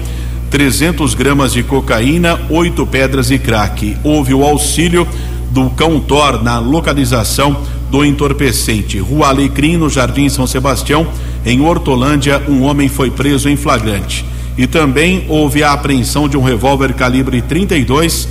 300 0.50 1.14
gramas 1.14 1.54
de 1.54 1.62
cocaína, 1.62 2.40
oito 2.50 2.86
pedras 2.86 3.28
de 3.28 3.38
crack. 3.38 3.96
Houve 4.04 4.34
o 4.34 4.44
auxílio 4.44 5.08
do 5.52 5.70
Cão 5.72 6.00
Tor 6.00 6.44
na 6.44 6.60
localização 6.60 7.58
do 7.90 8.04
entorpecente. 8.04 9.00
Rua 9.00 9.30
Alecrim, 9.30 9.78
no 9.78 9.90
Jardim 9.90 10.28
São 10.30 10.48
Sebastião, 10.48 11.08
em 11.46 11.62
Hortolândia, 11.62 12.42
um 12.48 12.64
homem 12.64 12.88
foi 12.88 13.12
preso 13.12 13.48
em 13.48 13.56
flagrante. 13.56 14.26
E 14.58 14.68
também 14.68 15.26
houve 15.30 15.64
a 15.64 15.74
apreensão 15.74 16.28
de 16.28 16.38
um 16.38 16.44
revólver 16.44 16.94
calibre 16.94 17.42
32, 17.42 18.28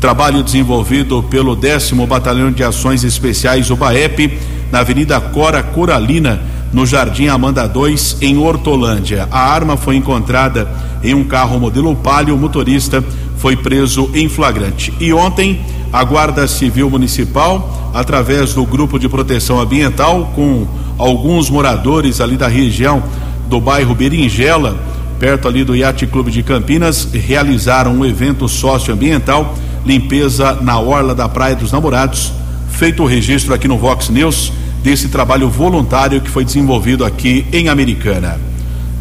trabalho 0.00 0.42
desenvolvido 0.42 1.22
pelo 1.24 1.54
10 1.54 1.92
Batalhão 2.08 2.50
de 2.50 2.62
Ações 2.62 3.04
Especiais 3.04 3.70
UBAEP, 3.70 4.38
na 4.70 4.80
Avenida 4.80 5.20
Cora 5.20 5.62
Coralina, 5.62 6.40
no 6.72 6.84
Jardim 6.84 7.28
Amanda 7.28 7.66
2, 7.66 8.18
em 8.20 8.36
Hortolândia. 8.36 9.28
A 9.30 9.50
arma 9.52 9.76
foi 9.76 9.96
encontrada 9.96 10.68
em 11.02 11.14
um 11.14 11.24
carro 11.24 11.58
modelo 11.58 11.94
Palio, 11.94 12.34
o 12.34 12.38
motorista 12.38 13.02
foi 13.38 13.56
preso 13.56 14.10
em 14.14 14.28
flagrante. 14.28 14.92
E 14.98 15.12
ontem, 15.12 15.60
a 15.92 16.02
Guarda 16.02 16.46
Civil 16.48 16.90
Municipal, 16.90 17.90
através 17.94 18.52
do 18.54 18.64
Grupo 18.64 18.98
de 18.98 19.08
Proteção 19.08 19.60
Ambiental, 19.60 20.32
com 20.34 20.66
alguns 20.98 21.48
moradores 21.48 22.20
ali 22.20 22.36
da 22.36 22.48
região 22.48 23.02
do 23.48 23.60
bairro 23.60 23.94
Berinjela, 23.94 24.76
perto 25.18 25.48
ali 25.48 25.64
do 25.64 25.74
Yacht 25.74 26.06
Clube 26.06 26.30
de 26.30 26.42
Campinas, 26.42 27.08
realizaram 27.12 27.92
um 27.92 28.04
evento 28.04 28.48
socioambiental, 28.48 29.54
limpeza 29.84 30.58
na 30.60 30.78
orla 30.78 31.14
da 31.14 31.28
Praia 31.28 31.56
dos 31.56 31.72
Namorados. 31.72 32.32
Feito 32.70 33.02
o 33.02 33.06
registro 33.06 33.54
aqui 33.54 33.66
no 33.66 33.78
Vox 33.78 34.08
News 34.08 34.52
desse 34.82 35.08
trabalho 35.08 35.48
voluntário 35.48 36.20
que 36.20 36.30
foi 36.30 36.44
desenvolvido 36.44 37.04
aqui 37.04 37.46
em 37.52 37.68
Americana. 37.68 38.38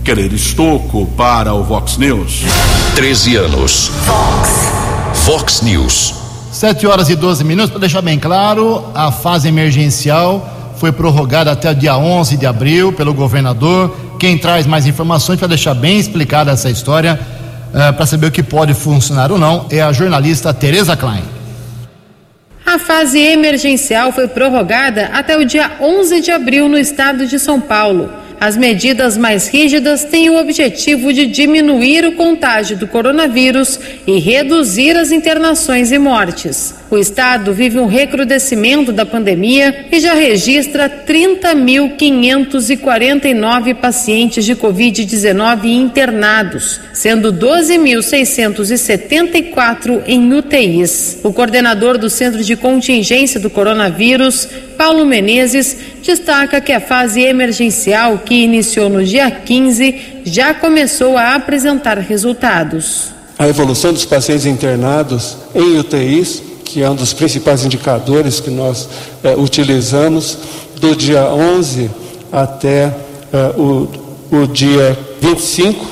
Querer 0.04 0.32
Estoco 0.34 1.06
para 1.18 1.54
o 1.54 1.64
Vox 1.64 1.98
News. 1.98 2.44
13 2.96 3.36
anos. 3.36 3.92
Vox. 4.06 5.26
Vox 5.26 5.62
News. 5.62 6.14
7 6.52 6.88
horas 6.88 7.10
e 7.10 7.16
12 7.16 7.44
minutos, 7.44 7.72
para 7.72 7.80
deixar 7.80 8.02
bem 8.02 8.18
claro, 8.18 8.86
a 8.94 9.12
fase 9.12 9.48
emergencial 9.48 10.55
foi 10.78 10.92
prorrogada 10.92 11.52
até 11.52 11.72
o 11.72 11.76
dia 11.76 11.98
11 11.98 12.38
de 12.38 12.46
abril 12.46 12.94
pelo 12.94 13.14
governador. 13.14 13.96
Quem 14.20 14.38
traz 14.38 14.66
mais 14.66 14.86
informações 14.86 15.40
para 15.40 15.48
deixar 15.48 15.74
bem 15.74 15.98
explicada 15.98 16.52
essa 16.52 16.70
história, 16.70 17.20
uh, 17.70 17.94
para 17.94 18.06
saber 18.06 18.28
o 18.28 18.32
que 18.32 18.44
pode 18.44 18.74
funcionar 18.74 19.32
ou 19.32 19.38
não, 19.38 19.66
é 19.70 19.82
a 19.82 19.92
jornalista 19.92 20.54
Tereza 20.54 20.96
Klein. 20.96 21.24
A 22.66 22.80
fase 22.80 23.20
emergencial 23.20 24.12
foi 24.12 24.28
prorrogada 24.28 25.12
até 25.14 25.38
o 25.38 25.46
dia 25.46 25.72
11 25.80 26.22
de 26.22 26.32
abril 26.32 26.68
no 26.68 26.78
estado 26.78 27.26
de 27.26 27.38
São 27.38 27.62
Paulo. 27.62 28.10
As 28.46 28.56
medidas 28.56 29.18
mais 29.18 29.48
rígidas 29.48 30.04
têm 30.04 30.30
o 30.30 30.38
objetivo 30.38 31.12
de 31.12 31.26
diminuir 31.26 32.06
o 32.06 32.12
contágio 32.12 32.78
do 32.78 32.86
coronavírus 32.86 33.80
e 34.06 34.20
reduzir 34.20 34.96
as 34.96 35.12
internações 35.12 35.92
e 35.92 35.98
mortes. 35.98 36.76
O 36.92 36.98
estado 37.00 37.52
vive 37.52 37.80
um 37.80 37.88
recrudescimento 37.88 38.92
da 38.92 39.04
pandemia 39.04 39.88
e 39.92 40.00
já 40.00 40.14
registra 40.14 40.88
30.549 40.88 43.74
pacientes 43.74 44.46
de 44.46 44.56
Covid-19 44.56 45.66
internados, 45.66 46.80
sendo 46.94 47.34
12.674 47.34 50.04
em 50.06 50.32
UTIs. 50.32 51.18
O 51.24 51.34
coordenador 51.34 51.98
do 51.98 52.12
Centro 52.12 52.44
de 52.44 52.56
Contingência 52.56 53.40
do 53.40 53.50
Coronavírus, 53.50 54.48
Paulo 54.78 55.04
Menezes, 55.04 55.95
destaca 56.06 56.62
que 56.62 56.72
a 56.72 56.80
fase 56.80 57.22
emergencial, 57.22 58.20
que 58.20 58.36
iniciou 58.36 58.90
no 58.90 59.04
dia 59.04 59.30
15, 59.30 60.22
já 60.26 60.54
começou 60.54 61.18
a 61.18 61.36
apresentar 61.36 61.98
resultados. 61.98 63.14
A 63.38 63.48
evolução 63.48 63.92
dos 63.92 64.06
pacientes 64.06 64.46
internados 64.46 65.38
em 65.54 65.78
UTIs 65.78 66.56
que 66.76 66.82
é 66.82 66.90
um 66.90 66.96
dos 66.96 67.14
principais 67.14 67.64
indicadores 67.64 68.42
que 68.42 68.50
nós 68.50 68.90
é, 69.24 69.34
utilizamos, 69.34 70.38
do 70.82 70.94
dia 70.94 71.24
11 71.24 71.90
até 72.32 72.94
é, 73.32 73.38
o, 73.58 73.88
o, 74.30 74.48
dia 74.48 74.98
25, 75.22 75.86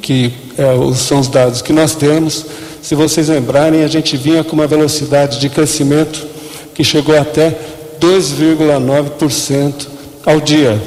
que 0.00 0.32
é, 0.56 0.94
são 0.94 1.18
os 1.18 1.28
dados 1.28 1.60
que 1.60 1.74
nós 1.74 1.94
temos. 1.94 2.46
Se 2.80 2.94
vocês 2.94 3.28
lembrarem, 3.28 3.84
a 3.84 3.86
gente 3.88 4.16
vinha 4.16 4.42
com 4.42 4.54
uma 4.54 4.66
velocidade 4.66 5.38
de 5.38 5.50
crescimento 5.50 6.26
que 6.74 6.82
chegou 6.82 7.18
até 7.18 7.54
2,9% 8.00 9.86
ao 10.24 10.40
dia. 10.40 10.80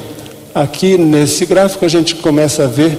Aqui 0.54 0.98
nesse 0.98 1.46
gráfico 1.46 1.84
a 1.84 1.88
gente 1.88 2.16
começa 2.16 2.64
a 2.64 2.66
ver 2.66 2.98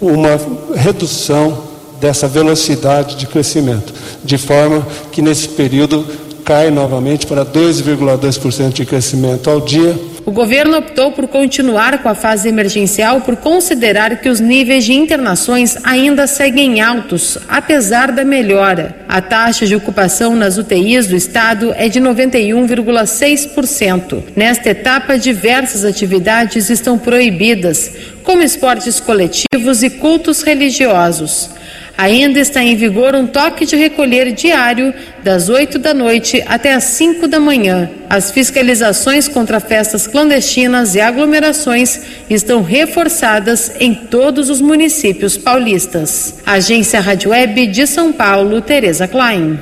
uma 0.00 0.38
redução 0.74 1.66
dessa 2.00 2.28
velocidade 2.28 3.16
de 3.16 3.26
crescimento, 3.26 3.92
de 4.24 4.36
forma 4.36 4.86
que 5.10 5.22
nesse 5.22 5.48
período 5.48 6.04
cai 6.44 6.70
novamente 6.70 7.26
para 7.26 7.44
2,2% 7.44 8.72
de 8.72 8.84
crescimento 8.84 9.50
ao 9.50 9.60
dia. 9.60 9.98
O 10.26 10.32
governo 10.32 10.76
optou 10.76 11.12
por 11.12 11.26
continuar 11.28 12.02
com 12.02 12.08
a 12.08 12.14
fase 12.14 12.48
emergencial 12.48 13.20
por 13.20 13.36
considerar 13.36 14.20
que 14.20 14.28
os 14.28 14.40
níveis 14.40 14.84
de 14.84 14.92
internações 14.92 15.76
ainda 15.84 16.26
seguem 16.26 16.80
altos, 16.80 17.38
apesar 17.48 18.10
da 18.10 18.24
melhora. 18.24 18.96
A 19.08 19.20
taxa 19.20 19.66
de 19.66 19.76
ocupação 19.76 20.34
nas 20.34 20.58
UTIs 20.58 21.06
do 21.06 21.14
estado 21.14 21.72
é 21.76 21.88
de 21.88 22.00
91,6%. 22.00 24.24
Nesta 24.34 24.70
etapa, 24.70 25.16
diversas 25.16 25.84
atividades 25.84 26.70
estão 26.70 26.98
proibidas, 26.98 27.92
como 28.24 28.42
esportes 28.42 28.98
coletivos 28.98 29.84
e 29.84 29.90
cultos 29.90 30.42
religiosos. 30.42 31.50
Ainda 31.98 32.38
está 32.38 32.62
em 32.62 32.76
vigor 32.76 33.14
um 33.14 33.26
toque 33.26 33.64
de 33.64 33.74
recolher 33.74 34.32
diário 34.32 34.92
das 35.24 35.48
8 35.48 35.78
da 35.78 35.94
noite 35.94 36.44
até 36.46 36.74
as 36.74 36.84
5 36.84 37.26
da 37.26 37.40
manhã. 37.40 37.88
As 38.10 38.30
fiscalizações 38.30 39.28
contra 39.28 39.60
festas 39.60 40.06
clandestinas 40.06 40.94
e 40.94 41.00
aglomerações 41.00 42.00
estão 42.28 42.62
reforçadas 42.62 43.72
em 43.80 43.94
todos 43.94 44.50
os 44.50 44.60
municípios 44.60 45.38
paulistas. 45.38 46.34
Agência 46.44 47.00
Rádio 47.00 47.30
Web 47.30 47.66
de 47.68 47.86
São 47.86 48.12
Paulo, 48.12 48.60
Tereza 48.60 49.08
Klein. 49.08 49.58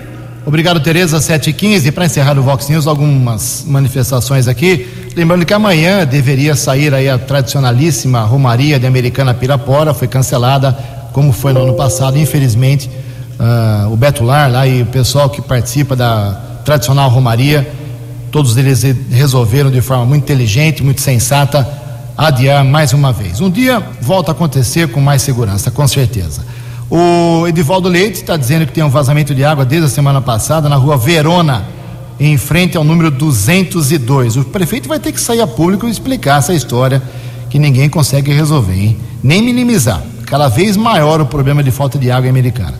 Obrigado, 0.46 0.80
Tereza. 0.80 1.18
7h15. 1.18 1.90
Para 1.92 2.04
encerrar 2.04 2.38
o 2.38 2.42
Vox 2.42 2.68
News, 2.68 2.86
algumas 2.86 3.64
manifestações 3.66 4.46
aqui. 4.46 4.86
Lembrando 5.16 5.46
que 5.46 5.54
amanhã 5.54 6.04
deveria 6.04 6.54
sair 6.54 6.92
aí 6.92 7.08
a 7.08 7.16
tradicionalíssima 7.16 8.22
Romaria 8.22 8.78
de 8.78 8.86
Americana 8.86 9.32
Pirapora, 9.32 9.94
foi 9.94 10.08
cancelada 10.08 10.76
como 11.14 11.32
foi 11.32 11.52
no 11.52 11.62
ano 11.62 11.74
passado, 11.74 12.18
infelizmente, 12.18 12.90
uh, 13.38 13.90
o 13.90 13.96
Beto 13.96 14.24
Lar 14.24 14.50
lá 14.50 14.66
e 14.66 14.82
o 14.82 14.86
pessoal 14.86 15.30
que 15.30 15.40
participa 15.40 15.94
da 15.94 16.32
tradicional 16.64 17.08
Romaria, 17.08 17.70
todos 18.32 18.56
eles 18.56 18.82
resolveram 19.10 19.70
de 19.70 19.80
forma 19.80 20.04
muito 20.04 20.24
inteligente, 20.24 20.82
muito 20.82 21.00
sensata, 21.00 21.66
adiar 22.18 22.64
mais 22.64 22.92
uma 22.92 23.12
vez. 23.12 23.40
Um 23.40 23.48
dia 23.48 23.80
volta 24.00 24.32
a 24.32 24.34
acontecer 24.34 24.88
com 24.88 25.00
mais 25.00 25.22
segurança, 25.22 25.70
com 25.70 25.86
certeza. 25.86 26.44
O 26.90 27.46
Edivaldo 27.46 27.88
Leite 27.88 28.16
está 28.16 28.36
dizendo 28.36 28.66
que 28.66 28.72
tem 28.72 28.82
um 28.82 28.90
vazamento 28.90 29.32
de 29.36 29.44
água 29.44 29.64
desde 29.64 29.86
a 29.86 29.90
semana 29.90 30.20
passada 30.20 30.68
na 30.68 30.74
rua 30.74 30.96
Verona, 30.96 31.64
em 32.18 32.36
frente 32.36 32.76
ao 32.76 32.82
número 32.82 33.12
202. 33.12 34.36
O 34.36 34.44
prefeito 34.46 34.88
vai 34.88 34.98
ter 34.98 35.12
que 35.12 35.20
sair 35.20 35.40
a 35.40 35.46
público 35.46 35.86
e 35.86 35.90
explicar 35.92 36.40
essa 36.40 36.52
história 36.52 37.00
que 37.48 37.56
ninguém 37.56 37.88
consegue 37.88 38.32
resolver, 38.32 38.74
hein? 38.74 38.96
nem 39.22 39.40
minimizar 39.40 40.02
cada 40.24 40.48
vez 40.48 40.76
maior 40.76 41.20
o 41.20 41.26
problema 41.26 41.62
de 41.62 41.70
falta 41.70 41.98
de 41.98 42.10
água 42.10 42.28
Americana. 42.28 42.74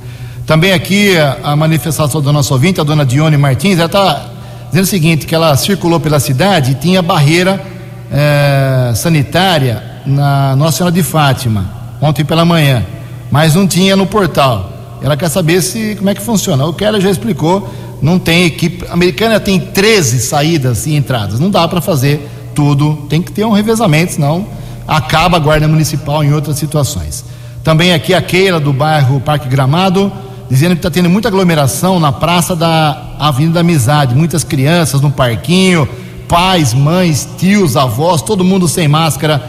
Também 0.47 0.72
aqui 0.72 1.16
a, 1.42 1.57
manifestação 1.57 2.20
do 2.20 2.32
nosso 2.32 2.53
ouvinte, 2.53 2.80
a 2.80 2.84
dona 2.84 3.05
Dione 3.05 3.36
Martins, 3.36 3.78
ela 3.78 3.86
está 3.86 4.26
dizendo 4.68 4.84
o 4.84 4.88
seguinte, 4.88 5.26
que 5.26 5.34
ela 5.34 5.57
circulou 5.57 5.99
pela 5.99 6.20
cidade 6.20 6.72
e 6.72 6.74
tinha 6.74 7.01
barreira 7.01 7.64
é, 8.12 8.92
sanitária 8.95 9.82
na 10.05 10.55
Nossa 10.55 10.78
Senhora 10.78 10.95
de 10.95 11.03
Fátima, 11.03 11.70
ontem 12.01 12.24
pela 12.24 12.45
manhã, 12.45 12.84
mas 13.30 13.55
não 13.55 13.66
tinha 13.66 13.97
no 13.97 14.07
portal. 14.07 14.70
Ela 15.03 15.16
quer 15.16 15.28
saber 15.28 15.62
se 15.62 15.97
como 15.97 16.11
é 16.11 16.14
que 16.14 16.22
funciona. 16.22 16.64
O 16.66 16.74
Keller 16.74 17.01
já 17.01 17.11
explicou, 17.11 17.72
não 18.03 18.18
tem 18.18 18.45
equipe. 18.45 18.86
A 18.88 18.92
americana 18.92 19.40
tem 19.40 19.59
13 19.59 20.20
saídas 20.20 20.86
e 20.86 20.95
entradas. 20.95 21.40
Não 21.40 21.51
dá 21.51 21.66
para 21.66 21.80
fazer 21.80 22.28
tudo. 22.55 23.07
Tem 23.09 23.20
que 23.20 23.32
ter 23.32 23.45
um 23.45 23.53
revezamento, 23.53 24.12
senão 24.14 24.47
acaba 24.86 25.36
a 25.36 25.40
guarda 25.40 25.66
municipal 25.66 26.22
em 26.22 26.32
outras 26.32 26.59
situações. 26.59 27.24
Também 27.65 27.95
aqui 27.95 28.12
a 28.12 28.21
Keila 28.21 28.61
do 28.61 28.75
bairro 28.75 29.19
Parque 29.21 29.49
Gramado, 29.49 30.12
dizendo 30.51 30.73
que 30.73 30.81
está 30.81 30.91
tendo 30.91 31.09
muita 31.09 31.29
aglomeração 31.29 31.99
na 31.99 32.12
praça 32.12 32.55
da 32.55 33.15
Avenida 33.19 33.55
da 33.55 33.61
Amizade, 33.61 34.15
muitas 34.15 34.45
crianças 34.45 35.01
no 35.01 35.11
parquinho, 35.11 35.89
pais, 36.29 36.75
mães, 36.75 37.27
tios, 37.39 37.75
avós, 37.75 38.21
todo 38.21 38.45
mundo 38.45 38.69
sem 38.69 38.87
máscara, 38.87 39.43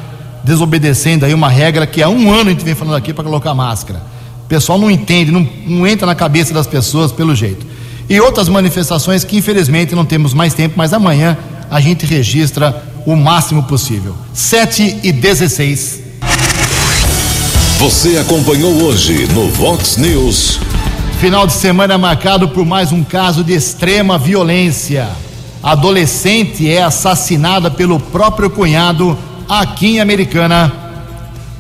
desobedecendo 0.45 1.25
aí 1.25 1.33
uma 1.33 1.49
regra 1.49 1.85
que 1.85 2.01
há 2.01 2.07
um 2.07 2.31
ano 2.31 2.49
a 2.49 2.53
gente 2.53 2.63
vem 2.63 2.73
falando 2.73 2.95
aqui 2.95 3.11
para 3.11 3.25
colocar 3.25 3.53
máscara. 3.53 4.01
O 4.45 4.47
pessoal 4.47 4.79
não 4.79 4.89
entende, 4.89 5.29
não, 5.29 5.45
não 5.67 5.85
entra 5.85 6.07
na 6.07 6.15
cabeça 6.15 6.53
das 6.53 6.67
pessoas 6.67 7.11
pelo 7.11 7.35
jeito. 7.35 7.65
E 8.07 8.21
outras 8.21 8.47
manifestações 8.47 9.25
que 9.25 9.35
infelizmente 9.35 9.93
não 9.93 10.05
temos 10.05 10.33
mais 10.33 10.53
tempo, 10.53 10.75
mas 10.77 10.93
amanhã 10.93 11.37
a 11.69 11.81
gente 11.81 12.05
registra 12.05 12.81
o 13.05 13.13
máximo 13.13 13.63
possível. 13.63 14.15
7 14.33 14.99
e 15.03 15.11
16. 15.11 16.04
Você 17.79 18.17
acompanhou 18.17 18.71
hoje 18.83 19.27
no 19.33 19.49
Vox 19.49 19.97
News. 19.97 20.61
Final 21.19 21.45
de 21.45 21.51
semana 21.51 21.97
marcado 21.97 22.47
por 22.47 22.65
mais 22.65 22.93
um 22.93 23.03
caso 23.03 23.43
de 23.43 23.51
extrema 23.51 24.17
violência. 24.17 25.09
Adolescente 25.61 26.71
é 26.71 26.81
assassinada 26.81 27.69
pelo 27.69 27.99
próprio 27.99 28.49
cunhado 28.49 29.17
aqui 29.47 29.97
em 29.97 29.99
Americana. 29.99 30.71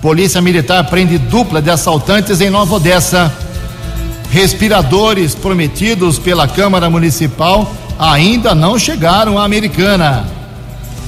Polícia 0.01 0.41
Militar 0.41 0.85
prende 0.85 1.17
dupla 1.17 1.61
de 1.61 1.69
assaltantes 1.69 2.39
em 2.39 2.49
Nova 2.49 2.75
Odessa. 2.75 3.31
Respiradores 4.31 5.35
prometidos 5.35 6.17
pela 6.17 6.47
Câmara 6.47 6.89
Municipal 6.89 7.69
ainda 7.99 8.55
não 8.55 8.79
chegaram 8.79 9.37
à 9.37 9.43
Americana. 9.43 10.25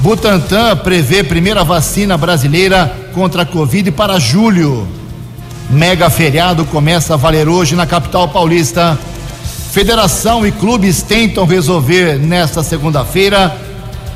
Butantan 0.02 0.76
prevê 0.76 1.24
primeira 1.24 1.64
vacina 1.64 2.18
brasileira 2.18 2.94
contra 3.14 3.44
a 3.44 3.46
Covid 3.46 3.90
para 3.92 4.20
julho. 4.20 4.97
Mega 5.70 6.10
feriado 6.10 6.64
começa 6.66 7.14
a 7.14 7.18
valer 7.18 7.50
hoje 7.50 7.76
na 7.76 7.86
capital 7.86 8.28
paulista. 8.30 8.98
Federação 9.72 10.48
e 10.48 10.52
clubes 10.52 11.02
tentam 11.02 11.46
resolver 11.46 12.18
nesta 12.18 12.64
segunda-feira 12.64 13.56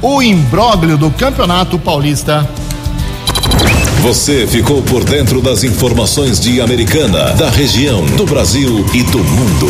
o 0.01 0.21
imbróglio 0.21 0.97
do 0.97 1.11
Campeonato 1.11 1.77
Paulista. 1.77 2.47
Você 4.01 4.47
ficou 4.47 4.81
por 4.81 5.03
dentro 5.03 5.41
das 5.41 5.63
informações 5.63 6.39
de 6.39 6.59
Americana, 6.59 7.33
da 7.33 7.49
região, 7.49 8.03
do 8.05 8.25
Brasil 8.25 8.83
e 8.93 9.03
do 9.03 9.19
mundo. 9.19 9.67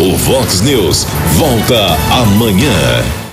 O 0.00 0.16
Vox 0.16 0.62
News 0.62 1.06
volta 1.36 1.98
amanhã. 2.10 3.25